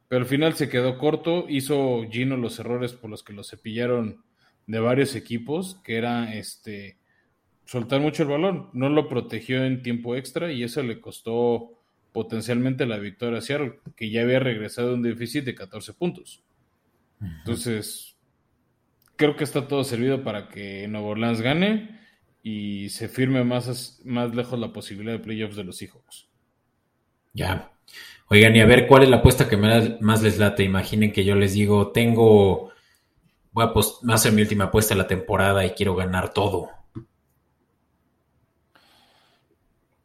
Pero 0.09 0.21
al 0.21 0.27
final 0.27 0.55
se 0.55 0.69
quedó 0.69 0.97
corto, 0.97 1.45
hizo 1.47 2.03
Gino 2.11 2.35
los 2.35 2.59
errores 2.59 2.93
por 2.93 3.09
los 3.09 3.23
que 3.23 3.31
lo 3.31 3.43
cepillaron 3.43 4.23
de 4.67 4.79
varios 4.79 5.15
equipos, 5.15 5.79
que 5.83 5.97
era 5.97 6.33
este 6.33 6.97
soltar 7.65 8.01
mucho 8.01 8.23
el 8.23 8.29
balón. 8.29 8.69
No 8.73 8.89
lo 8.89 9.07
protegió 9.07 9.63
en 9.63 9.83
tiempo 9.83 10.15
extra 10.15 10.51
y 10.51 10.63
eso 10.63 10.81
le 10.81 10.99
costó 10.99 11.79
potencialmente 12.11 12.87
la 12.87 12.97
victoria 12.97 13.37
a 13.37 13.41
Seattle, 13.41 13.79
que 13.95 14.09
ya 14.09 14.23
había 14.23 14.39
regresado 14.39 14.91
a 14.91 14.93
un 14.95 15.03
déficit 15.03 15.45
de 15.45 15.53
14 15.53 15.93
puntos. 15.93 16.43
Entonces, 17.21 18.17
creo 19.15 19.35
que 19.35 19.43
está 19.43 19.67
todo 19.67 19.83
servido 19.83 20.23
para 20.23 20.49
que 20.49 20.87
Nueva 20.87 21.09
Orleans 21.09 21.41
gane 21.41 21.99
y 22.41 22.89
se 22.89 23.09
firme 23.09 23.43
más, 23.43 24.01
más 24.03 24.33
lejos 24.33 24.57
la 24.57 24.73
posibilidad 24.73 25.13
de 25.13 25.23
playoffs 25.23 25.55
de 25.55 25.63
los 25.63 25.77
Seahawks. 25.77 26.27
Ya. 27.33 27.71
Oigan, 28.31 28.55
y 28.55 28.61
a 28.61 28.65
ver, 28.67 28.85
¿cuál 28.85 29.01
es 29.01 29.09
la 29.09 29.17
apuesta 29.17 29.49
que 29.49 29.57
más 29.57 30.21
les 30.21 30.37
late? 30.37 30.63
Imaginen 30.63 31.11
que 31.11 31.25
yo 31.25 31.33
les 31.33 31.53
digo, 31.53 31.91
tengo, 31.91 32.69
voy 33.51 33.65
a, 33.65 34.13
hacer 34.13 34.33
mi 34.33 34.43
última 34.43 34.65
apuesta 34.65 34.93
de 34.93 35.01
la 35.01 35.07
temporada 35.07 35.65
y 35.65 35.71
quiero 35.71 35.95
ganar 35.95 36.31
todo. 36.31 36.69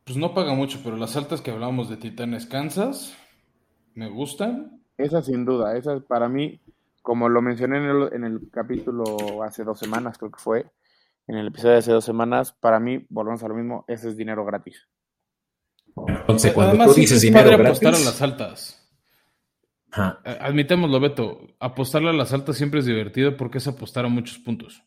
Pues 0.05 0.17
no 0.17 0.33
paga 0.33 0.55
mucho, 0.55 0.81
pero 0.83 0.97
las 0.97 1.17
altas 1.17 1.43
que 1.43 1.51
hablamos 1.51 1.91
de 1.91 1.99
Titanes 1.99 2.47
Kansas 2.47 3.15
me 3.95 4.09
gustan. 4.09 4.81
Esa 4.97 5.21
sin 5.21 5.45
duda, 5.45 5.77
esa 5.77 6.01
para 6.01 6.27
mí, 6.27 6.61
como 7.03 7.29
lo 7.29 7.43
mencioné 7.43 7.77
en 7.77 7.85
el, 7.85 8.13
en 8.15 8.25
el 8.25 8.51
capítulo 8.51 9.43
hace 9.43 9.65
dos 9.65 9.79
semanas, 9.79 10.17
creo 10.17 10.31
que 10.31 10.41
fue, 10.41 10.67
en 11.27 11.37
el 11.37 11.49
episodio 11.49 11.73
de 11.73 11.79
hace 11.81 11.93
dos 11.93 12.07
semanas, 12.07 12.53
para 12.53 12.81
mí, 12.81 13.05
volvemos 13.11 13.43
a 13.43 13.49
lo 13.49 13.55
mismo, 13.55 13.85
ese 13.87 14.09
es 14.09 14.17
dinero 14.17 14.47
gratis. 14.47 14.89
Entonces, 15.97 16.53
cuando 16.53 16.85
tú 16.87 16.95
dices 16.95 17.21
dinero 17.21 17.51
gratis... 17.51 17.67
apostar 17.67 17.95
a 17.95 18.05
las 18.05 18.23
altas. 18.23 18.81
Admitémoslo, 20.25 20.99
Beto, 20.99 21.57
apostarle 21.61 22.11
a 22.11 22.13
las 22.13 22.33
altas 22.33 22.57
siempre 22.57 22.81
es 22.81 22.87
divertido 22.87 23.37
porque 23.37 23.59
es 23.59 23.69
apostar 23.69 24.05
a 24.05 24.09
muchos 24.09 24.39
puntos. 24.39 24.83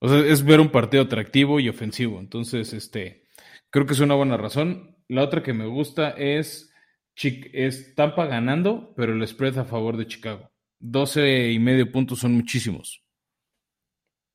O 0.00 0.08
sea, 0.08 0.18
es 0.18 0.44
ver 0.44 0.60
un 0.60 0.70
partido 0.70 1.02
atractivo 1.02 1.60
y 1.60 1.68
ofensivo. 1.68 2.20
Entonces, 2.20 2.72
este, 2.72 3.26
creo 3.70 3.86
que 3.86 3.94
es 3.94 4.00
una 4.00 4.14
buena 4.14 4.36
razón. 4.36 4.96
La 5.08 5.22
otra 5.24 5.42
que 5.42 5.52
me 5.52 5.66
gusta 5.66 6.10
es, 6.10 6.72
es 7.14 7.94
Tampa 7.94 8.26
ganando, 8.26 8.92
pero 8.96 9.14
el 9.14 9.26
spread 9.26 9.58
a 9.58 9.64
favor 9.64 9.96
de 9.96 10.06
Chicago. 10.06 10.50
12 10.80 11.52
y 11.52 11.58
medio 11.58 11.90
puntos 11.90 12.18
son 12.20 12.32
muchísimos. 12.34 13.04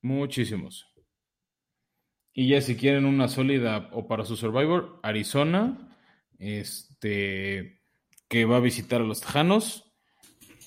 Muchísimos. 0.02 0.95
Y 2.38 2.50
ya 2.50 2.62
si 2.62 2.76
quieren 2.76 3.06
una 3.06 3.30
sólida 3.30 3.90
o 3.94 4.08
para 4.08 4.26
su 4.26 4.36
Survivor, 4.36 5.00
Arizona, 5.04 5.98
este, 6.38 7.80
que 8.28 8.44
va 8.44 8.58
a 8.58 8.60
visitar 8.60 9.00
a 9.00 9.06
los 9.06 9.22
Tejanos. 9.22 9.94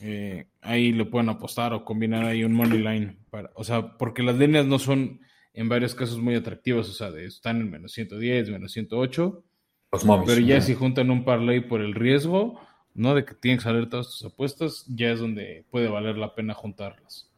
Eh, 0.01 0.49
ahí 0.63 0.93
lo 0.93 1.11
pueden 1.11 1.29
apostar 1.29 1.75
o 1.75 1.85
combinar 1.85 2.25
ahí 2.25 2.43
un 2.43 2.55
money 2.55 2.79
line. 2.79 3.19
Para, 3.29 3.51
o 3.55 3.65
sea, 3.65 3.99
porque 3.99 4.23
las 4.23 4.39
líneas 4.39 4.65
no 4.65 4.79
son 4.79 5.21
en 5.53 5.69
varios 5.69 5.95
casos 5.95 6.19
muy 6.19 6.35
atractivas. 6.35 6.89
O 6.89 6.93
sea, 6.95 7.09
están 7.21 7.61
en 7.61 7.71
menos 7.71 7.93
110, 7.93 8.49
menos 8.49 8.73
108. 8.73 9.45
Los 9.93 10.07
pero 10.25 10.41
ya 10.41 10.63
si 10.63 10.75
juntan 10.75 11.11
un 11.11 11.23
parlay 11.23 11.61
por 11.61 11.83
el 11.83 11.95
riesgo, 11.95 12.59
¿no? 12.95 13.15
De 13.15 13.27
que 13.27 13.35
tienen 13.35 13.59
que 13.59 13.65
salir 13.65 13.91
todas 13.91 14.07
tus 14.07 14.25
apuestas, 14.25 14.87
ya 14.89 15.11
es 15.11 15.21
donde 15.21 15.67
puede 15.71 15.89
valer 15.89 16.17
la 16.17 16.35
pena 16.35 16.55
juntarlas. 16.55 17.31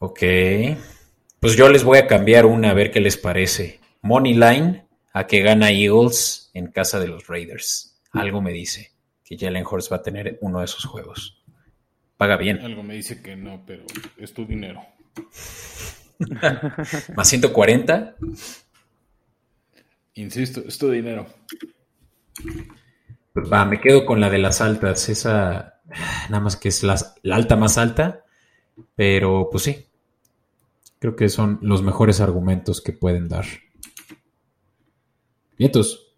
Ok. 0.00 0.22
Pues 1.44 1.56
yo 1.56 1.68
les 1.68 1.84
voy 1.84 1.98
a 1.98 2.06
cambiar 2.06 2.46
una 2.46 2.70
a 2.70 2.72
ver 2.72 2.90
qué 2.90 3.02
les 3.02 3.18
parece. 3.18 3.78
Money 4.00 4.32
line 4.32 4.86
a 5.12 5.26
que 5.26 5.42
gana 5.42 5.70
Eagles 5.72 6.50
en 6.54 6.68
casa 6.68 6.98
de 6.98 7.06
los 7.06 7.26
Raiders. 7.26 8.00
Algo 8.12 8.40
me 8.40 8.50
dice 8.50 8.92
que 9.22 9.36
Jalen 9.36 9.66
Hurts 9.70 9.92
va 9.92 9.96
a 9.96 10.02
tener 10.02 10.38
uno 10.40 10.60
de 10.60 10.64
esos 10.64 10.86
juegos. 10.86 11.44
Paga 12.16 12.38
bien. 12.38 12.60
Algo 12.60 12.82
me 12.82 12.94
dice 12.94 13.20
que 13.20 13.36
no, 13.36 13.62
pero 13.66 13.84
es 14.16 14.32
tu 14.32 14.46
dinero. 14.46 14.86
Más 17.14 17.28
140. 17.28 18.16
Insisto, 20.14 20.62
es 20.66 20.78
tu 20.78 20.90
dinero. 20.90 21.26
Va, 23.52 23.66
me 23.66 23.82
quedo 23.82 24.06
con 24.06 24.18
la 24.18 24.30
de 24.30 24.38
las 24.38 24.62
altas. 24.62 25.10
Esa, 25.10 25.82
nada 26.30 26.40
más 26.40 26.56
que 26.56 26.70
es 26.70 26.82
la, 26.82 26.96
alta 27.30 27.56
más 27.56 27.76
alta. 27.76 28.24
Pero 28.96 29.50
pues 29.52 29.64
sí. 29.64 29.88
Creo 31.04 31.16
que 31.16 31.28
son 31.28 31.58
los 31.60 31.82
mejores 31.82 32.22
argumentos 32.22 32.80
que 32.80 32.94
pueden 32.94 33.28
dar. 33.28 33.44
Vientos. 35.58 36.14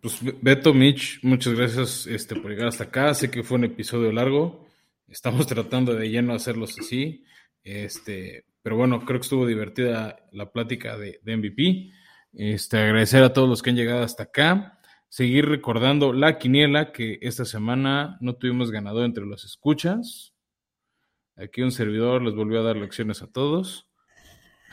Pues 0.00 0.20
Beto, 0.40 0.72
Mitch, 0.72 1.18
muchas 1.24 1.52
gracias 1.54 2.06
este, 2.06 2.36
por 2.36 2.52
llegar 2.52 2.68
hasta 2.68 2.84
acá. 2.84 3.12
Sé 3.14 3.28
que 3.28 3.42
fue 3.42 3.58
un 3.58 3.64
episodio 3.64 4.12
largo. 4.12 4.68
Estamos 5.08 5.46
tratando 5.48 5.96
de 5.96 6.10
lleno 6.10 6.32
hacerlos 6.32 6.78
así. 6.78 7.24
Este, 7.64 8.44
pero 8.62 8.76
bueno, 8.76 9.04
creo 9.04 9.18
que 9.18 9.24
estuvo 9.24 9.48
divertida 9.48 10.18
la 10.30 10.52
plática 10.52 10.96
de, 10.96 11.18
MVP. 11.24 11.90
Este, 12.34 12.78
agradecer 12.78 13.24
a 13.24 13.32
todos 13.32 13.48
los 13.48 13.62
que 13.62 13.70
han 13.70 13.76
llegado 13.76 14.04
hasta 14.04 14.22
acá. 14.22 14.78
Seguir 15.08 15.46
recordando 15.46 16.12
la 16.12 16.38
quiniela 16.38 16.92
que 16.92 17.18
esta 17.22 17.44
semana 17.46 18.16
no 18.20 18.36
tuvimos 18.36 18.70
ganador 18.70 19.06
entre 19.06 19.26
los 19.26 19.44
escuchas. 19.44 20.31
Aquí 21.36 21.62
un 21.62 21.72
servidor 21.72 22.22
les 22.22 22.34
volvió 22.34 22.60
a 22.60 22.64
dar 22.64 22.76
lecciones 22.76 23.22
a 23.22 23.26
todos. 23.26 23.86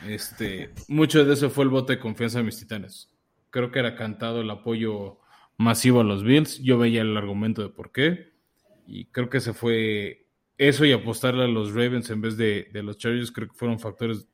Este, 0.06 0.70
mucho 0.88 1.24
de 1.24 1.34
eso 1.34 1.50
fue 1.50 1.64
el 1.64 1.70
voto 1.70 1.92
de 1.92 1.98
confianza 1.98 2.38
de 2.38 2.44
mis 2.44 2.58
titanes. 2.58 3.10
Creo 3.50 3.70
que 3.70 3.78
era 3.78 3.96
cantado 3.96 4.40
el 4.40 4.50
apoyo 4.50 5.18
masivo 5.56 6.00
a 6.00 6.04
los 6.04 6.22
Bills. 6.22 6.58
Yo 6.62 6.78
veía 6.78 7.02
el 7.02 7.16
argumento 7.16 7.62
de 7.62 7.68
por 7.68 7.92
qué. 7.92 8.32
Y 8.86 9.06
creo 9.06 9.28
que 9.28 9.40
se 9.40 9.52
fue 9.52 10.26
eso 10.58 10.84
y 10.84 10.92
apostarle 10.92 11.44
a 11.44 11.48
los 11.48 11.74
Ravens 11.74 12.10
en 12.10 12.20
vez 12.20 12.36
de, 12.36 12.68
los 12.72 12.98
Chargers. 12.98 13.32
Creo 13.32 13.48
que 13.48 13.54
fueron 13.54 13.78
factores 13.78 14.26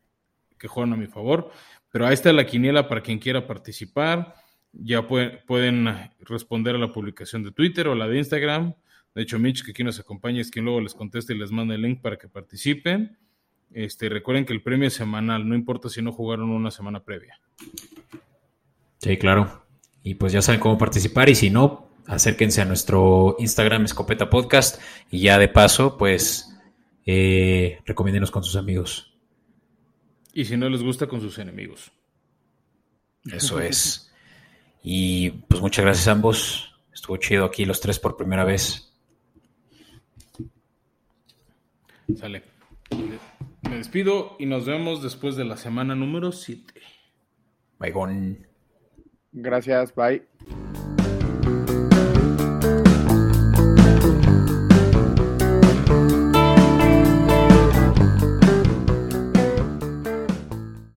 que 0.59 0.68
juegan 0.68 0.93
a 0.93 0.97
mi 0.97 1.07
favor. 1.07 1.51
Pero 1.91 2.07
ahí 2.07 2.14
está 2.14 2.33
la 2.33 2.47
quiniela 2.47 2.89
para 2.89 3.03
quien 3.03 3.18
quiera 3.18 3.47
participar. 3.47 4.35
Ya 4.72 5.07
pueden 5.07 6.11
responder 6.20 6.74
a 6.74 6.79
la 6.79 6.93
publicación 6.93 7.43
de 7.43 7.53
Twitter 7.53 7.89
o 7.89 7.95
la 7.95 8.07
de 8.09 8.18
Instagram. 8.18 8.74
De 9.16 9.22
hecho, 9.22 9.38
Mitch, 9.38 9.64
que 9.64 9.70
aquí 9.70 9.82
nos 9.82 9.98
acompaña, 9.98 10.42
es 10.42 10.50
quien 10.50 10.66
luego 10.66 10.78
les 10.78 10.92
conteste 10.92 11.32
y 11.32 11.38
les 11.38 11.50
manda 11.50 11.74
el 11.74 11.80
link 11.80 12.02
para 12.02 12.18
que 12.18 12.28
participen. 12.28 13.16
Este, 13.72 14.10
recuerden 14.10 14.44
que 14.44 14.52
el 14.52 14.62
premio 14.62 14.88
es 14.88 14.92
semanal, 14.92 15.48
no 15.48 15.54
importa 15.54 15.88
si 15.88 16.02
no 16.02 16.12
jugaron 16.12 16.50
una 16.50 16.70
semana 16.70 17.02
previa. 17.02 17.40
Sí, 18.98 19.16
claro. 19.16 19.64
Y 20.02 20.16
pues 20.16 20.34
ya 20.34 20.42
saben 20.42 20.60
cómo 20.60 20.76
participar 20.76 21.30
y 21.30 21.34
si 21.34 21.48
no, 21.48 21.88
acérquense 22.04 22.60
a 22.60 22.66
nuestro 22.66 23.36
Instagram 23.38 23.86
Escopeta 23.86 24.28
Podcast 24.28 24.82
y 25.10 25.20
ya 25.20 25.38
de 25.38 25.48
paso, 25.48 25.96
pues 25.96 26.54
eh, 27.06 27.78
recomiéndenos 27.86 28.30
con 28.30 28.44
sus 28.44 28.56
amigos. 28.56 29.14
Y 30.34 30.44
si 30.44 30.58
no 30.58 30.68
les 30.68 30.82
gusta, 30.82 31.06
con 31.06 31.22
sus 31.22 31.38
enemigos. 31.38 31.90
Eso 33.32 33.60
es. 33.60 34.12
Y 34.82 35.30
pues 35.30 35.62
muchas 35.62 35.86
gracias 35.86 36.06
a 36.06 36.12
ambos. 36.12 36.74
Estuvo 36.92 37.16
chido 37.16 37.46
aquí 37.46 37.64
los 37.64 37.80
tres 37.80 37.98
por 37.98 38.18
primera 38.18 38.44
vez. 38.44 38.92
Sale. 42.14 42.42
Me 43.68 43.76
despido 43.76 44.36
y 44.38 44.46
nos 44.46 44.66
vemos 44.66 45.02
después 45.02 45.36
de 45.36 45.44
la 45.44 45.57
semana 45.57 45.94
número 45.94 46.30
7. 46.32 46.80
Bye. 47.78 48.46
Gracias, 49.32 49.94
bye. 49.94 50.22